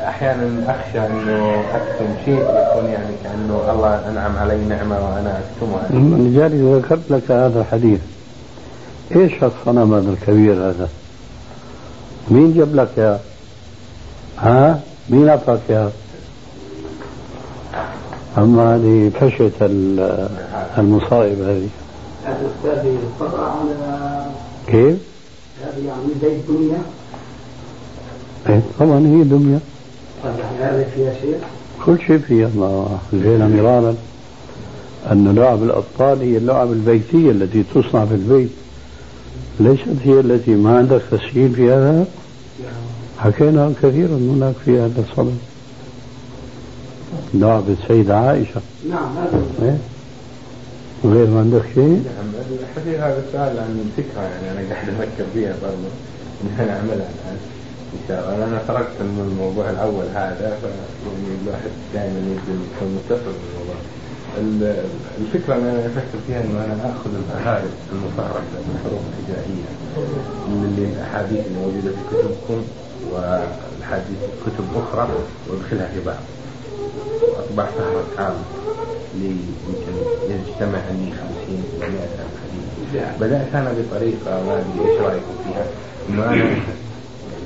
أحيانا 0.09 0.71
أخشى 0.71 1.07
أنه 1.07 1.65
أكتم 1.75 2.07
شيء 2.25 2.41
يكون 2.41 2.91
يعني 2.91 3.15
كأنه 3.25 3.73
الله 3.73 4.09
أنعم 4.09 4.37
علي 4.37 4.65
نعمة 4.65 4.95
وأنا 4.95 5.39
أكتمها 5.39 6.19
لذلك 6.19 6.85
ذكرت 6.85 7.11
لك 7.11 7.31
هذا 7.31 7.61
الحديث 7.61 8.01
إيش 9.17 9.33
الصنم 9.43 9.95
هذا 9.95 10.11
الكبير 10.11 10.55
هذا؟ 10.55 10.89
مين 12.31 12.55
جاب 12.55 12.75
لك 12.75 12.89
يا؟ 12.99 13.19
ها؟ 14.39 14.81
مين 15.11 15.29
أعطاك 15.29 15.61
يا؟ 15.71 15.91
اما 18.39 18.75
هذه 18.75 19.11
فشة 19.21 19.53
المصائب 20.79 21.41
هذه؟ 21.41 21.69
يطلع 23.21 23.61
على 23.61 24.27
كيف؟ 24.67 24.97
هذه 25.63 25.87
يعني 25.87 26.07
زي 26.23 26.33
الدنيا 26.33 26.83
إيه 28.49 28.63
طبعا 28.79 28.99
هي 28.99 29.25
دمية 29.25 29.59
فيها 30.95 31.15
شيء؟ 31.21 31.39
كل 31.87 31.99
شيء 32.07 32.19
فيها. 32.19 32.51
ما 32.57 32.99
قلنا 33.13 33.49
مرارا 33.49 33.95
أن 35.13 35.35
لعب 35.35 35.63
الأطفال 35.63 36.21
هي 36.21 36.37
اللعب 36.37 36.73
البيتية 36.73 37.31
التي 37.31 37.65
تصنع 37.75 38.05
في 38.05 38.15
البيت. 38.15 38.51
ليست 39.61 39.97
هي 40.05 40.21
التي 40.21 40.55
ما 40.55 40.79
عندك 40.79 41.03
تسجيل 41.11 41.53
في 41.53 41.73
هذا 41.73 42.07
حكينا 43.19 43.73
كثيرا 43.83 44.17
هناك 44.17 44.55
في 44.65 44.79
هذا 44.79 45.05
الصدد 45.11 45.39
لعب 47.35 47.65
السيدة 47.69 48.17
عائشة. 48.17 48.61
نعم 48.91 49.17
هذا 49.17 49.43
إيه؟ 49.63 49.79
غير 51.05 51.27
ما 51.27 51.41
عندك 51.41 51.63
شيء؟ 51.75 52.03
نعم 52.07 52.29
الحقيقة 52.63 53.07
هذا 53.09 53.23
السؤال 53.29 53.59
عن 53.59 53.91
فكرة 53.97 54.23
يعني 54.23 54.51
أنا 54.53 54.75
قاعد 54.75 54.89
أفكر 54.89 55.25
فيها 55.35 55.55
برضه 55.63 55.91
إن 56.43 56.49
أنا 56.61 56.73
أعملها 56.77 56.95
الآن. 57.15 57.39
إن 57.95 58.01
شاء 58.09 58.19
الله. 58.21 58.47
أنا 58.47 58.59
تركت 58.69 59.01
من 59.01 59.29
الموضوع 59.33 59.71
الأول 59.71 60.07
هذا 60.15 60.59
فيعني 60.61 61.29
الواحد 61.43 61.71
دائما 61.95 62.19
يجب 62.19 62.59
يكون 62.67 62.89
متصل 62.97 63.33
بالموضوع. 63.41 63.79
الفكرة 65.21 65.55
اللي 65.57 65.71
أنا 65.71 65.87
أفكر 65.87 66.19
فيها 66.27 66.41
إنه 66.45 66.65
أنا 66.65 66.93
آخذ 66.93 67.11
الأهالي 67.23 67.71
المفرقة 67.93 68.43
الحروف 68.75 69.01
الهجائية 69.11 69.71
من 70.49 70.93
الأحاديث 70.97 71.47
اللي 71.47 71.59
موجودة 71.59 71.91
في 71.97 72.03
كتبكم 72.11 72.63
والحديث 73.13 74.19
كتب 74.47 74.65
أخرى 74.83 75.09
وأدخلها 75.49 75.89
في 75.95 76.01
بعض. 76.07 76.23
وأطبع 77.23 77.65
فهرس 77.67 78.05
عام 78.19 78.35
يمكن 79.15 79.95
يجتمع 80.31 80.79
عندي 80.89 81.11
50 81.13 81.65
إلى 81.77 81.89
100 81.89 82.01
حديث 82.43 83.21
بدأت 83.21 83.55
أنا 83.55 83.73
بطريقة 83.79 84.31
ما 84.47 84.53
أدري 84.59 84.91
إيش 84.91 85.01
رأيكم 85.01 85.35
فيها؟ 85.45 85.67
إنه 86.09 86.25
أنا 86.25 86.57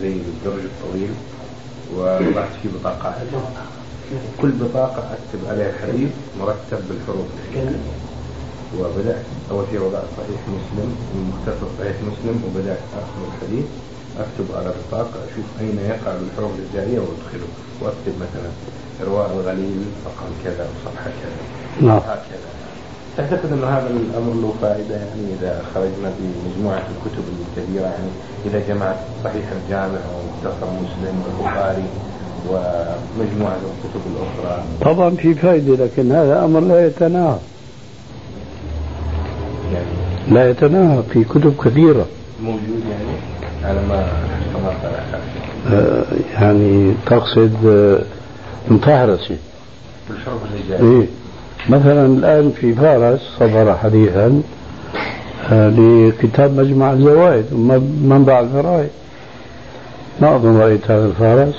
زي 0.02 0.12
الدرج 0.12 0.62
الطويل 0.64 1.10
ووضعت 1.96 2.48
فيه 2.62 2.68
بطاقات 2.80 3.14
كل 4.40 4.50
بطاقة 4.50 5.02
أكتب 5.12 5.48
عليها 5.50 5.72
حديث 5.82 6.10
مرتب 6.40 6.78
بالحروف. 6.88 7.26
وبدأت 8.78 9.22
أول 9.50 9.64
شيء 9.70 9.80
وضعت 9.80 10.04
صحيح 10.16 10.40
مسلم 10.48 10.96
مختصر 11.30 11.66
صحيح 11.78 11.96
مسلم 12.02 12.42
وبدأت 12.46 12.78
أخذ 12.94 13.20
الحديث 13.34 13.64
أكتب 14.18 14.54
على 14.56 14.66
البطاقة 14.74 15.18
أشوف 15.32 15.44
أين 15.60 15.78
يقع 15.88 16.12
بالحروف 16.16 16.50
الهجائية 16.58 16.98
وأدخله 16.98 17.48
وأكتب 17.80 18.14
مثلا. 18.16 18.50
إرواء 19.02 19.30
الغليل 19.36 19.82
رقم 20.06 20.30
كذا 20.44 20.66
وصفحة 20.70 21.10
كذا. 21.22 21.88
نعم. 21.88 21.96
هكذا. 21.98 22.50
تعتقد 23.16 23.52
أن 23.52 23.64
هذا 23.64 23.90
الأمر 23.90 24.32
له 24.34 24.54
فائدة؟ 24.62 24.96
يعني 24.96 25.34
إذا 25.40 25.62
خرجنا 25.74 26.12
بمجموعة 26.18 26.82
الكتب 26.92 27.24
الكبيرة 27.56 27.82
يعني 27.82 28.10
إذا 28.46 28.62
جمعت 28.68 28.96
صحيح 29.24 29.44
الجامع 29.64 29.98
ومختصر 30.14 30.66
مسلم 30.66 31.22
والبخاري 31.24 31.84
ومجموعة 32.48 33.56
الكتب 33.56 34.00
الأخرى. 34.06 34.62
طبعا 34.80 35.10
في 35.10 35.34
فائدة 35.34 35.84
لكن 35.84 36.12
هذا 36.12 36.44
أمر 36.44 36.60
لا 36.60 36.86
يتناهى. 36.86 37.38
يعني 39.72 39.86
لا 40.28 40.50
يتناهى 40.50 41.02
في 41.02 41.24
كتب 41.24 41.54
كثيرة. 41.64 42.06
موجود 42.42 42.82
يعني؟ 42.90 43.16
على 43.64 43.88
ما 43.88 44.06
آه 45.72 46.04
يعني 46.32 46.94
تقصد 47.06 47.54
آه 48.68 48.72
مفهرسة 48.72 49.36
بالحروف 50.10 50.40
الهجائية 50.44 51.00
إيه. 51.00 51.06
مثلا 51.68 52.06
الآن 52.06 52.52
في 52.60 52.74
فارس 52.74 53.20
صدر 53.40 53.76
حديثا 53.76 54.42
آه 55.52 55.68
لكتاب 55.68 56.60
مجمع 56.60 56.92
الزوائد. 56.92 57.44
منبع 58.04 58.40
الفرائض. 58.40 58.90
ما 60.22 60.36
أظن 60.36 60.56
رأيت 60.56 60.90
هذا 60.90 61.06
الفارس. 61.06 61.54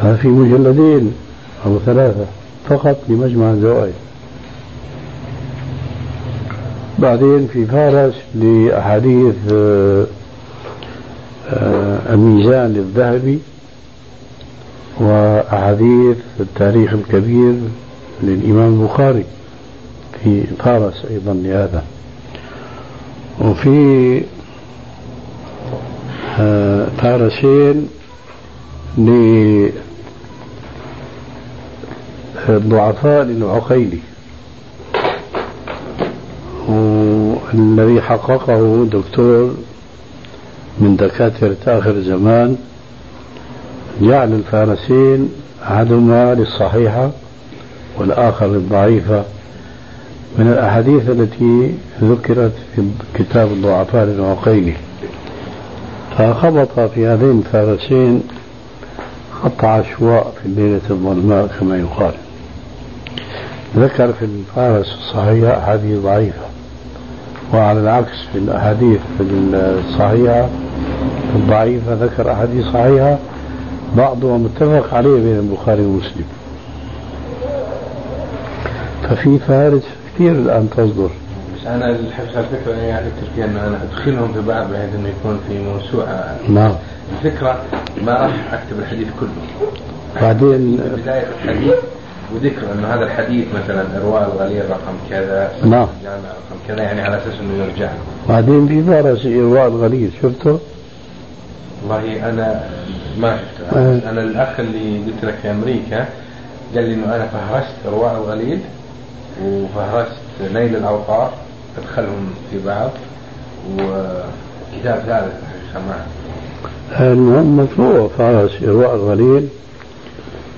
هذا 0.00 0.16
في 0.16 0.28
مجلدين 0.28 1.12
أو 1.66 1.78
ثلاثة 1.86 2.26
فقط 2.68 2.96
لمجمع 3.08 3.50
الزوائد. 3.50 3.94
بعدين 6.98 7.48
في 7.52 7.66
فارس 7.66 8.14
لأحاديث 8.34 9.34
آه، 9.52 10.06
آه، 11.50 12.14
الميزان 12.14 12.72
للذهبي 12.72 13.38
وأحاديث 15.00 16.16
التاريخ 16.40 16.92
الكبير 16.92 17.54
للإمام 18.22 18.80
البخاري 18.80 19.24
في 20.24 20.44
فارس 20.58 21.04
أيضا 21.10 21.32
لهذا. 21.32 21.84
وفي 23.40 24.22
آه، 26.38 26.86
فارسين 26.98 27.88
للضعفاء 32.48 33.24
للعقيلي. 33.24 33.98
والذي 36.68 38.00
حققه 38.00 38.84
دكتور 38.92 39.54
من 40.78 40.96
دكاترة 40.96 41.56
آخر 41.66 41.90
الزمان 41.90 42.56
جعل 44.00 44.32
الفارسين 44.32 45.32
أحدهما 45.62 46.34
للصحيحة 46.34 47.10
والآخر 47.98 48.46
للضعيفة 48.46 49.22
من 50.38 50.46
الأحاديث 50.52 51.10
التي 51.10 51.74
ذكرت 52.02 52.52
في 52.76 52.82
كتاب 53.14 53.48
الضعفاء 53.52 54.04
للعقيلي 54.04 54.72
فخبط 56.18 56.80
في 56.80 57.06
هذين 57.06 57.38
الفارسين 57.38 58.22
خط 59.42 59.64
عشواء 59.64 60.32
في 60.42 60.46
الليلة 60.48 60.80
الظلماء 60.90 61.46
كما 61.60 61.78
يقال. 61.78 62.12
ذكر 63.76 64.12
في 64.12 64.24
الفارس 64.24 64.94
الصحيحة 64.94 65.58
أحاديث 65.58 65.98
ضعيفة 66.00 66.46
وعلى 67.54 67.80
العكس 67.80 68.22
في 68.32 68.38
الأحاديث 68.38 69.00
الصحيحة 69.20 70.48
الضعيفة 71.34 71.94
ذكر 71.94 72.32
أحاديث 72.32 72.64
صحيحة 72.66 73.18
بعضها 73.96 74.38
متفق 74.38 74.94
عليه 74.94 75.22
بين 75.22 75.38
البخاري 75.38 75.82
ومسلم 75.82 76.24
ففي 79.02 79.38
فارس 79.38 79.82
كثير 80.14 80.32
الآن 80.32 80.68
تصدر 80.70 81.10
بس 81.56 81.66
أنا 81.66 81.90
الحقيقة 81.90 82.40
الفكرة 82.40 82.72
يعني 82.72 83.06
التركية 83.06 83.44
انه 83.44 83.66
أنا 83.66 83.80
أدخلهم 83.82 84.32
في 84.32 84.40
بعض 84.40 84.70
بحيث 84.70 84.94
إنه 84.94 85.08
يكون 85.08 85.40
في 85.48 85.58
موسوعة 85.58 86.36
نعم 86.48 86.74
الفكرة 87.12 87.62
ما 88.04 88.12
راح 88.12 88.54
أكتب 88.54 88.78
الحديث 88.78 89.08
كله 89.20 89.72
بعدين 90.22 90.76
بداية 90.76 91.26
الحديث 91.44 91.74
وذكر 92.34 92.72
إنه 92.72 92.94
هذا 92.94 93.04
الحديث 93.04 93.46
مثلا 93.54 93.84
ارواء 93.96 94.32
الغليل 94.34 94.70
رقم 94.70 94.94
كذا 95.10 95.52
نعم. 95.64 95.88
جامع 96.02 96.16
رقم 96.16 96.58
كذا 96.68 96.82
يعني 96.82 97.00
على 97.00 97.16
أساس 97.16 97.34
إنه 97.40 97.64
يرجع. 97.64 97.90
بعدين 98.28 98.68
في 98.68 98.82
فارس 98.82 99.26
إرواء 99.26 99.66
الغليل 99.68 100.10
شفته؟ 100.22 100.58
والله 101.82 102.28
أنا 102.28 102.64
ما 103.18 103.38
شفته 103.38 103.78
آه. 103.78 104.10
أنا 104.10 104.22
الأخ 104.22 104.60
اللي 104.60 104.98
قلت 104.98 105.24
لك 105.24 105.34
في 105.42 105.50
أمريكا 105.50 106.08
قال 106.74 106.84
لي 106.84 106.94
إنه 106.94 107.16
أنا 107.16 107.26
فهرست 107.26 107.74
ارواء 107.86 108.14
الغليل 108.14 108.60
وفهرست 109.44 110.12
نيل 110.54 110.76
الاوطار 110.76 111.32
أدخلهم 111.78 112.34
في 112.50 112.58
بعض 112.66 112.90
وكتاب 113.74 114.98
ثالث 115.06 115.34
الحقيقة 115.42 115.86
ما 115.88 116.06
المهم 117.12 117.56
مطبوع 117.56 118.08
فارس 118.18 118.62
إرواء 118.62 118.94
الغليل 118.94 119.48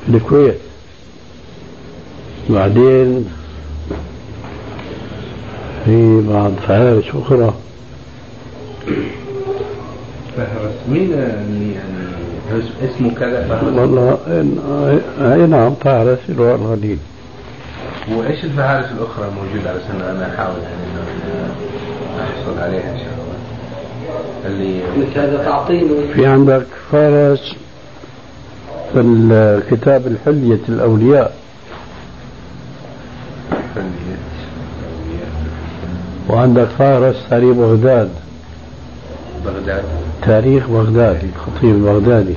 في 0.06 0.16
الكويت 0.16 0.58
بعدين 2.50 3.28
في 5.84 6.20
بعض 6.28 6.52
فهارس 6.68 7.04
أخرى. 7.14 7.54
فهرس 10.36 10.74
مين 10.88 11.12
اللي 11.12 11.72
يعني 11.74 12.07
اسمه 12.82 13.14
كذا؟ 13.14 13.48
فهرس 13.48 13.62
والله 13.64 14.18
أي 15.20 15.46
نعم 15.46 15.74
فارس 15.74 16.18
إرواء 16.30 16.54
الغليل 16.54 16.98
وإيش 18.16 18.44
الفهارس 18.44 18.86
الأخرى 18.98 19.26
موجودة؟ 19.36 19.70
على 19.70 19.78
سنة 19.88 20.10
أنا 20.10 20.34
أحاول 20.34 20.56
يعني 20.62 20.74
إنه 20.84 21.02
أحصل 22.20 22.58
عليها 22.58 22.92
إن 22.92 22.98
شاء 22.98 23.08
الله. 23.12 23.28
اللي 24.46 24.82
مثل 24.98 25.18
هذا 25.20 25.44
تعطيني 25.44 26.14
في 26.14 26.26
عندك 26.26 26.66
فارس 26.92 27.54
في 28.92 29.00
الكتاب 29.00 30.06
الحلية 30.06 30.60
الأولياء. 30.68 31.34
وعندك 36.28 36.68
فارس 36.78 37.16
تاريخ 37.30 37.56
بغداد. 37.56 38.10
بغداد. 39.44 39.84
تاريخ 40.22 40.68
بغداد 40.68 41.24
الخطيب 41.24 41.74
البغدادي 41.74 42.34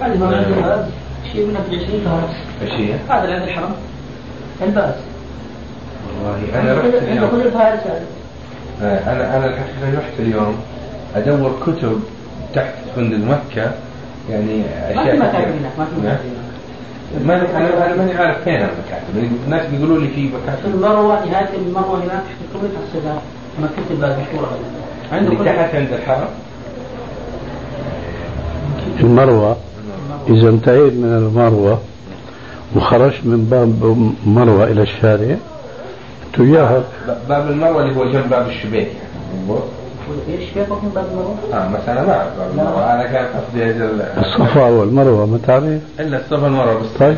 هذه 0.00 0.18
ما 0.18 0.36
عندنا 0.36 0.88
شيء 1.32 1.46
من 1.46 1.56
20 1.56 1.80
فارس 2.04 2.34
إيش 2.62 2.72
هي؟ 2.80 2.94
هذا 3.08 3.24
اللي 3.24 3.34
عند 3.34 3.42
الحرم 3.42 3.72
الباس 4.62 4.94
والله 6.08 6.60
أنا 6.60 6.72
رحت 6.72 6.84
عند 6.84 6.94
اليوم. 6.94 7.30
آه، 8.82 9.12
أنا 9.12 9.36
أنا 9.36 9.46
الحقيقة 9.46 9.98
رحت 9.98 10.12
اليوم 10.18 10.56
أدور 11.16 11.52
كتب 11.66 12.00
تحت 12.54 12.74
فندق 12.96 13.16
مكة 13.16 13.70
يعني 14.30 14.58
ما 14.58 14.64
في 14.94 15.00
أشياء 15.00 15.16
كثيرة. 15.16 15.30
هناك 15.30 15.78
ما 15.78 15.84
في 15.84 16.06
نعم. 16.06 16.16
ما 17.22 17.34
أنا 17.34 17.86
أنا 17.86 17.96
ماني 17.96 18.12
عارف 18.12 18.44
فين 18.44 18.54
المكاتب 18.54 19.32
الناس 19.46 19.66
بيقولوا 19.66 19.98
لي 19.98 20.08
في 20.08 20.28
مكاتب 20.28 20.74
المروه 20.74 21.24
نهاية 21.24 21.48
المروه 21.66 22.04
هناك 22.04 22.22
كل 22.52 22.58
الصدى 22.66 23.14
مكتب 23.62 23.90
الباس 23.90 24.18
مشهورة. 24.18 24.58
عنده 25.12 25.26
اللي 25.26 25.38
كل 25.38 25.44
تحت 25.44 25.74
عند 25.74 25.92
الحرم 25.92 26.28
المروة. 29.00 29.56
إذا 30.28 30.48
انتهيت 30.48 30.92
من 30.92 31.04
المروة 31.04 31.80
وخرجت 32.76 33.20
من 33.24 33.44
باب 33.44 34.06
مروة 34.26 34.64
إلى 34.64 34.82
الشارع 34.82 35.36
تجاهك. 36.32 36.84
باب 37.28 37.50
المروة 37.50 37.82
اللي 37.82 37.96
هو 37.96 38.04
جنب 38.04 38.28
باب 38.30 38.48
الشبيك 38.48 38.88
يعني 38.88 39.60
كيف 40.54 40.68
من 40.72 40.90
باب 40.94 41.04
المروه؟ 41.10 41.36
آه 41.52 41.68
بس 41.74 41.88
أنا 41.88 42.02
ما 42.02 42.12
أعرف. 42.12 42.28
باب 42.38 42.50
المروه 42.50 42.94
أنا 42.94 43.06
كان 43.06 43.26
قصدي 43.26 43.70
أجل 43.70 44.00
الصفا 44.18 44.68
والمروة 44.68 45.26
ما 45.26 45.38
تعرف 45.46 45.64
إلا 46.00 46.16
الصفا 46.20 46.42
والمروة 46.42 46.80
بس 46.80 46.86
طيب. 47.00 47.16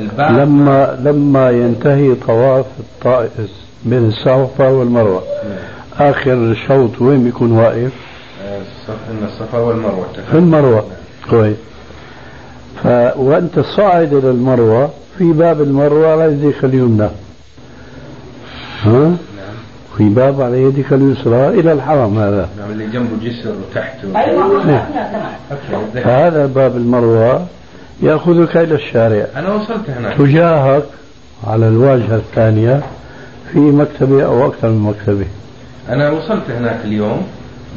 الباب 0.00 0.32
لما 0.38 0.98
لما 1.04 1.50
ينتهي 1.50 2.14
طواف 2.14 2.66
الطائف 2.80 3.50
بين 3.84 4.08
الصفا 4.08 4.68
والمروة. 4.68 5.22
آخر 5.98 6.56
شوط 6.68 7.00
وين 7.00 7.24
بيكون 7.24 7.52
واقف؟ 7.52 7.92
إن 9.10 9.24
الصفا 9.26 9.58
والمروة. 9.58 10.06
في 10.30 10.38
المروة. 10.38 10.84
كويس. 11.30 11.56
ف... 12.82 12.86
وأنت 13.16 13.60
صاعد 13.60 14.12
إلى 14.14 14.30
المروة 14.30 14.90
في 15.18 15.32
باب 15.32 15.60
المروة 15.60 16.12
على 16.12 16.24
يديك 16.32 16.64
اليمنى. 16.64 17.08
ها؟ 18.82 19.12
في 19.96 20.08
باب 20.08 20.40
على 20.40 20.62
يدك 20.62 20.92
اليسرى 20.92 21.48
إلى 21.48 21.72
الحرم 21.72 22.18
هذا. 22.18 22.48
نعم 22.58 22.70
اللي 22.70 22.86
جنبه 22.86 23.16
جسر 23.22 23.50
وتحته 23.50 24.20
أيوه 24.20 24.66
نعم. 24.66 24.84
فهذا 25.94 26.46
باب 26.46 26.76
المروة. 26.76 27.46
يأخذك 28.02 28.56
إلى 28.56 28.74
الشارع. 28.74 29.26
أنا 29.36 29.54
وصلت 29.54 29.90
هناك. 29.90 30.18
تجاهك 30.18 30.84
على 31.46 31.68
الواجهة 31.68 32.16
الثانية 32.16 32.82
في 33.52 33.58
مكتبة 33.58 34.24
أو 34.24 34.46
أكثر 34.46 34.68
من 34.68 34.80
مكتبة. 34.80 35.26
أنا 35.88 36.10
وصلت 36.10 36.50
هناك 36.50 36.78
اليوم. 36.84 37.26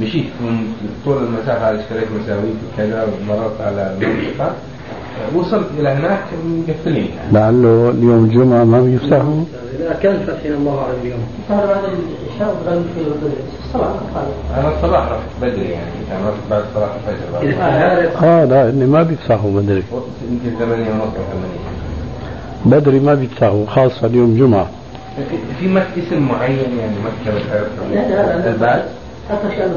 مشيت 0.02 0.26
من 0.42 0.68
طول 1.06 1.24
المسافة 1.24 1.72
هذه 1.72 1.80
اشتريت 1.80 2.08
مساويك 2.24 2.56
وكذا 2.74 3.04
ومررت 3.04 3.62
على 3.62 3.98
المنطقة. 4.02 4.46
آه، 4.46 5.38
وصلت 5.38 5.68
إلى 5.80 5.90
هناك 5.90 6.24
مقفلين. 6.46 7.10
يعني. 7.18 7.32
لعله 7.34 7.90
اليوم 7.90 8.26
الجمعة 8.26 8.64
ما 8.64 8.82
بيفتحوا. 8.82 9.44
إذا 9.80 9.94
كان 10.04 10.20
فتحنا 10.28 10.56
الله 10.56 10.80
أعلم 10.82 10.96
اليوم. 11.04 11.20
صار 11.50 11.66
بعد 11.68 11.84
الشهر 12.34 12.54
غالب 12.68 12.86
في 12.96 13.02
الصباح 13.66 13.88
خالص 14.14 14.60
أنا 14.60 14.76
الصباح 14.76 15.04
رحت 15.12 15.22
بدري 15.42 15.70
يعني 15.70 15.86
رحت 16.28 16.34
بعد 16.52 16.64
صلاه 16.76 16.90
الفجر. 17.42 18.28
آه 18.28 18.46
لا 18.46 18.70
إني 18.70 18.86
ما 18.86 19.04
بيفتحوا 19.04 19.52
بدري. 19.52 19.84
يمكن 20.32 20.58
ثمانية 20.60 20.90
ونص 20.92 21.02
أو 21.04 21.10
ثمانية 21.32 21.70
بدري 22.66 23.00
ما 23.00 23.14
بيفتحوا 23.14 23.66
خاصة 23.66 24.08
اليوم 24.08 24.38
جمعة. 24.38 24.68
في- 25.60 26.00
اسم 26.08 26.22
معين 26.28 26.58
يعني 26.80 26.96
مكتبة 27.06 27.44
لا 27.94 28.10
لا 28.10 28.38
لا. 28.40 28.50
الباب 28.50 28.86
حتى 29.30 29.56
شيء 29.56 29.68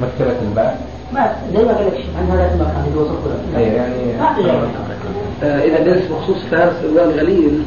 مكتبة 0.00 0.34
الباب 0.42 0.76
ما 1.12 1.32
زي 1.56 1.64
ما 1.64 1.72
قال 1.72 1.86
لك 1.86 2.04
عن 2.18 2.30
هذا 2.30 2.50
المكان 2.54 2.84
اللي 2.88 2.98
وصلت 3.02 3.18
له 3.54 3.60
يعني 3.60 4.18
ما 4.20 4.34
في. 4.34 5.46
آه، 5.46 5.64
إذا 5.64 5.84
درس 5.84 6.02
بخصوص 6.10 6.36
فارس 6.50 6.74
الغليل 6.84 7.62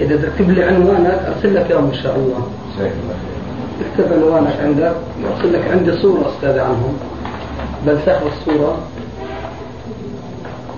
إذا 0.00 0.16
تكتب 0.16 0.50
لي 0.50 0.64
عنوانك 0.64 1.20
أرسل 1.36 1.54
لك 1.54 1.70
إياهم 1.70 1.88
إن 1.88 1.94
شاء 2.02 2.16
الله. 2.16 2.48
جزاك 2.76 2.92
الله 3.02 3.14
خير. 3.14 4.06
اكتب 4.06 4.12
عنوانك 4.12 4.60
عندك 4.60 4.92
وأرسل 5.24 5.52
لك 5.52 5.70
عندي 5.70 6.02
صورة 6.02 6.32
أستاذ 6.36 6.58
عنهم. 6.58 6.98
بنسخ 7.86 8.22
الصورة. 8.22 8.78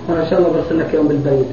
وأنا 0.08 0.22
إن 0.22 0.30
شاء 0.30 0.38
الله 0.38 0.50
برسل 0.50 0.78
لك 0.78 0.94
إياهم 0.94 1.08
بالبيت. 1.08 1.46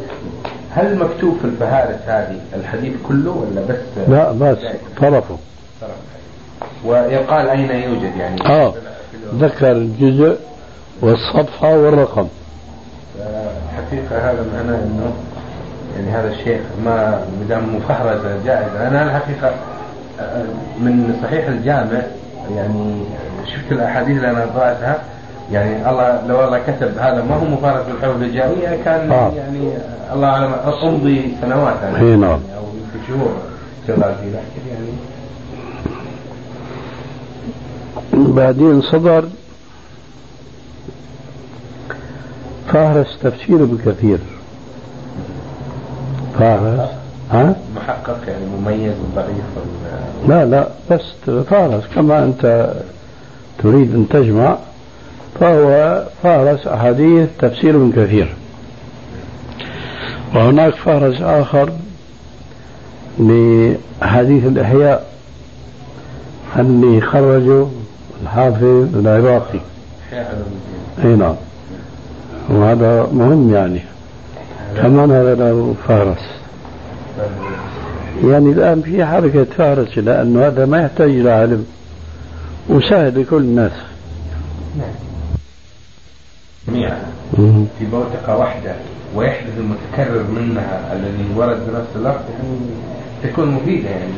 هل 0.71 0.97
مكتوب 0.97 1.37
في 1.41 1.45
الفهارس 1.45 1.99
هذه 2.05 2.39
الحديث 2.55 2.93
كله 3.07 3.31
ولا 3.31 3.61
بس؟ 3.69 4.07
لا 4.07 4.31
بس 4.31 4.57
طرفه. 5.01 5.37
طرف؟ 5.81 5.89
ويقال 6.85 7.49
أين 7.49 7.71
يوجد 7.71 8.15
يعني؟ 8.17 8.45
آه 8.45 8.73
ذكر 9.35 9.71
الجزء 9.71 10.37
والصفحة 11.01 11.77
والرقم. 11.77 12.27
حقيقة 13.77 14.31
هذا 14.31 14.45
معناه 14.53 14.75
أنه 14.75 15.13
يعني 15.95 16.11
هذا 16.11 16.31
الشيخ 16.31 16.61
ما 16.85 17.21
مدام 17.45 17.75
مفهرسة 17.75 18.43
جائزة 18.45 18.87
أنا 18.87 19.03
الحقيقة 19.03 19.51
من 20.79 21.19
صحيح 21.23 21.47
الجامع 21.47 22.01
يعني 22.55 23.03
شفت 23.45 23.71
الأحاديث 23.71 24.17
اللي 24.17 24.29
أنا 24.29 24.41
قرأتها 24.41 25.01
يعني 25.51 25.89
الله 25.89 26.27
لو 26.27 26.43
الله 26.43 26.59
كتب 26.59 26.97
هذا 26.97 27.23
ما 27.29 27.35
هو 27.35 27.45
مفارق 27.45 27.87
بالحروب 27.87 28.21
الهجائيه 28.21 28.83
كان 28.85 29.11
آه. 29.11 29.31
يعني 29.31 29.73
الله 30.13 30.27
أعلم 30.27 30.53
امضي 30.83 31.35
سنوات 31.41 31.83
أنا 31.83 31.99
إي 31.99 32.15
نعم. 32.15 32.21
يعني 32.21 32.57
أو 32.57 32.63
يمكن 32.63 33.07
شهور 33.07 33.33
شغال 33.87 34.15
فيه 34.15 34.29
لكن 34.29 34.69
يعني 34.69 34.89
بعدين 38.13 38.81
صدر 38.81 39.23
فهرس 42.67 43.17
تفسير 43.23 43.63
ابن 43.63 43.77
فهرس 46.39 46.89
ها؟ 47.31 47.55
محقق 47.75 48.17
يعني 48.27 48.45
مميز 48.45 48.93
وضعيف 49.11 49.43
لا 50.27 50.45
لا 50.45 50.67
بس 50.91 51.31
فهرس 51.49 51.83
كما 51.95 52.23
أنت 52.23 52.73
تريد 53.57 53.95
أن 53.95 54.07
تجمع 54.09 54.57
فهو 55.39 56.03
فهرس 56.23 56.67
أحاديث 56.67 57.29
تفسير 57.39 57.75
ابن 57.75 57.91
كثير. 57.91 58.35
وهناك 60.35 60.73
فهرس 60.73 61.21
آخر 61.21 61.71
لحديث 63.19 64.45
الإحياء 64.45 65.05
اللي 66.59 67.01
خرجه 67.01 67.65
الحافظ 68.23 68.95
العراقي. 68.95 69.59
أي 71.03 71.15
نعم. 71.15 71.35
وهذا 72.49 73.07
مهم 73.13 73.53
يعني. 73.53 73.81
كمان 74.77 75.11
هذا 75.11 75.35
له 75.35 75.75
فهرس 75.87 76.39
يعني 78.23 78.51
الآن 78.51 78.81
في 78.81 79.05
حركة 79.05 79.43
فهرس 79.43 79.97
لأنه 79.97 80.47
هذا 80.47 80.65
ما 80.65 80.81
يحتاج 80.81 81.09
إلى 81.09 81.31
علم. 81.31 81.65
وسهل 82.69 83.21
لكل 83.21 83.37
الناس. 83.37 83.71
جميعا. 86.67 86.97
في 87.79 87.85
بوتقة 87.91 88.37
واحدة 88.37 88.75
ويحدث 89.15 89.53
المتكرر 89.57 90.23
منها 90.23 90.93
الذي 90.93 91.25
ورد 91.35 91.57
بنفس 91.67 91.87
اللفظ 91.95 92.21
يعني 92.33 92.59
تكون 93.23 93.51
مفيدة 93.51 93.89
يعني 93.89 94.11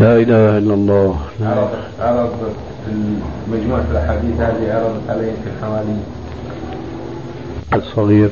لا 0.00 0.16
إله 0.16 0.58
إلا 0.58 0.74
الله. 0.74 1.16
لا. 1.40 1.48
عرض 1.48 1.70
عرض 2.00 2.30
في 2.86 2.92
مجموعة 3.52 3.84
الأحاديث 3.90 4.40
هذه 4.40 4.74
عرضت 4.74 5.10
علي 5.10 5.30
في 5.30 5.64
حوالي 5.64 5.96
الصغير 7.76 8.30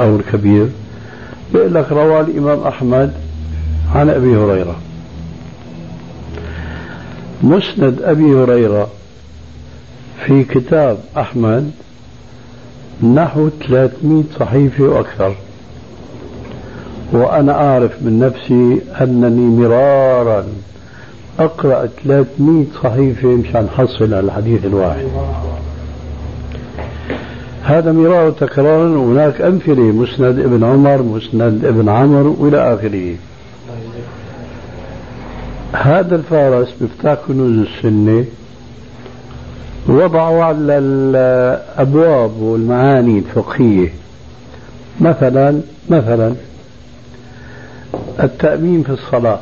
أو 0.00 0.16
الكبير 0.16 0.68
بيقول 1.52 1.74
لك 1.74 1.92
روى 1.92 2.20
الإمام 2.20 2.60
أحمد 2.60 3.12
عن 3.94 4.10
أبي 4.10 4.36
هريرة. 4.36 4.76
مسند 7.42 8.02
أبي 8.02 8.34
هريرة 8.34 8.88
في 10.26 10.44
كتاب 10.44 10.98
أحمد 11.16 11.70
نحو 13.14 13.48
300 13.68 14.24
صحيفة 14.40 14.84
وأكثر. 14.84 15.34
وأنا 17.12 17.52
أعرف 17.52 17.92
من 18.02 18.18
نفسي 18.18 18.80
أنني 19.02 19.66
مرارا 19.66 20.44
أقرأ 21.38 21.86
300 22.04 22.64
صحيفة 22.82 23.28
مشان 23.28 23.68
أحصل 23.78 24.14
على 24.14 24.20
الحديث 24.20 24.64
الواحد. 24.64 25.06
هذا 27.64 27.92
مرار 27.92 28.30
تكرار 28.30 28.86
وهناك 28.86 29.40
أمثلة 29.40 29.82
مسند 29.82 30.38
ابن 30.38 30.64
عمر 30.64 31.02
مسند 31.02 31.64
ابن 31.64 31.88
عمرو 31.88 32.36
وإلى 32.38 32.74
آخره. 32.74 33.14
هذا 35.72 36.16
الفارس 36.16 36.74
مفتاح 36.80 37.18
كنوز 37.28 37.66
السنة 37.66 38.24
وضعوا 39.86 40.44
على 40.44 40.78
الأبواب 40.78 42.40
والمعاني 42.40 43.18
الفقهية. 43.18 43.88
مثلا 45.00 45.60
مثلا 45.88 46.34
التأمين 48.22 48.82
في 48.82 48.90
الصلاة. 48.90 49.40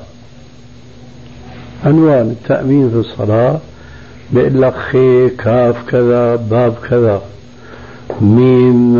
عنوان 1.84 2.30
التأمين 2.30 2.90
في 2.90 2.96
الصلاة 2.96 3.58
بيقول 4.32 4.62
لك 4.62 4.74
خي 4.74 5.28
كاف 5.28 5.76
كذا 5.90 6.36
باب 6.36 6.74
كذا. 6.90 7.22
ميم 8.20 8.96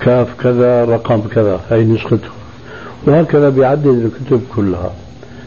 كاف 0.00 0.28
كذا 0.42 0.84
رقم 0.84 1.20
كذا 1.34 1.60
هي 1.70 1.84
نسخته. 1.84 2.28
وهكذا 3.06 3.48
بيعدد 3.48 3.86
الكتب 3.86 4.40
كلها. 4.56 4.90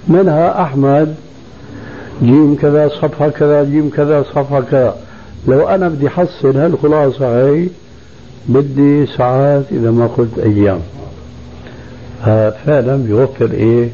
منها 0.07 0.61
أحمد 0.63 1.15
جيم 2.23 2.55
كذا 2.61 2.87
صفحة 2.87 3.29
كذا 3.29 3.63
جيم 3.63 3.89
كذا 3.89 4.23
صفحة 4.23 4.61
كذا. 4.61 4.95
لو 5.47 5.67
أنا 5.67 5.89
بدي 5.89 6.07
أحصل 6.07 6.57
هالخلاصة 6.57 7.49
هي 7.49 7.67
بدي 8.49 9.05
ساعات 9.05 9.63
إذا 9.71 9.91
ما 9.91 10.07
قلت 10.07 10.39
أيام. 10.39 10.79
فعلا 12.65 12.95
بيوفر 12.95 13.51
إيه؟ 13.51 13.89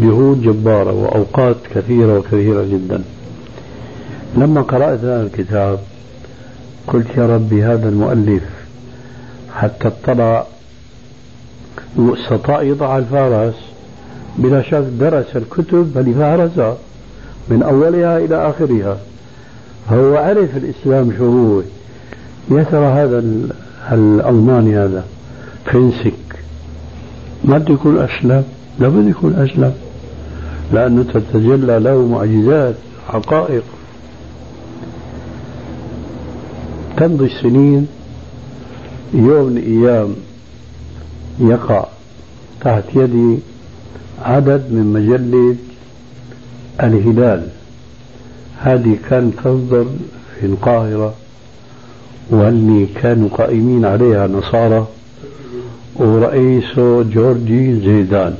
جهود 0.00 0.42
جبارة 0.42 0.92
وأوقات 0.92 1.56
كثيرة 1.74 2.18
وكثيرة 2.18 2.62
جدا. 2.62 3.02
لما 4.36 4.62
قرأت 4.62 4.98
هذا 4.98 5.22
الكتاب 5.22 5.78
قلت 6.88 7.06
يا 7.16 7.26
ربي 7.26 7.64
هذا 7.64 7.88
المؤلف 7.88 8.42
حتى 9.54 9.88
اطلع 9.88 10.46
واستطاع 11.96 12.62
يضع 12.62 12.98
الفارس 12.98 13.54
بلا 14.38 14.62
شك 14.62 14.84
درس 15.00 15.36
الكتب 15.36 15.98
اللي 15.98 16.14
فهرسها 16.14 16.76
من 17.48 17.62
أولها 17.62 18.18
إلى 18.18 18.48
آخرها. 18.50 18.96
هو 19.92 20.16
عرف 20.16 20.56
الإسلام 20.56 21.12
شو 21.18 21.24
هو 21.24 21.60
يا 22.58 22.62
ترى 22.64 22.86
هذا 22.86 23.18
ال- 23.18 23.50
الألماني 23.92 24.78
هذا. 24.78 25.04
فينسك 25.64 26.12
ما 27.44 27.58
بده 27.58 27.74
يكون 27.74 27.98
أسلم؟ 27.98 28.44
لابد 28.78 29.08
يكون 29.08 29.34
أسلم. 29.34 29.72
لأنه 30.72 31.02
تتجلى 31.14 31.78
له 31.78 32.06
معجزات 32.06 32.74
حقائق. 33.08 33.62
تمضي 36.98 37.24
السنين 37.24 37.86
يوم 39.14 39.46
من 39.46 39.56
الأيام 39.56 40.14
يقع 41.40 41.86
تحت 42.60 42.84
يدي 42.94 43.38
عدد 44.22 44.62
من 44.70 44.92
مجلة 44.92 45.56
الهلال. 46.82 47.48
هذه 48.58 48.96
كانت 49.10 49.34
تصدر 49.38 49.86
في 50.40 50.46
القاهرة 50.46 51.14
واللي 52.30 52.86
كانوا 52.86 53.28
قائمين 53.28 53.84
عليها 53.84 54.26
نصارى 54.26 54.86
ورئيسه 55.96 57.02
جورجي 57.02 57.80
زيدان. 57.80 58.34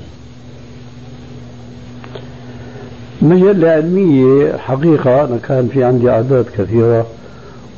مجلة 3.22 3.68
علمية 3.68 4.56
حقيقة 4.56 5.24
أنا 5.24 5.38
كان 5.48 5.68
في 5.72 5.84
عندي 5.84 6.10
أعداد 6.10 6.44
كثيرة. 6.58 7.06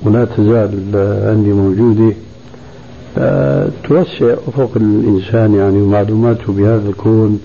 ولا 0.04 0.24
تزال 0.24 0.70
عندي 1.28 1.52
موجودة 1.52 2.14
توسع 3.88 4.32
أفق 4.48 4.70
الإنسان 4.76 5.54
يعني 5.54 5.82
ومعلوماته 5.82 6.52
بهذا 6.52 6.88
الكون 6.88 7.40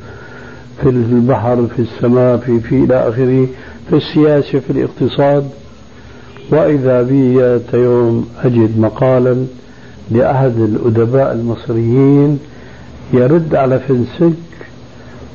في 0.82 0.90
البحر 0.90 1.68
في 1.76 1.82
السماء 1.82 2.38
في 2.38 2.60
في 2.60 2.76
إلى 2.84 3.10
آخره 3.10 3.48
في 3.90 3.96
السياسة 3.96 4.60
في 4.60 4.70
الاقتصاد. 4.70 5.50
وإذا 6.52 7.02
بي 7.02 7.38
ذات 7.38 7.74
يوم 7.74 8.28
أجد 8.44 8.80
مقالا 8.80 9.46
لأحد 10.12 10.58
الأدباء 10.58 11.34
المصريين 11.34 12.40
يرد 13.14 13.56
على 13.56 13.80
فنسك 13.80 14.34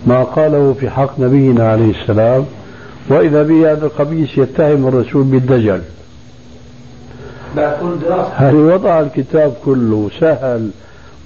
ما 0.07 0.23
قاله 0.23 0.73
في 0.73 0.91
حق 0.91 1.21
نبينا 1.21 1.71
عليه 1.71 1.91
السلام 1.91 2.45
وإذا 3.09 3.43
به 3.43 3.73
هذا 3.73 3.87
القميص 3.87 4.39
يتهم 4.39 4.89
الرسول 4.89 5.23
بالدجل. 5.25 5.81
هل 8.37 8.55
وضع 8.55 9.01
الكتاب 9.01 9.53
كله 9.65 10.11
سهل 10.21 10.71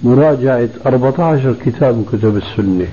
مراجعة 0.03 0.69
14 0.85 1.55
كتاب 1.65 1.95
من 1.95 2.05
كتب 2.11 2.37
السنة؟ 2.37 2.87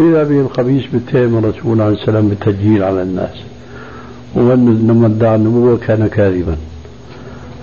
إذا 0.00 0.24
به 0.24 0.40
الخبيث 0.40 0.84
بيتهم 0.92 1.38
الرسول 1.38 1.80
عليه 1.80 1.94
السلام 1.94 2.28
بالتسجيل 2.28 2.82
على 2.82 3.02
الناس. 3.02 3.42
ولما 4.34 5.06
ادعى 5.06 5.36
النبوة 5.36 5.78
كان 5.86 6.06
كاذبا. 6.06 6.56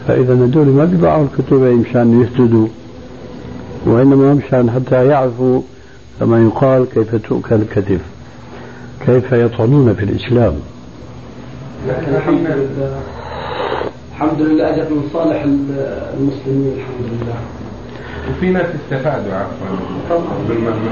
فإذا 0.08 0.34
هذول 0.34 0.68
ما 0.68 0.86
بيضعوا 0.86 1.26
الكتب 1.26 1.62
مشان 1.62 2.22
يهتدوا 2.22 2.68
وإنما 3.86 4.34
مشان 4.34 4.72
حتى 4.72 5.06
يعرفوا 5.06 5.62
كما 6.20 6.44
يقال 6.44 6.86
كيف 6.94 7.16
تؤكل 7.16 7.56
الكتف. 7.56 8.02
كيف 9.06 9.32
يطعنون 9.32 9.94
في 9.94 10.04
الإسلام. 10.04 10.54
لكن 11.88 12.16
الحمد 12.16 12.48
لله 12.48 13.19
الحمد 14.22 14.42
لله 14.42 14.70
أجت 14.70 14.92
من 14.92 15.10
صالح 15.14 15.42
المسلمين 16.18 16.74
الحمد 16.78 17.08
لله. 17.12 17.36
وفي 18.30 18.50
ناس 18.50 18.66
استفادوا 18.66 19.34
عفوا. 19.34 19.68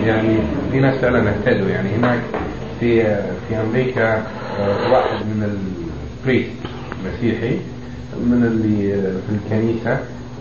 يعني 0.06 0.38
في 0.72 0.80
ناس 0.80 0.96
فعلا 0.96 1.30
اهتدوا. 1.30 1.70
يعني 1.70 1.90
هناك 1.90 2.20
في 2.80 3.04
في 3.48 3.56
أمريكا 3.62 4.16
آه، 4.16 4.92
واحد 4.94 5.26
من 5.26 5.58
البريست 6.24 6.52
مسيحي 7.06 7.58
من 8.18 8.44
اللي 8.44 8.94
آه، 8.94 8.98
في 8.98 9.36
الكنيسة 9.36 9.98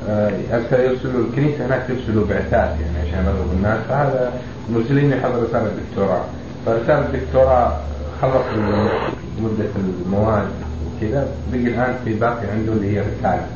آه، 0.09 0.33
ارسل 0.53 0.81
يرسلوا 0.81 1.25
الكنيسة 1.25 1.67
هناك 1.67 1.83
ترسلوا 1.89 2.27
بعثات 2.27 2.81
يعني 2.81 3.09
عشان 3.09 3.25
يرغبوا 3.25 3.53
الناس. 3.57 3.79
فهذا 3.89 4.33
مرسلين 4.71 5.11
يحضر 5.13 5.43
رسالة 5.43 5.71
دكتوراه 5.91 6.25
فرسالة 6.67 7.07
الدكتوراه 7.07 7.77
خلص 8.23 8.47
مدة 9.43 9.71
المواد. 10.07 10.66
وكذا 10.97 11.29
بقي 11.53 11.61
الآن 11.61 11.95
في 12.05 12.15
باقي 12.15 12.47
عنده 12.47 12.73
اللي 12.73 12.97
هي 12.97 13.01
رساله 13.01 13.47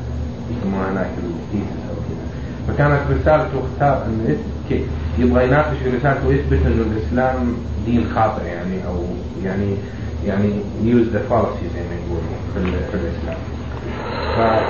يسموها 0.51 0.91
هناك 0.91 1.07
ال 1.17 1.26
thesis 1.26 1.81
أو 1.89 1.95
كذا 1.95 2.25
فكانت 2.67 2.99
رسالته 3.21 3.63
اختار 3.73 4.05
انه 4.05 4.35
كي- 4.69 4.83
يبغى 5.19 5.43
يناقش 5.47 5.77
في 5.83 5.89
رسالته 5.89 6.27
ويثبت 6.27 6.59
إنه 6.65 6.85
الإسلام 6.91 7.53
دين 7.85 8.05
خاطئ 8.15 8.45
يعني 8.45 8.85
أو 8.87 9.03
يعني 9.45 9.75
يعني 10.27 10.49
use 10.83 11.07
the 11.07 11.19
fallacy 11.29 11.65
زي 11.75 11.81
ما 11.89 11.95
يقولوا 12.05 12.23
في, 12.53 12.87
في 12.91 12.97
الإسلام. 12.97 13.37
ف 14.37 14.61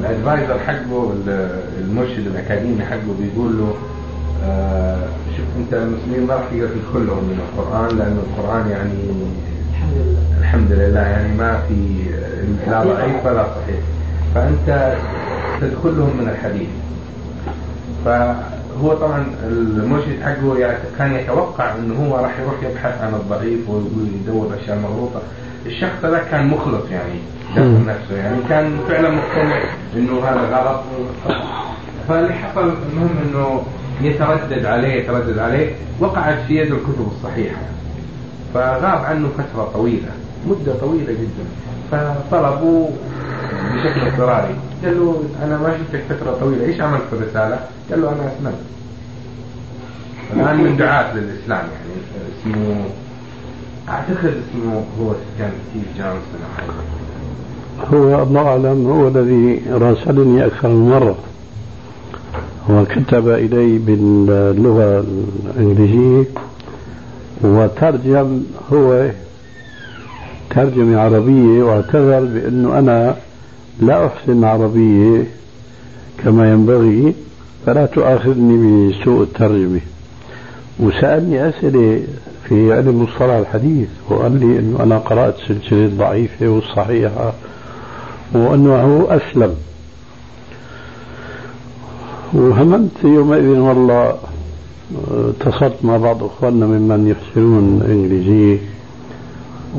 الادفايزر 0.00 0.58
حقه 0.58 1.12
ال- 1.12 1.60
المرشد 1.80 2.26
الأكاديمي 2.26 2.84
حقه 2.84 3.14
بيقول 3.20 3.58
له 3.58 3.74
آه، 4.44 5.08
شوف 5.36 5.46
أنت 5.58 5.74
المسلمين 5.74 6.26
ما 6.28 6.34
راح 6.34 6.44
تقدر 6.52 6.66
تدخل 6.68 7.06
لهم 7.06 7.24
من 7.24 7.40
القرآن 7.48 7.98
لأنه 7.98 8.22
القرآن 8.30 8.70
يعني 8.70 8.92
الحمد 10.40 10.72
لله 10.72 11.00
يعني 11.00 11.34
ما 11.34 11.60
في 11.68 11.74
لا 12.70 12.84
ضعيف 12.84 13.26
ولا 13.26 13.44
صحيح. 13.44 13.80
فأنت 14.34 14.96
تدخل 15.60 15.98
لهم 15.98 16.16
من 16.20 16.28
الحديث. 16.28 16.68
فهو 18.04 18.94
طبعا 18.94 19.24
المرشد 19.48 20.22
حقه 20.22 20.58
يعني 20.58 20.78
كان 20.98 21.14
يتوقع 21.14 21.74
إنه 21.74 22.06
هو 22.06 22.16
راح 22.16 22.38
يروح 22.40 22.54
يبحث 22.70 23.02
عن 23.02 23.14
الضعيف 23.14 23.60
ويدور 23.68 24.46
الاشياء 24.46 24.76
المغلوطه 24.76 25.20
الشخص 25.66 26.04
ذا 26.04 26.18
كان 26.30 26.46
مخلص 26.46 26.90
يعني 26.90 27.18
داخل 27.56 27.86
نفسه 27.86 28.16
يعني 28.16 28.36
كان 28.48 28.78
فعلا 28.88 29.10
مقتنع 29.10 29.58
إنه 29.96 30.18
هذا 30.24 30.40
غلط. 30.40 30.80
فاللي 32.08 32.32
حصل 32.32 32.60
المهم 32.92 33.16
إنه 33.28 33.62
يتردد 34.02 34.64
عليه 34.64 35.02
يتردد 35.02 35.38
عليه 35.38 35.70
وقعت 36.00 36.38
في 36.48 36.56
يد 36.56 36.72
الكتب 36.72 37.08
الصحيحة. 37.16 37.56
فغاب 38.56 39.04
عنه 39.04 39.28
فترة 39.28 39.70
طويلة 39.74 40.08
مدة 40.48 40.74
طويلة 40.80 41.12
جدا. 41.12 41.44
فطلبوا 41.90 42.88
بشكل 43.74 44.00
اضطراري. 44.00 44.54
قال 44.84 45.00
له 45.00 45.22
أنا 45.44 45.58
ما 45.58 45.78
شفتك 45.78 46.02
فترة 46.08 46.36
طويلة 46.40 46.64
إيش 46.64 46.80
عملت 46.80 47.02
في 47.10 47.16
الرسالة؟ 47.16 47.58
قال 47.90 48.02
له 48.02 48.08
أنا 48.08 48.32
أسلمت. 48.32 48.58
الآن 50.32 50.56
من 50.64 50.76
دعاة 50.76 51.14
للإسلام 51.14 51.66
يعني. 51.72 51.92
اسمه 52.40 52.84
أعتقد 53.88 54.34
اسمه 54.42 54.84
هو 55.00 55.12
كان 55.38 55.52
ستيف 55.70 55.84
جونسون. 55.96 56.40
هو 57.92 58.22
الله 58.22 58.48
أعلم 58.48 58.86
هو 58.86 59.08
الذي 59.08 59.62
راسلني 59.70 60.46
أكثر 60.46 60.68
من 60.68 60.90
مرة. 60.90 61.16
وكتب 62.68 63.28
إلي 63.28 63.78
باللغة 63.78 65.04
الإنجليزية 65.56 66.24
وترجم 67.42 68.42
هو 68.72 69.10
ترجمة 70.50 71.00
عربية 71.00 71.62
واعتذر 71.62 72.20
بأنه 72.24 72.78
أنا 72.78 73.16
لا 73.80 74.06
أحسن 74.06 74.44
عربية 74.44 75.24
كما 76.24 76.52
ينبغي 76.52 77.14
فلا 77.66 77.86
تؤاخذني 77.86 78.90
بسوء 78.90 79.22
الترجمة. 79.22 79.80
وسألني 80.80 81.48
أسئلة 81.48 82.02
في 82.48 82.72
علم 82.72 83.02
مصطلح 83.02 83.34
الحديث 83.34 83.88
وقال 84.08 84.40
لي 84.40 84.58
أنه 84.58 84.82
أنا 84.82 84.98
قرأت 84.98 85.34
سلسلة 85.48 85.84
الضعيفة 85.84 86.48
والصحيحة 86.48 87.32
وأنه 88.32 89.06
أسلم. 89.10 89.54
وهممت 92.32 93.04
يومئذ 93.04 93.46
والله 93.46 94.16
اتصلت 94.94 95.74
مع 95.82 95.96
بعض 95.96 96.22
أخواننا 96.24 96.66
ممن 96.66 97.08
يحسنون 97.08 97.82
الانجليزيه 97.84 98.58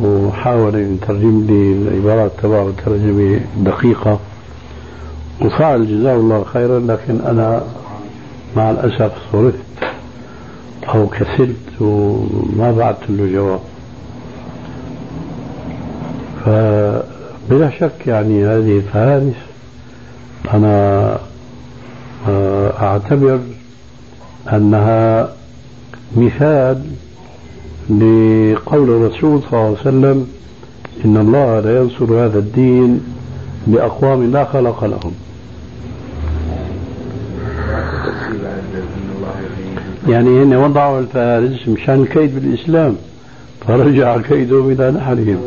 وحاول 0.01 0.75
إن 0.75 0.93
يترجم 0.93 1.45
لي 1.47 1.71
العبارات 1.71 2.31
تبعه 2.43 2.71
ترجمه 2.85 3.39
دقيقة. 3.57 4.19
وفعل 5.41 5.87
جزاه 5.87 6.15
الله 6.15 6.43
خيرا 6.43 6.79
لكن 6.79 7.19
أنا 7.25 7.61
مع 8.55 8.71
الأسف 8.71 9.11
صرفت 9.31 9.55
أو 10.89 11.07
كسلت 11.07 11.81
وما 11.81 12.71
بعثت 12.77 13.09
له 13.09 13.31
جواب. 13.33 13.59
فبلا 16.45 17.69
شك 17.79 18.07
يعني 18.07 18.45
هذه 18.45 18.77
الفهارس 18.77 19.35
أنا 20.53 21.17
أعتبر 22.81 23.39
أنها 24.53 25.29
مثال 26.17 26.81
لقول 27.89 28.89
الرسول 28.89 29.41
صلى 29.41 29.53
الله 29.53 29.65
عليه 29.65 29.79
وسلم 29.79 30.27
إن 31.05 31.17
الله 31.17 31.59
لا 31.59 31.79
ينصر 31.79 32.25
هذا 32.25 32.39
الدين 32.39 33.01
بأقوام 33.67 34.31
لا 34.31 34.45
خلق 34.45 34.83
لهم. 34.83 35.13
يعني 40.09 40.43
هن 40.43 40.55
وضعوا 40.55 40.99
الفارس 40.99 41.67
مشان 41.67 42.01
الكيد 42.01 42.35
بالإسلام 42.35 42.95
فرجع 43.67 44.17
كيدهم 44.17 44.71
إلى 44.71 44.91
نحرهم 44.91 45.39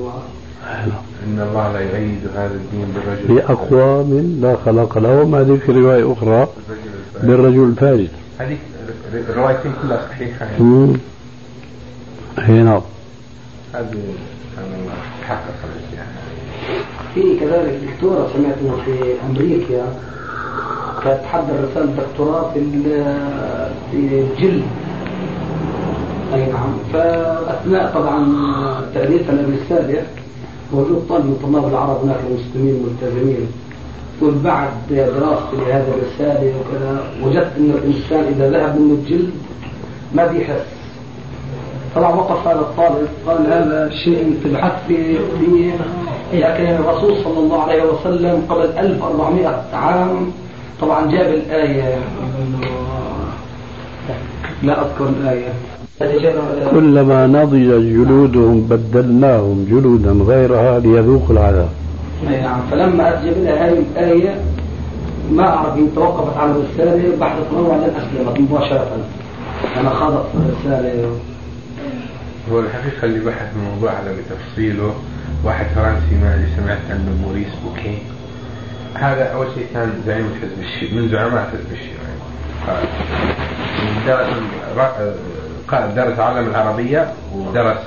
إن 1.26 1.40
الله 1.48 1.72
لا 1.72 1.80
يؤيد 1.80 2.18
هذا 2.34 2.54
الدين 2.54 2.86
بالرجل. 2.94 3.34
بأقوام 3.34 4.38
لا 4.42 4.56
خلق 4.64 4.98
لهم. 4.98 5.34
هذه 5.34 5.58
في 5.66 5.72
رواية 5.72 6.12
أخرى 6.12 6.48
بالرجل 7.22 7.64
الفارس. 7.64 8.08
هذه 8.38 8.56
الروايتين 9.14 9.72
كلها 9.82 10.06
صحيحة 10.08 10.46
يعني. 10.46 10.96
هي 12.38 12.62
نعم 12.62 12.82
هذه 13.74 13.98
سبحان 14.52 14.72
الله 14.80 14.94
تحقق 15.22 15.58
الاشياء 15.64 16.06
في 17.14 17.40
كذلك 17.40 17.80
دكتورة 17.92 18.28
سمعتها 18.34 18.84
في 18.84 19.14
أمريكا 19.30 19.84
كانت 21.04 21.20
تحضر 21.22 21.54
رسالة 21.70 21.92
دكتوراه 22.02 22.52
في 22.52 22.60
في 23.90 23.96
الجلد 23.96 24.62
أي 26.34 26.46
نعم. 26.46 26.72
فأثناء 26.92 27.92
طبعا 27.94 28.26
تأليفها 28.94 29.34
للرسالة 29.34 30.02
موجود 30.72 31.06
طالب 31.08 31.24
من 31.24 31.36
طلاب 31.42 31.68
العرب 31.68 32.04
هناك 32.04 32.16
المسلمين 32.30 32.74
الملتزمين. 32.74 33.46
يقول 34.22 34.34
بعد 34.44 34.70
دراستي 34.88 35.56
لهذه 35.56 35.86
الرسالة 35.88 36.52
وكذا 36.60 37.02
وجدت 37.22 37.52
أن 37.58 37.70
الإنسان 37.70 38.34
إذا 38.34 38.50
ذهب 38.50 38.80
منه 38.80 38.94
الجلد 38.94 39.30
ما 40.14 40.26
بيحس. 40.26 40.66
طبعا 41.94 42.14
وقف 42.14 42.48
هذا 42.48 42.60
الطالب 42.60 43.08
قال 43.26 43.46
هذا 43.46 43.90
بحثت 44.44 44.86
في 44.88 45.18
في 46.32 46.38
لكن 46.38 46.64
الرسول 46.64 47.24
صلى 47.24 47.38
الله 47.38 47.62
عليه 47.62 47.82
وسلم 47.84 48.42
قبل 48.48 48.62
1400 48.78 49.64
عام 49.72 50.30
طبعا 50.80 51.10
جاب 51.10 51.34
الآية. 51.34 51.98
لا 54.62 54.80
أذكر 54.80 55.08
الآية. 55.08 55.52
كلما 56.70 57.26
نضجت 57.26 57.82
جلودهم 57.96 58.60
بدلناهم 58.60 59.66
جلودا 59.70 60.12
غيرها 60.12 60.78
ليذوقوا 60.78 61.30
العذاب. 61.30 61.68
أي 62.28 62.40
نعم 62.40 62.60
فلما 62.70 63.08
أجب 63.08 63.44
لها 63.44 63.68
هذه 63.68 63.84
الآية 63.92 64.40
ما 65.30 65.48
أعرف 65.48 65.78
توقفت 65.94 66.36
على 66.36 66.50
الرسالة 66.50 67.16
بحثت 67.16 67.52
مرة 67.52 67.68
بعدين 67.68 67.96
أسلمت 67.96 68.40
مباشرة. 68.40 68.96
أنا 69.76 69.90
خاضت 69.90 70.26
في 70.32 70.36
الرسالة. 70.36 71.20
هو 72.52 72.60
الحقيقة 72.60 73.04
اللي 73.04 73.20
بحث 73.20 73.46
الموضوع 73.56 73.90
هذا 73.90 74.12
بتفصيله 74.12 74.94
واحد 75.44 75.66
فرنسي 75.74 76.14
ما 76.22 76.34
أدري 76.34 76.46
سمعت 76.56 76.78
عنه 76.90 77.26
موريس 77.26 77.48
بوكي. 77.64 77.98
هذا 78.94 79.24
أول 79.24 79.46
شيء 79.54 79.66
كان 79.74 79.92
زعيم 80.06 80.34
حزب 80.42 80.62
الشيوعي 80.62 80.94
من 80.94 81.08
زعماء 81.08 81.50
حزب 81.52 81.72
الشيوعي 81.72 82.00
درس 84.06 85.94
درس 85.96 86.18
علم 86.18 86.48
العربية 86.48 87.12
ودرس 87.34 87.78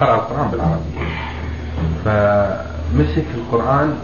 قرأ 0.00 0.14
القرآن 0.14 0.48
بالعربية. 0.50 0.82
فمسك 2.92 3.24
القرآن 3.34 3.94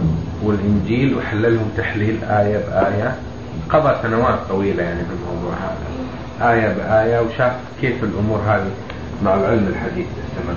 والإنجيل 0.42 1.16
وحللهم 1.16 1.70
تحليل 1.76 2.24
آية 2.24 2.58
بآية. 2.58 3.16
قضى 3.70 3.96
سنوات 4.02 4.38
طويلة 4.48 4.82
يعني 4.82 5.00
في 5.00 5.10
الموضوع 5.10 5.54
هذا. 5.54 6.52
آية 6.52 6.68
بآية 6.68 7.20
وشاف 7.20 7.52
كيف 7.80 8.04
الأمور 8.04 8.40
هذه 8.46 8.70
مع 9.24 9.34
العلم 9.34 9.68
الحديث 9.68 10.06
تستمر 10.06 10.54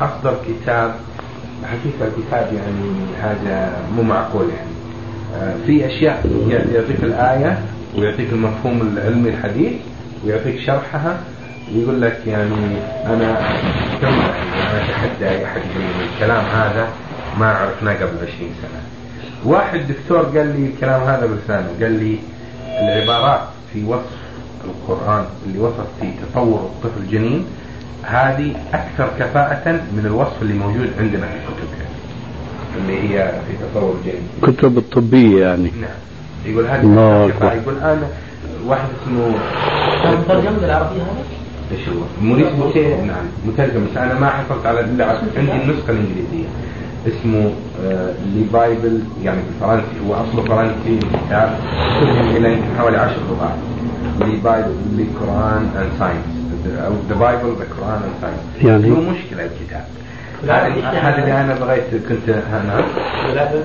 أصدر 0.00 0.36
كتاب 0.48 0.94
حقيقة 1.64 2.12
الكتاب 2.16 2.54
يعني 2.54 2.90
حاجة 3.22 3.68
مو 3.96 4.02
معقول 4.02 4.48
يعني. 4.48 4.74
آه، 5.34 5.54
في 5.66 5.86
أشياء 5.86 6.26
يعطيك 6.48 7.02
الآية 7.02 7.58
ويعطيك 7.96 8.32
المفهوم 8.32 8.80
العلمي 8.80 9.28
الحديث 9.28 9.72
ويعطيك 10.24 10.60
شرحها 10.60 11.16
ويقول 11.74 12.02
لك 12.02 12.20
يعني 12.26 12.76
استمتع 13.04 14.34
أنا 14.70 14.84
أتحدى 14.84 15.28
أي 15.28 15.44
أحد 15.44 15.60
يقول 15.60 16.08
الكلام 16.14 16.44
هذا. 16.44 16.88
ما 17.40 17.46
عرفناه 17.54 17.92
قبل 17.94 18.16
20 18.16 18.30
سنة. 18.62 18.80
واحد 19.44 19.80
دكتور 19.88 20.18
قال 20.38 20.60
لي 20.60 20.66
الكلام 20.66 21.00
هذا 21.02 21.26
بلسانه 21.26 21.68
قال 21.82 21.92
لي 21.92 22.18
العبارات 22.82 23.40
في 23.72 23.84
وصف 23.84 24.10
القرآن 24.64 25.24
اللي 25.46 25.58
وصف 25.58 25.86
في 26.00 26.10
تطور 26.32 26.60
الطفل 26.60 27.00
الجنين 27.04 27.44
هذه 28.02 28.52
أكثر 28.74 29.08
كفاءة 29.18 29.70
من 29.72 30.02
الوصف 30.06 30.42
اللي 30.42 30.54
موجود 30.54 30.90
عندنا 31.00 31.26
في 31.26 31.34
الكتب 31.34 31.68
يعني 31.78 31.94
اللي 32.76 33.14
هي 33.18 33.32
في 33.48 33.52
تطور 33.66 33.96
الجنين. 34.00 34.28
كتب 34.56 34.78
الطبية 34.78 35.46
يعني 35.46 35.70
نعم. 35.80 35.90
يقول 36.46 36.66
هذه 36.66 36.80
الله 36.80 37.24
أكثر 37.26 37.36
كفاءة. 37.36 37.52
أكبر. 37.56 37.62
يقول 37.72 37.82
أنا 37.82 38.06
واحد 38.66 38.88
اسمه 39.02 39.34
مترجم 40.20 40.56
بالعربية 40.60 41.02
هذا؟ 41.02 41.24
إيش 41.72 41.88
هو؟ 41.88 41.94
موريس 42.22 42.48
بوكاي 42.48 42.96
نعم 43.00 43.24
مترجم 43.46 43.84
بس 43.90 43.96
أنا 43.96 44.18
ما 44.20 44.30
حصلت 44.30 44.66
على 44.66 44.80
إلا 44.80 45.04
على- 45.06 45.38
عندي 45.38 45.52
النسخة 45.52 45.90
الإنجليزية 45.90 46.48
اسمه 47.08 47.50
آه 47.84 48.12
la 48.34 48.44
Bible 48.52 49.00
يعني 49.24 49.38
بالفرنسي 49.42 50.00
هو 50.08 50.14
أصله 50.14 50.42
فرنسي 50.42 50.98
كتاب 50.98 51.58
ترجم 52.00 52.36
إلى 52.36 52.52
يمكن 52.52 52.64
حوالي 52.78 52.96
عشر 52.96 53.16
لغات. 53.30 53.54
la 54.20 54.36
Bible 54.36 54.74
le 54.96 55.06
Coran 55.20 55.70
and 55.78 55.90
science 55.98 56.24
أو 56.86 56.92
the 57.08 57.14
Bible 57.14 57.48
the 57.58 57.64
Quran 57.80 58.00
and 58.02 58.12
science 58.20 58.64
يعني؟ 58.64 58.90
هو 58.96 59.00
مشكلة 59.00 59.44
الكتاب؟ 59.44 59.84
هذا 60.48 61.18
اللي 61.22 61.40
أنا 61.40 61.54
بغيت 61.60 61.84
كنت 62.08 62.28
هنا 62.28 62.80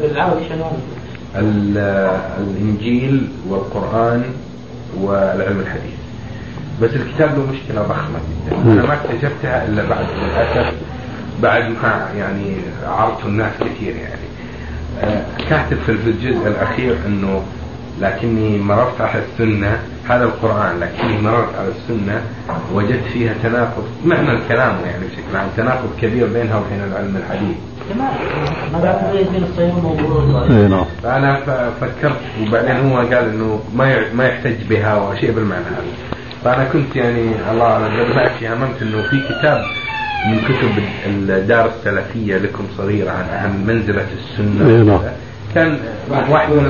بالعربي 0.01 0.41
شنو؟ 0.49 0.65
ال- 1.35 2.17
الإنجيل 2.39 3.27
والقرآن 3.49 4.23
والعلم 5.01 5.59
الحديث. 5.59 5.93
بس 6.81 6.89
الكتاب 6.95 7.29
له 7.37 7.45
مشكلة 7.53 7.81
ضخمة 7.81 8.19
جدا. 8.47 8.55
أنا 8.73 8.85
ما 8.87 8.93
اكتشفتها 8.93 9.65
إلا 9.67 9.89
بعد 9.89 10.05
للأسف. 10.23 10.73
بعد 11.41 11.63
ما 11.63 12.07
يعني 12.17 12.55
عرضت 12.87 13.25
الناس 13.25 13.51
كثير 13.59 13.95
يعني. 13.95 14.29
آه، 15.03 15.21
كاتب 15.49 15.77
في 15.85 15.91
الجزء 15.91 16.47
الأخير 16.47 16.95
إنه 17.05 17.41
لكني 18.01 18.57
مررت 18.57 19.01
على 19.01 19.21
السنة 19.33 19.77
هذا 20.09 20.23
القرآن 20.23 20.79
لكني 20.79 21.21
مررت 21.21 21.55
على 21.59 21.67
السنة 21.67 22.21
وجدت 22.73 23.03
فيها 23.13 23.33
تناقض 23.43 23.83
معنى 24.05 24.31
الكلام 24.31 24.75
يعني 24.85 25.05
بشكل 25.05 25.37
عام 25.37 25.47
تناقض 25.57 25.89
كبير 26.01 26.27
بينها 26.27 26.57
وبين 26.57 26.83
العلم 26.91 27.17
الحديث. 27.17 27.57
اي 30.63 30.67
نعم. 30.67 30.85
فأنا 31.03 31.39
فكرت 31.81 32.19
وبعدين 32.41 32.75
هو 32.91 32.97
قال 32.97 33.13
إنه 33.13 33.59
ما 33.75 33.93
ي- 33.93 34.13
ما 34.13 34.27
يحتج 34.27 34.55
بها 34.69 34.95
وشيء 34.95 35.31
بالمعنى 35.31 35.65
هذا. 35.65 35.83
فأنا 36.43 36.65
كنت 36.73 36.95
يعني 36.95 37.31
الله 37.51 37.65
أعلم 37.65 37.85
قبل 37.85 38.15
ما 38.15 38.53
هممت 38.53 38.81
إنه 38.81 39.01
في 39.01 39.19
كتاب 39.29 39.61
من 40.25 40.41
كتب 40.41 40.83
الدار 41.05 41.71
السلفية 41.79 42.37
لكم 42.37 42.63
صغيرة 42.77 43.11
عن 43.11 43.23
أهم 43.23 43.67
منزلة 43.67 44.05
السنة. 44.17 44.69
إيه 44.69 44.83
نعم. 44.83 44.99
كان 45.55 45.77
واحد 46.29 46.51
من 46.51 46.65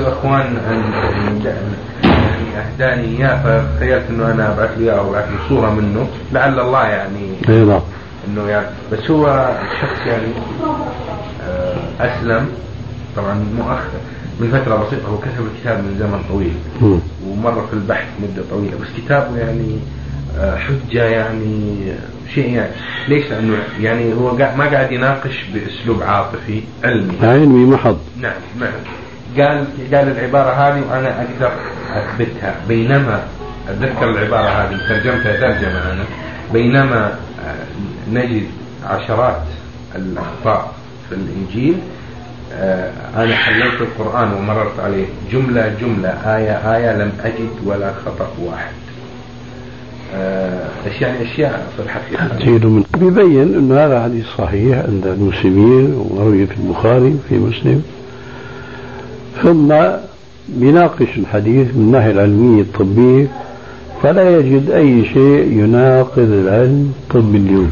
يعني 1.45 1.59
أهداني 2.57 3.17
إياه 3.17 3.43
فتخيلت 3.43 4.03
إنه 4.09 4.31
أنا 4.31 4.53
أبعث 4.53 4.77
له 4.77 4.83
إياه 4.85 5.01
وأبعث 5.01 5.29
له 5.31 5.49
صورة 5.49 5.69
منه. 5.69 6.07
لعل 6.33 6.59
الله 6.59 6.83
يعني 6.83 7.33
اي 7.49 7.65
نعم. 7.65 7.81
إنه 8.27 8.47
يعني 8.49 8.67
بس 8.91 9.11
هو 9.11 9.55
شخص 9.81 10.07
يعني 10.07 10.27
آه، 11.47 11.75
أسلم. 11.99 12.47
طبعا 13.15 13.45
مؤخر 13.57 13.99
من 14.39 14.47
فترة 14.47 14.75
بسيطة 14.75 15.07
هو 15.07 15.17
كتب 15.17 15.45
الكتاب 15.55 15.77
من 15.77 15.95
زمن 15.99 16.21
طويل. 16.29 16.53
ومر 17.27 17.65
في 17.67 17.73
البحث 17.73 18.07
مدة 18.23 18.43
طويلة 18.51 18.77
بس 18.77 18.87
كتابه 18.97 19.37
يعني 19.37 19.79
حجة 20.37 21.03
يعني 21.03 21.75
شيء 22.35 22.53
يعني 22.53 22.71
ليش؟ 23.07 23.25
لأنه 23.25 23.57
يعني 23.79 24.13
هو 24.13 24.33
ما 24.35 24.69
قاعد 24.71 24.91
يناقش 24.91 25.45
بأسلوب 25.53 26.03
عاطفي 26.03 26.61
علمي. 26.83 27.13
علمي 27.23 27.65
محض. 27.65 27.99
نعم 28.21 28.33
نعم. 28.59 28.71
قال 29.37 29.67
قال 29.95 30.07
العبارة 30.17 30.51
هذه 30.51 30.83
وأنا 30.91 31.21
أقدر 31.21 31.51
أثبتها. 31.93 32.55
بينما 32.67 33.23
أتذكر 33.69 34.09
العبارة 34.09 34.49
هذه 34.49 34.77
ترجمتها 34.89 35.33
ترجمة 35.33 35.91
أنا. 35.91 36.03
بينما 36.53 37.05
آه، 37.45 38.09
نجد 38.11 38.47
عشرات 38.85 39.43
الأخطاء 39.95 40.73
في 41.09 41.15
الإنجيل 41.15 41.77
آه، 42.53 42.91
أنا 43.15 43.35
حللت 43.35 43.81
القرآن 43.81 44.33
ومررت 44.33 44.79
عليه. 44.79 45.05
جملة 45.31 45.75
جملة. 45.81 46.09
آية 46.09 46.75
آية 46.75 46.97
لم 46.97 47.11
أجد 47.23 47.49
ولا 47.65 47.93
خطأ 48.05 48.29
واحد. 48.39 48.71
أشياء 50.87 51.23
أشياء 51.23 51.67
في 51.77 51.83
الحقيقة. 51.83 52.37
كثير 52.39 52.67
من 52.67 52.83
بيبين 52.97 53.55
أن 53.55 53.71
هذا 53.71 54.03
حديث 54.03 54.25
صحيح 54.37 54.77
عند 54.77 55.07
المسلمين 55.07 55.93
وروي 56.09 56.45
في 56.47 56.53
البخاري 56.57 57.15
في 57.29 57.37
مسلم. 57.37 57.83
ثم 59.43 59.73
بيناقش 60.49 61.17
الحديث 61.17 61.67
من 61.75 61.81
الناحية 61.81 62.11
العلمية 62.11 62.61
الطبية 62.61 63.27
فلا 64.03 64.37
يجد 64.39 64.71
أي 64.71 65.05
شيء 65.05 65.51
يناقض 65.51 66.19
العلم 66.19 66.93
الطبي 67.03 67.37
اليوم. 67.37 67.71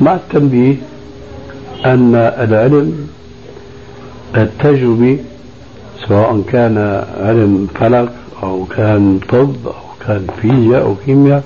مع 0.00 0.14
التنبيه 0.14 0.74
أن 1.86 2.14
العلم 2.14 3.08
التجربي 4.36 5.18
سواء 6.08 6.42
كان 6.52 7.04
علم 7.20 7.68
فلك 7.74 8.08
أو 8.42 8.64
كان 8.64 9.20
طب 9.28 9.54
كان 10.06 10.26
فيزياء 10.42 10.82
أو 10.82 10.94
كيمياء 11.06 11.44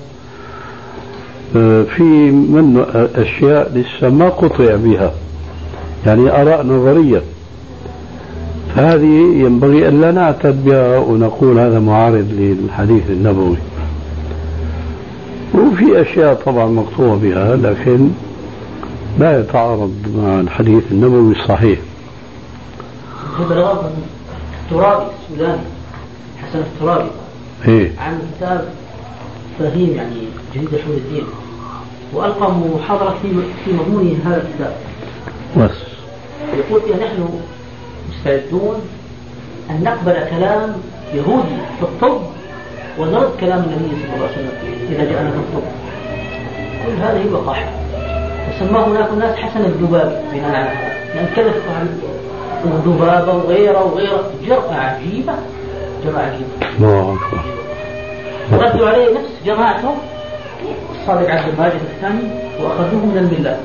آه، 1.55 1.83
في 1.83 2.03
منه 2.31 2.85
أشياء 3.15 3.71
لسه 3.73 4.09
ما 4.09 4.29
قطع 4.29 4.75
بها 4.75 5.13
يعني 6.05 6.41
آراء 6.41 6.65
نظرية 6.65 7.21
فهذه 8.75 9.33
ينبغي 9.35 9.87
أن 9.87 10.01
لا 10.01 10.11
نعتد 10.11 10.65
بها 10.65 10.97
ونقول 10.97 11.59
هذا 11.59 11.79
معارض 11.79 12.27
للحديث 12.31 13.09
النبوي 13.09 13.57
وفي 15.53 16.01
أشياء 16.01 16.33
طبعا 16.45 16.65
مقطوع 16.65 17.15
بها 17.15 17.55
لكن 17.55 18.09
لا 19.19 19.39
يتعارض 19.39 19.93
مع 20.17 20.39
الحديث 20.39 20.83
النبوي 20.91 21.31
الصحيح 21.31 21.79
الترابي 23.39 25.05
السوداني 25.29 25.61
حسن 26.41 26.59
الترابي 26.59 27.09
إيه. 27.67 27.91
عن 27.99 28.19
كتاب 28.37 28.69
فهيم 29.59 29.95
يعني 29.95 30.21
جديد 30.55 30.69
حول 30.69 30.93
الدين. 30.93 31.23
والقى 32.13 32.51
محاضره 32.51 33.17
في 33.21 33.29
في 33.65 33.73
مضمون 33.73 34.21
هذا 34.25 34.47
الكتاب. 34.47 34.75
بس. 35.57 35.77
يقول 36.53 36.81
فيها 36.81 36.97
نحن 36.97 37.29
مستعدون 38.09 38.75
أن 39.69 39.83
نقبل 39.83 40.13
كلام 40.29 40.75
يهودي 41.13 41.57
في 41.79 41.83
الطب 41.83 42.21
ونرد 42.99 43.31
كلام 43.39 43.59
النبي 43.59 43.95
صلى 44.01 44.15
الله 44.15 44.27
عليه 44.27 44.33
وسلم 44.33 44.51
إذا 44.91 45.11
جاءنا 45.11 45.31
في 45.31 45.37
الطب. 45.37 45.63
كل 46.85 47.01
هذه 47.01 47.33
وقاحه 47.33 47.71
وسماه 48.49 48.87
هناك 48.87 49.13
ناس 49.13 49.35
حسن 49.35 49.65
الذباب 49.65 50.23
بناء 50.33 50.55
على 50.55 50.69
هذا. 50.69 51.15
لأن 51.15 51.27
كذا 51.35 51.53
عن 51.75 51.99
الذبابه 52.65 53.33
وغيره 53.33 53.83
وغيره 53.83 54.31
جرأة 54.47 54.73
عجيبة. 54.73 55.33
عجيبه 56.05 56.75
الله 56.77 57.17
أكبر. 57.17 57.43
ردوا 58.51 58.89
عليه 58.89 59.13
نفس 59.13 59.31
جماعته 59.45 59.95
الصادق 60.91 61.29
عبد 61.29 61.49
الماجد 61.53 61.79
الثاني 61.95 62.23
وأخذوه 62.61 63.05
من 63.05 63.27
بالله 63.31 63.59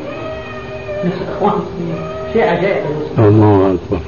نفس 1.05 1.16
الاخوان 1.28 1.53
المسلمين. 1.53 2.05
شيء 2.32 2.43
عجائب. 2.43 2.85
الله 3.18 3.74
أكبر. 3.74 4.01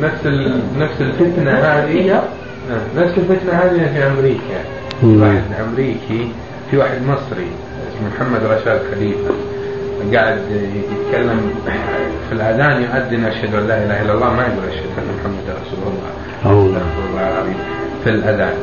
نفس 0.00 0.26
ال... 0.26 0.60
نفس 0.78 1.00
الفتنة 1.00 1.50
هذه. 1.50 2.22
نعم، 2.70 2.80
نفس 2.96 3.18
الفتنة 3.18 3.52
هذه 3.52 3.92
في 3.94 4.06
أمريكا. 4.06 4.58
واحد 5.02 5.42
أمريكي 5.68 6.28
في 6.70 6.76
واحد 6.76 7.02
مصري 7.02 7.48
اسمه 7.88 8.08
محمد 8.16 8.44
رشاد 8.44 8.80
خليفة. 8.94 9.30
قاعد 10.14 10.38
يتكلم 10.50 11.40
في 12.28 12.34
الأذان 12.34 12.82
يؤذن 12.82 13.24
أشهد 13.24 13.54
أن 13.54 13.66
لا 13.66 13.84
إله 13.84 14.02
إلا 14.02 14.14
الله 14.14 14.30
ما 14.34 14.42
يقول 14.42 14.68
أشهد 14.68 14.84
أن 14.98 15.08
محمد 15.20 15.46
رسول 15.62 15.82
الله. 15.92 16.10
استغفر 16.66 17.10
الله 17.10 17.28
العظيم 17.28 17.58
في 18.04 18.10
الأذان. 18.10 18.54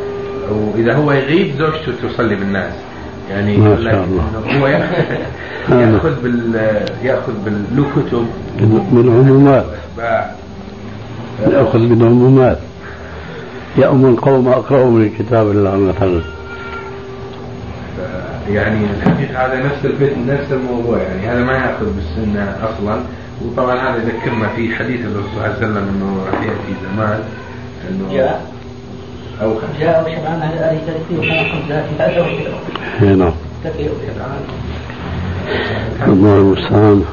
وإذا 0.51 0.93
هو 0.93 1.11
يغيب 1.11 1.55
زوجته 1.57 1.91
تصلي 2.09 2.35
بالناس. 2.35 2.73
يعني 3.31 3.57
ما 3.57 3.75
شاء 3.83 4.03
الله. 4.03 4.59
هو 4.59 4.67
ياخذ 4.67 4.93
يأخذ 5.69 6.23
بال 6.23 6.55
يأخذ 7.03 7.33
بال 7.45 7.63
له 7.75 7.85
كتب 7.95 8.27
من 8.91 9.09
عمومات. 9.09 9.65
وأتباع. 9.65 10.31
يأخذ 11.47 11.79
من 11.79 12.01
عمومات. 12.05 12.57
يأمر 13.77 14.09
القوم 14.09 14.47
أقرأهم 14.47 15.03
للكتاب 15.03 15.51
الله 15.51 15.75
مثلا. 15.77 16.21
يعني 18.49 18.85
الحقيقة 18.85 19.45
هذا 19.45 19.65
نفس 19.65 19.85
الفتن 19.85 20.25
نفس 20.27 20.51
الموضوع 20.51 20.97
يعني. 20.97 21.27
هذا 21.27 21.43
ما 21.43 21.53
يأخذ 21.53 21.85
بالسنة 21.95 22.57
أصلا. 22.63 22.99
وطبعا 23.41 23.75
هذا 23.75 24.03
يذكرنا 24.03 24.47
في 24.47 24.75
حديث 24.75 25.01
الرسول 25.01 25.23
صلى 25.35 25.35
الله 25.35 25.43
عليه 25.43 25.57
وسلم 25.57 25.77
أنه 25.77 26.25
راح 26.25 26.41
يأتي 26.41 26.73
زمان 26.83 27.23
أنه 27.89 28.13
جاء. 28.13 28.51
أو 29.41 29.55
خمسة 29.55 29.79
جاء. 29.79 30.15
شبعان 30.15 30.41
على 30.41 30.55
آله 30.55 30.79
ثلاثين 30.85 31.17
وكان 31.19 31.45
خمسة 31.51 31.83
ثلاثة 31.97 32.21
وعشرين 32.21 32.53
هنا 32.99 33.33
كثير 33.65 33.91
شبعان 34.07 34.41
الله 36.07 36.37
المستعان. 36.37 37.03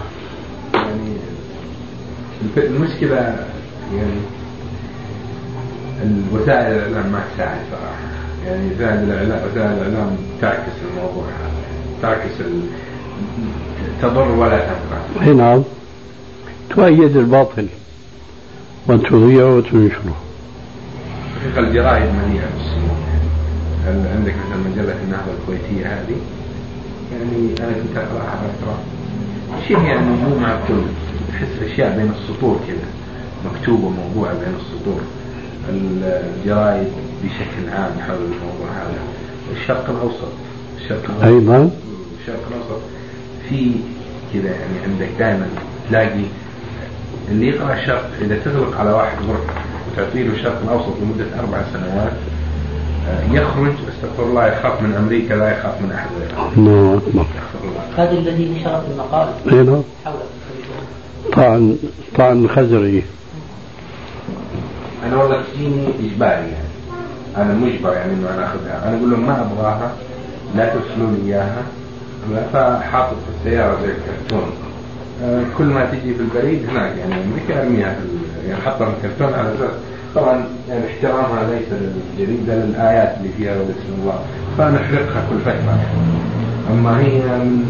يعني 0.75 1.17
المشكلة 2.57 3.17
يعني 3.97 4.21
الوسائل 6.03 6.73
الإعلام 6.73 7.13
ما 7.13 7.21
تساعد 7.35 7.59
صراحة. 7.71 8.10
يعني 8.47 8.75
وسائل 8.75 8.99
الإعلام 8.99 9.51
وسائل 9.51 9.73
الإعلام 9.73 10.17
تعكس 10.41 10.73
الموضوع. 10.91 11.25
هذا 11.25 11.51
تعكس. 12.03 12.33
تضر 14.03 14.31
ولا 14.31 14.59
تنفع 14.59 15.27
أي 15.27 15.35
نعم. 15.35 15.63
تؤيد 16.71 17.17
الباطل 17.17 17.67
وتضيع 18.89 19.45
وتنشره. 19.45 20.17
حقيقة 21.41 21.59
الجرائد 21.69 22.03
مليئة 22.03 22.47
بالسموم 22.57 22.99
يعني 23.87 24.09
عندك 24.09 24.35
مثلا 24.35 24.71
مجلة 24.71 24.95
النهضة 25.05 25.33
الكويتية 25.41 25.87
هذه؟ 25.87 26.17
يعني 27.13 27.55
أنا 27.61 27.73
كنت 27.73 27.97
أقرأها 27.97 28.41
فترة 28.61 28.79
شيء 29.69 29.79
يعني 29.83 30.07
مو 30.07 30.39
معقول 30.39 30.83
تحس 31.29 31.73
أشياء 31.73 31.97
بين 31.97 32.13
السطور 32.19 32.61
كذا. 32.69 32.89
مكتوبة 33.51 33.89
موضوعة 33.89 34.33
بين 34.35 34.55
السطور. 34.61 35.01
الجرائد 35.69 36.89
بشكل 37.25 37.71
عام 37.73 37.93
حول 38.09 38.17
الموضوع 38.17 38.69
هذا. 38.77 38.99
الشرق 39.61 39.91
الأوسط. 39.91 40.33
الشرق 40.79 41.05
الأوسط. 41.05 41.25
أيضا. 41.25 41.71
الشرق 42.21 42.43
الأوسط. 42.51 42.83
في 43.49 43.73
كذا 44.35 44.51
يعني 44.51 44.79
عندك 44.87 45.09
دائما 45.19 45.47
تلاقي 45.89 46.25
اللي 47.31 47.49
يقرأ 47.49 47.75
الشرق 47.75 48.11
إذا 48.21 48.39
تغلق 48.45 48.81
على 48.81 48.93
واحد 48.93 49.17
غرفة 49.29 49.61
وتعطي 49.93 50.23
له 50.23 50.35
الشرق 50.35 50.61
الأوسط 50.65 50.95
لمدة 51.03 51.41
أربع 51.41 51.63
سنوات 51.73 52.13
آه، 53.09 53.33
يخرج 53.33 53.73
أستغفر 53.89 54.23
الله 54.23 54.47
يخاف 54.47 54.83
من 54.83 54.95
أمريكا 54.95 55.35
لا 55.35 55.59
يخاف 55.59 55.83
من 55.83 55.93
أحد 55.93 56.09
غيره. 56.21 56.53
الله 56.57 57.01
الله 57.07 57.27
هذا 57.97 58.13
الذي 58.13 58.49
نشر 58.49 58.81
في 58.81 58.93
المقال. 58.93 59.29
أي 59.53 59.63
نعم 59.63 59.83
طعن 61.33 61.77
طعن 62.19 62.49
خزري. 62.49 63.03
أنا 65.07 65.17
والله 65.17 65.43
تجيني 65.55 65.87
إجباري 65.87 66.43
يعني. 66.43 66.70
أنا 67.37 67.55
مجبر 67.55 67.93
يعني 67.93 68.13
إنه 68.13 68.29
أنا 68.35 68.45
أخذها. 68.47 68.89
أنا 68.89 68.97
أقول 68.97 69.11
لهم 69.11 69.27
ما 69.27 69.41
أبغاها 69.53 69.93
لا 70.57 70.65
ترسلوا 70.75 71.11
لي 71.17 71.33
إياها. 71.33 71.63
فحاطط 72.53 73.17
في 73.17 73.31
السيارة 73.49 73.79
زي 73.83 73.93
الكرتون. 73.93 74.51
آه، 75.25 75.43
كل 75.59 75.65
ما 75.65 75.85
تجي 75.85 76.15
في 76.15 76.21
البريد 76.21 76.69
هناك 76.71 76.97
يعني 76.99 77.15
في 77.47 77.53
ال- 77.53 78.49
يعني 78.49 78.63
حطها 78.63 78.91
في 78.91 79.07
الكرتون 79.07 79.35
على 79.39 79.49
أساس. 79.49 79.71
طبعا 80.15 80.45
يعني 80.69 80.85
احترامها 80.87 81.43
ليس 81.51 81.69
للجريدة 81.73 82.55
للآيات 82.55 83.17
اللي 83.19 83.29
فيها 83.39 83.55
بسم 83.55 84.01
الله 84.03 84.19
فنحرقها 84.59 85.25
كل 85.31 85.39
فترة 85.41 85.53
يعني. 85.55 85.83
أما 86.71 86.99
هي 87.01 87.21
من 87.39 87.65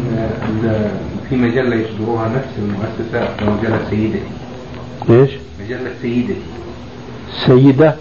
في 1.29 1.35
مجلة 1.35 1.75
يصدروها 1.75 2.27
نفس 2.27 2.49
المؤسسة 2.57 3.29
مجلة 3.41 3.79
سيدتي 3.89 4.19
إيش؟ 5.09 5.31
مجلة 5.63 5.91
سيدتي 6.01 6.35
سيدة. 7.45 7.95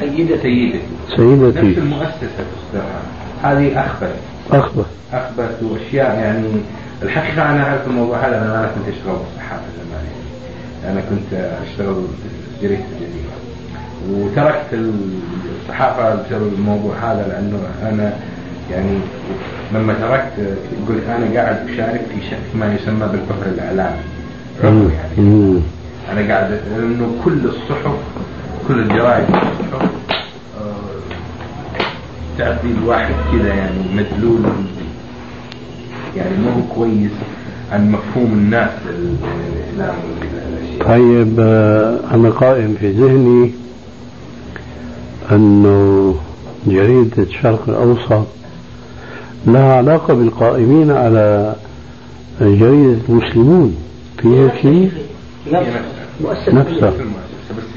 سيدة 0.00 0.42
سيدتي 0.42 0.80
نفس 1.16 1.58
سيدتي 1.60 1.80
المؤسسة 1.80 2.44
تصدرها 2.72 3.02
هذه 3.42 3.80
أخبر. 3.80 4.10
أخبر. 4.52 4.84
أخبرت 5.12 5.62
وأشياء 5.62 6.18
يعني 6.18 6.46
الحقيقة 7.02 7.50
أنا 7.50 7.62
أعرف 7.68 7.86
الموضوع 7.86 8.18
هذا 8.18 8.38
أنا 8.38 8.70
كنت 8.74 8.94
أشتغل 8.94 9.16
بالصحافة 9.16 9.62
زمان 9.76 10.04
يعني. 10.04 10.92
أنا 10.92 11.00
كنت 11.10 11.58
أشتغل 11.68 11.94
في 11.94 12.66
جريدة 12.66 12.82
الجزيرة 12.92 13.36
وتركت 14.10 14.88
الصحافة 15.62 16.14
بسبب 16.14 16.52
الموضوع 16.58 16.94
هذا 16.94 17.28
لأنه 17.28 17.58
أنا 17.92 18.12
يعني 18.70 18.98
لما 19.74 19.94
تركت 19.94 20.56
قلت 20.88 21.02
أنا 21.08 21.40
قاعد 21.40 21.68
أشارك 21.68 22.00
في 22.14 22.28
شيء 22.28 22.38
ما 22.54 22.74
يسمى 22.74 23.08
بالكفر 23.12 23.46
الإعلامي. 23.46 23.96
يعني. 24.62 25.60
أنا 26.12 26.34
قاعد 26.34 26.60
لأنه 26.70 27.14
كل 27.24 27.44
الصحف 27.44 27.94
كل 28.68 28.80
آه، 29.00 29.26
تعطي 32.38 32.68
الواحد 32.82 33.14
كذا 33.32 33.48
يعني 33.48 33.78
مدلول. 33.94 34.40
يعني 36.16 36.36
ما 36.36 36.52
هو 36.52 36.74
كويس 36.74 37.10
عن 37.72 37.92
مفهوم 37.92 38.32
الناس 38.32 38.70
طيب 40.80 41.36
آه، 41.40 41.98
أنا 42.14 42.30
قائم 42.30 42.76
في 42.80 42.92
ذهني 42.92 43.50
أنه 45.32 46.14
جريدة 46.66 47.22
الشرق 47.22 47.68
الأوسط 47.68 48.26
لها 49.46 49.72
علاقة 49.76 50.14
بالقائمين 50.14 50.90
على 50.90 51.54
جريدة 52.40 52.98
المسلمون. 53.08 53.76
في 54.18 54.28
هيك 54.28 54.54
شيء؟ 54.62 54.90
هي 55.46 55.52
نفسها 55.52 55.82
مؤسسة 56.20 56.52
نفسها. 56.52 56.92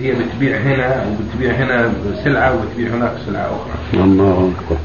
هي 0.01 0.11
بتبيع 0.11 0.57
هنا 0.57 1.05
وبتبيع 1.11 1.51
هنا 1.51 1.91
سلعة 2.23 2.53
وبتبيع 2.55 2.95
هناك 2.95 3.11
سلعة 3.25 3.45
أخرى. 3.45 4.03
الله 4.03 4.51
أكبر. 4.57 4.77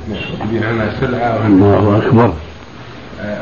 بتبيع 0.45 0.71
هنا 0.71 0.93
سلعة 1.01 1.37
وهنا. 1.37 1.79
الله 1.79 1.99
أكبر. 1.99 2.33
آه، 3.21 3.39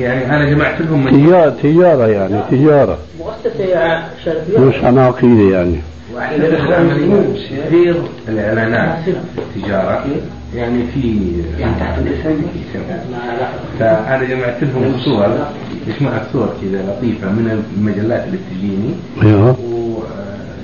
يعني 0.00 0.26
أنا 0.36 0.50
جمعت 0.50 0.80
لهم 0.80 1.04
من 1.04 1.26
تجارة 1.26 1.50
تجارة 1.62 2.06
يعني 2.06 2.40
تجارة. 2.50 2.98
مؤسسة 3.18 4.02
شرفية؟ 4.24 4.58
مش 4.58 4.74
عن 4.84 4.98
عقيدة 4.98 5.56
يعني 5.56 5.76
كثير 7.66 8.02
الإعلانات. 8.28 8.98
التجارة 9.38 10.04
يعني 10.54 10.82
في 10.94 11.32
يعني 11.58 11.72
تحت 11.80 11.98
الاسم 11.98 12.42
فأنا 13.78 14.24
جمعت 14.24 14.62
لهم 14.62 14.98
صور 15.04 15.46
مجموعة 15.88 16.26
صور 16.32 16.48
كذا 16.62 16.82
لطيفة 16.82 17.26
من 17.28 17.64
المجلات 17.76 18.24
اللي 18.24 18.38
بتجيني. 18.38 18.94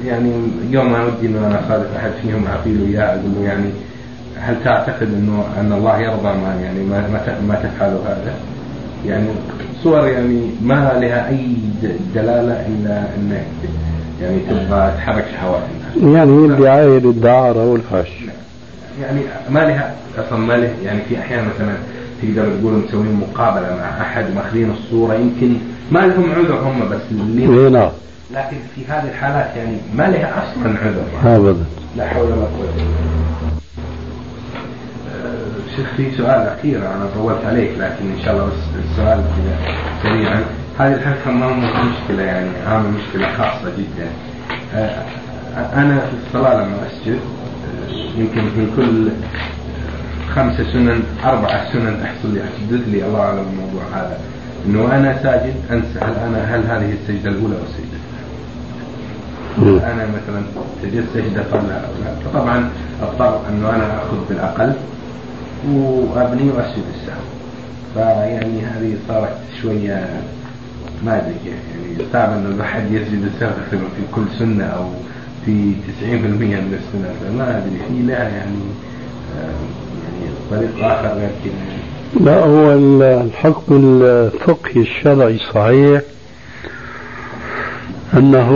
أيوه 0.05 0.19
ويعني 0.19 0.33
يوم 0.71 0.93
ما 0.93 1.05
ودي 1.05 1.27
انه 1.27 1.47
أنا 1.47 1.61
اصادف 1.67 1.97
أحد 1.97 2.11
فيهم 2.23 2.47
اعطي 2.47 2.73
له 2.73 2.87
اياه 2.87 3.15
أقول 3.15 3.31
له 3.37 3.45
يعني 3.45 3.71
هل 4.41 4.57
تعتقد 4.65 5.03
إنه 5.03 5.45
أن 5.61 5.73
الله 5.73 5.99
يرضى 5.99 6.29
ما 6.29 6.59
يعني 6.63 6.85
ما 6.85 7.23
ما 7.49 7.55
تفعله 7.55 8.01
هذا؟ 8.07 8.35
يعني 9.07 9.29
صور 9.83 10.09
يعني 10.09 10.51
ما 10.63 10.93
لها 11.01 11.29
أي 11.29 11.47
دلالة 12.15 12.67
إلا 12.67 13.05
انك 13.17 13.45
يعني 14.23 14.39
تبغى 14.51 14.93
تحرك 14.97 15.25
شهوات 15.37 15.63
الناس. 15.97 16.17
يعني 16.17 16.47
الدعاية 16.47 16.99
للدعارة 16.99 17.65
والفحش 17.67 18.11
يعني 19.03 19.21
ما 19.51 19.59
لها 19.59 19.95
أصلا 20.19 20.39
ما 20.39 20.53
له 20.53 20.71
يعني 20.85 21.01
في 21.09 21.19
احيان 21.19 21.45
مثلا 21.45 21.75
تقدر 22.23 22.49
تقول 22.61 22.73
مسوين 22.73 23.13
مقابلة 23.15 23.77
مع 23.77 24.01
أحد 24.01 24.25
مأخذين 24.37 24.71
الصورة 24.71 25.15
يمكن 25.15 25.57
ما 25.93 25.99
لهم 25.99 26.31
عذر 26.33 26.55
هم 26.55 26.89
بس 26.91 27.01
اللي 27.11 27.63
إيه 27.63 27.69
نعم 27.69 27.91
لكن 28.35 28.57
في 28.75 28.87
هذه 28.89 29.09
الحالات 29.09 29.57
يعني 29.57 29.77
ما 29.95 30.03
لها 30.03 30.43
أصلا 30.43 30.79
عذر. 30.79 31.37
أبدا. 31.37 31.65
لا 31.97 32.09
حول 32.09 32.25
ولا 32.25 32.35
قوة 32.35 32.69
إلا 32.77 32.85
بالله. 32.85 33.35
شيخ 35.77 35.87
في 35.97 36.17
سؤال 36.17 36.49
أخير 36.59 36.79
أنا 36.79 37.07
طولت 37.15 37.45
عليك 37.45 37.71
لكن 37.71 38.05
إن 38.19 38.23
شاء 38.25 38.35
الله 38.35 38.47
بس 38.47 38.85
السؤال 38.91 39.19
كذا 39.19 39.75
سريعا. 40.03 40.45
هذه 40.79 40.95
الحلقة 40.95 41.31
ما 41.31 41.47
هو 41.47 41.55
مشكلة 41.85 42.23
يعني 42.23 42.49
عامل 42.67 42.91
مشكلة 42.91 43.29
خاصة 43.39 43.71
جدا. 43.79 44.09
آه، 44.75 45.05
أنا 45.75 45.99
في 45.99 46.13
الصلاة 46.27 46.55
لما 46.55 46.77
أسجد 46.87 47.19
آه، 47.19 48.19
يمكن 48.21 48.43
من 48.43 48.73
كل 48.77 49.11
خمسة 50.35 50.73
سنن 50.73 51.03
أربعة 51.25 51.73
سنن 51.73 52.01
تحصل 52.03 52.35
لي 52.35 52.41
أحدث 52.41 52.89
لي 52.89 53.07
الله 53.07 53.21
أعلم 53.21 53.47
الموضوع 53.53 53.83
هذا. 53.95 54.19
إنه 54.67 54.97
أنا 54.97 55.23
ساجد 55.23 55.55
أنسى 55.71 55.99
هل 55.99 56.15
أنا 56.27 56.57
هل 56.57 56.63
هذه 56.67 56.93
السجدة 57.03 57.31
الأولى 57.31 57.55
أو 57.55 57.63
السجدة؟ 57.63 57.95
الثانية 57.95 57.99
مم. 57.99 58.04
أنا 59.59 60.07
مثلا 60.07 60.43
سجدت 60.83 61.05
سجدة 61.15 61.43
لا. 61.43 61.81
فطبعا 62.25 62.71
اضطر 63.03 63.41
انه 63.49 63.71
أنا 63.71 63.99
أخذ 64.03 64.17
بالأقل 64.29 64.73
وأبني 65.69 66.51
وأسجد 66.51 66.85
السهو 66.95 67.25
فيعني 67.95 68.61
هذه 68.61 68.97
صارت 69.09 69.37
شوية 69.63 70.07
ما 71.05 71.17
ادري 71.17 71.35
كيف 71.45 71.55
يعني 71.55 72.09
صعب 72.13 72.33
إنه 72.33 72.49
الواحد 72.49 72.93
يسجد 72.93 73.31
السهو 73.35 73.51
في 73.71 74.03
كل 74.15 74.25
سنة 74.39 74.65
أو 74.65 74.85
في 75.47 75.73
90% 76.01 76.05
من 76.05 76.79
السنة. 76.81 77.15
فما 77.21 77.59
أدري. 77.59 77.79
في 77.89 78.03
لها 78.07 78.29
يعني 78.29 78.59
آه، 79.39 79.51
يعني 80.05 80.33
طريق 80.51 80.87
آخر 80.87 81.09
غير 81.09 81.31
كذا 81.45 81.75
لا 82.21 82.39
هو 82.45 82.73
الحكم 83.21 83.75
الفقهي 84.03 84.83
الشرعي 84.83 85.35
الصحيح 85.35 86.01
أنه 88.17 88.51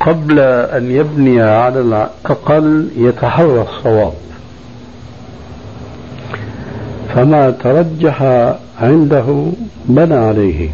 قبل 0.00 0.38
أن 0.38 0.90
يبني 0.90 1.42
على 1.42 1.80
الأقل 1.80 2.88
يتحرى 2.96 3.62
الصواب. 3.62 4.12
فما 7.14 7.50
ترجح 7.50 8.22
عنده 8.80 9.46
بنى 9.84 10.14
عليه. 10.14 10.70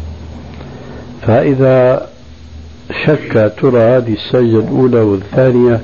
فإذا 1.27 2.07
شك 3.05 3.53
ترى 3.61 3.79
هذه 3.79 4.13
السجدة 4.13 4.59
الأولى 4.59 4.99
والثانية 4.99 5.81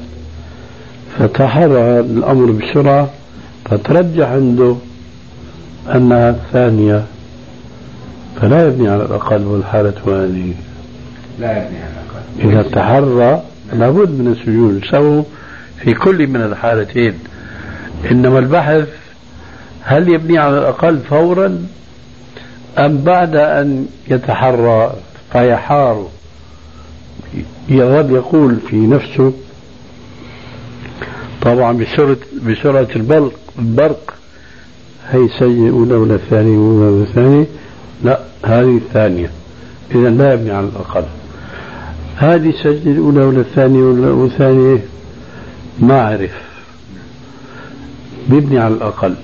فتحرى 1.19 1.99
الأمر 1.99 2.51
بسرعة 2.51 3.09
فترجح 3.65 4.27
عنده 4.27 4.75
أنها 5.95 6.29
الثانية 6.29 7.03
فلا 8.41 8.67
يبني 8.67 8.89
على 8.89 9.03
الأقل 9.05 9.45
والحالة 9.45 9.93
هذه. 10.07 10.53
لا 11.39 11.51
يبني 11.51 11.77
على 11.77 12.06
إذا 12.39 12.61
تحرى 12.61 13.43
لابد 13.73 14.09
من 14.09 14.27
السجود. 14.27 14.81
سووا 14.91 15.23
في 15.83 15.93
كل 15.93 16.27
من 16.27 16.41
الحالتين. 16.41 17.19
إنما 18.11 18.39
البحث 18.39 18.87
هل 19.81 20.09
يبني 20.09 20.37
على 20.37 20.57
الأقل 20.57 20.99
فورا 20.99 21.65
أم 22.77 22.97
بعد 22.97 23.35
أن 23.35 23.87
يتحرى 24.07 24.93
فيحار؟ 25.31 26.07
يظل 27.69 28.15
يقول 28.15 28.57
في 28.69 28.75
نفسه. 28.75 29.33
طبعا 31.41 31.77
بسرعة 31.77 32.17
بسرعة 32.47 32.87
البرق 32.95 33.33
البرق. 33.59 34.13
هي 35.09 35.27
سجل 35.39 35.67
الأولى 35.67 35.95
ولا 35.95 36.15
الثانية 36.15 36.57
ولا 36.57 37.03
الثانية؟ 37.03 37.45
لا 38.03 38.19
هذه 38.45 38.77
الثانية. 38.77 39.31
إذا 39.95 40.09
لا 40.09 40.33
يبني 40.33 40.51
على 40.51 40.67
الأقل. 40.67 41.05
هذه 42.17 42.53
سجل 42.63 42.91
الأولى 42.91 43.23
ولا 43.23 43.39
الثانية 43.39 43.83
ولا 43.83 44.25
الثانية 44.25 44.83
ما 45.79 46.01
عرف 46.01 46.31
بيبني 48.29 48.59
على 48.59 48.73
الأقل. 48.73 49.15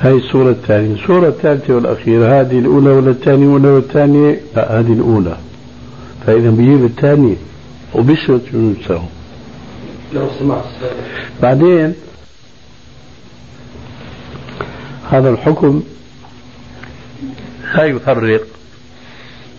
هاي 0.00 0.12
الصورة 0.12 0.50
الثانية. 0.50 0.94
الصورة 0.94 1.28
الثالثة 1.28 1.74
والأخيرة. 1.74 2.40
هذه 2.40 2.58
الأولى 2.58 2.90
ولا 2.90 3.10
الثانية 3.10 3.46
ولا 3.46 3.78
الثانية 3.78 4.40
لا 4.56 4.80
هذه 4.80 4.92
الأولى. 4.92 5.36
فإذا 6.26 6.50
بيجيب 6.50 6.84
الثانية. 6.84 7.36
وبيشرط 7.94 8.40
شنو 8.52 8.74
يساوي 8.80 9.02
لو 10.14 10.28
سمحت 10.38 10.64
بعدين 11.42 11.94
هذا 15.10 15.30
الحكم 15.30 15.82
لا 17.74 17.84
يفرق. 17.84 18.51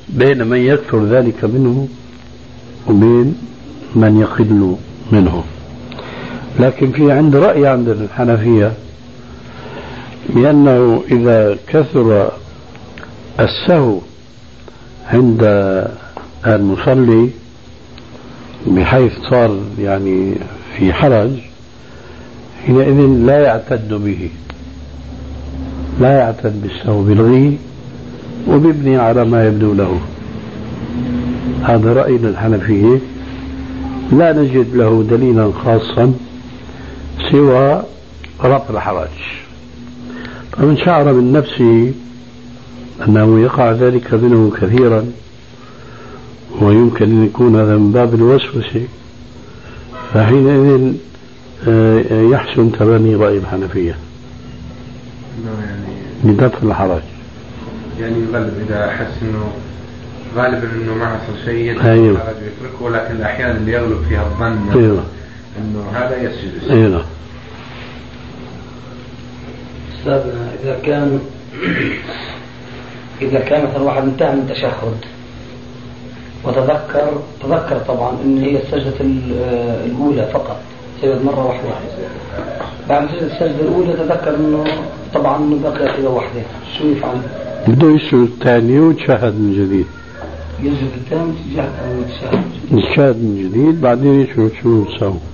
بين 0.10 0.48
من 0.48 0.58
يكثر 0.58 1.06
ذلك 1.06 1.44
منه 1.44 1.88
وبين 2.88 3.36
من 3.96 4.20
يقل 4.20 4.76
منه. 5.12 5.44
لكن 6.60 6.92
في 6.92 7.12
عند 7.12 7.36
رأي 7.36 7.68
عند 7.68 7.90
الحنفية 7.90 8.74
بأنه 10.30 11.04
إذا 11.12 11.58
كثر 11.68 12.32
السهو 13.40 14.00
عند 15.08 15.44
المصلي 16.48 17.30
بحيث 18.68 19.12
صار 19.30 19.60
يعني 19.80 20.36
في 20.78 20.94
حرج 20.94 21.30
حينئذ 22.66 23.08
لا 23.26 23.40
يعتد 23.40 23.94
به 23.94 24.30
لا 26.00 26.18
يعتد 26.18 26.62
بالسهو 26.62 27.04
بالغي. 27.04 27.58
وبيبني 28.48 28.98
على 28.98 29.26
ما 29.26 29.48
يبدو 29.48 29.74
له. 29.74 30.00
هذا 31.64 31.94
رأينا 31.94 32.30
الحنفية 32.30 33.00
لا 34.12 34.34
نجد 34.34 34.76
له 34.76 35.04
دليلا 35.10 35.52
خاصا 35.66 36.14
سوى 37.32 37.84
رفع 38.44 38.70
الحرج 38.70 39.08
فمن 40.52 40.78
شعر 40.78 41.14
من 41.14 41.34
نفسه 41.34 41.94
أنه 43.08 43.40
يقع 43.40 43.72
ذلك 43.72 44.14
منه 44.14 44.52
كثيرا 44.62 45.06
ويمكن 46.62 47.06
أن 47.06 47.26
يكون 47.26 47.56
هذا 47.56 47.78
من 47.78 47.92
باب 47.92 48.14
الوسوسة. 48.14 48.88
فحينئذ 50.14 50.94
آه، 51.68 52.22
يحسن 52.22 52.72
تبني 52.72 53.16
رأي 53.16 53.38
الحنفية. 53.38 53.96
يعني 55.46 56.38
بدفع 56.38 56.58
الحرج 56.64 57.02
يعني 58.00 58.16
يغلب 58.20 58.54
إذا 58.68 58.90
أحس 58.90 59.08
أنه 59.22 59.52
غالبا 60.36 60.70
أنه 60.76 60.94
ما 60.94 61.06
حصل 61.06 61.46
شيء 61.46 61.72
يدفع 61.72 61.92
أيوه. 61.92 62.12
الحرج 62.12 62.36
ويتركه 62.36 62.90
لكن 62.90 63.16
الأحيان 63.16 63.56
اللي 63.56 63.72
يغلب 63.72 64.06
فيها 64.10 64.22
الظن 64.24 64.80
أيوه. 64.80 65.04
أنه 65.58 65.86
هذا 65.94 66.18
يسجد. 66.24 66.70
أيوه. 66.72 67.06
أستاذنا 70.00 70.48
إذا 70.64 70.80
كان 70.86 71.20
إذا 73.22 73.40
كان 73.40 73.64
مثلا 73.70 73.82
واحد 73.82 74.04
انتهى 74.04 74.32
من 74.36 74.40
التشهد 74.50 74.98
وتذكر 76.44 77.22
تذكر 77.44 77.78
طبعا 77.88 78.18
إن 78.26 78.38
هي 78.38 78.58
السجدة 78.58 79.02
ال- 79.02 79.34
الأولى 79.86 80.30
فقط. 80.34 80.60
سجد 81.04 81.26
مرة 81.26 81.48
واحدة. 81.48 81.70
بعد 82.90 83.08
سجد 83.08 83.24
السجدة 83.24 83.62
الأولى 83.62 83.94
تذكر 83.94 84.36
إنه 84.36 84.64
طبعا 85.14 85.60
بقي 85.64 85.96
سجدة 85.98 86.10
واحدة. 86.10 86.42
شو 86.78 86.88
يفعل؟ 86.88 87.18
بده 87.68 87.88
يسجد 87.92 88.14
الثاني 88.14 88.80
ويتشهد 88.80 89.34
من 89.34 89.54
جديد. 89.54 89.86
يسجد 90.64 90.92
الثاني 90.98 91.32
تجاه 91.52 91.64
أو 91.64 92.02
يتشهد 92.02 92.44
يتشهد 92.72 93.16
من 93.16 93.50
جديد 93.50 93.82
بعدين 93.82 94.22
يشوف 94.22 94.52
شو 94.64 94.84
يسوي. 94.84 95.33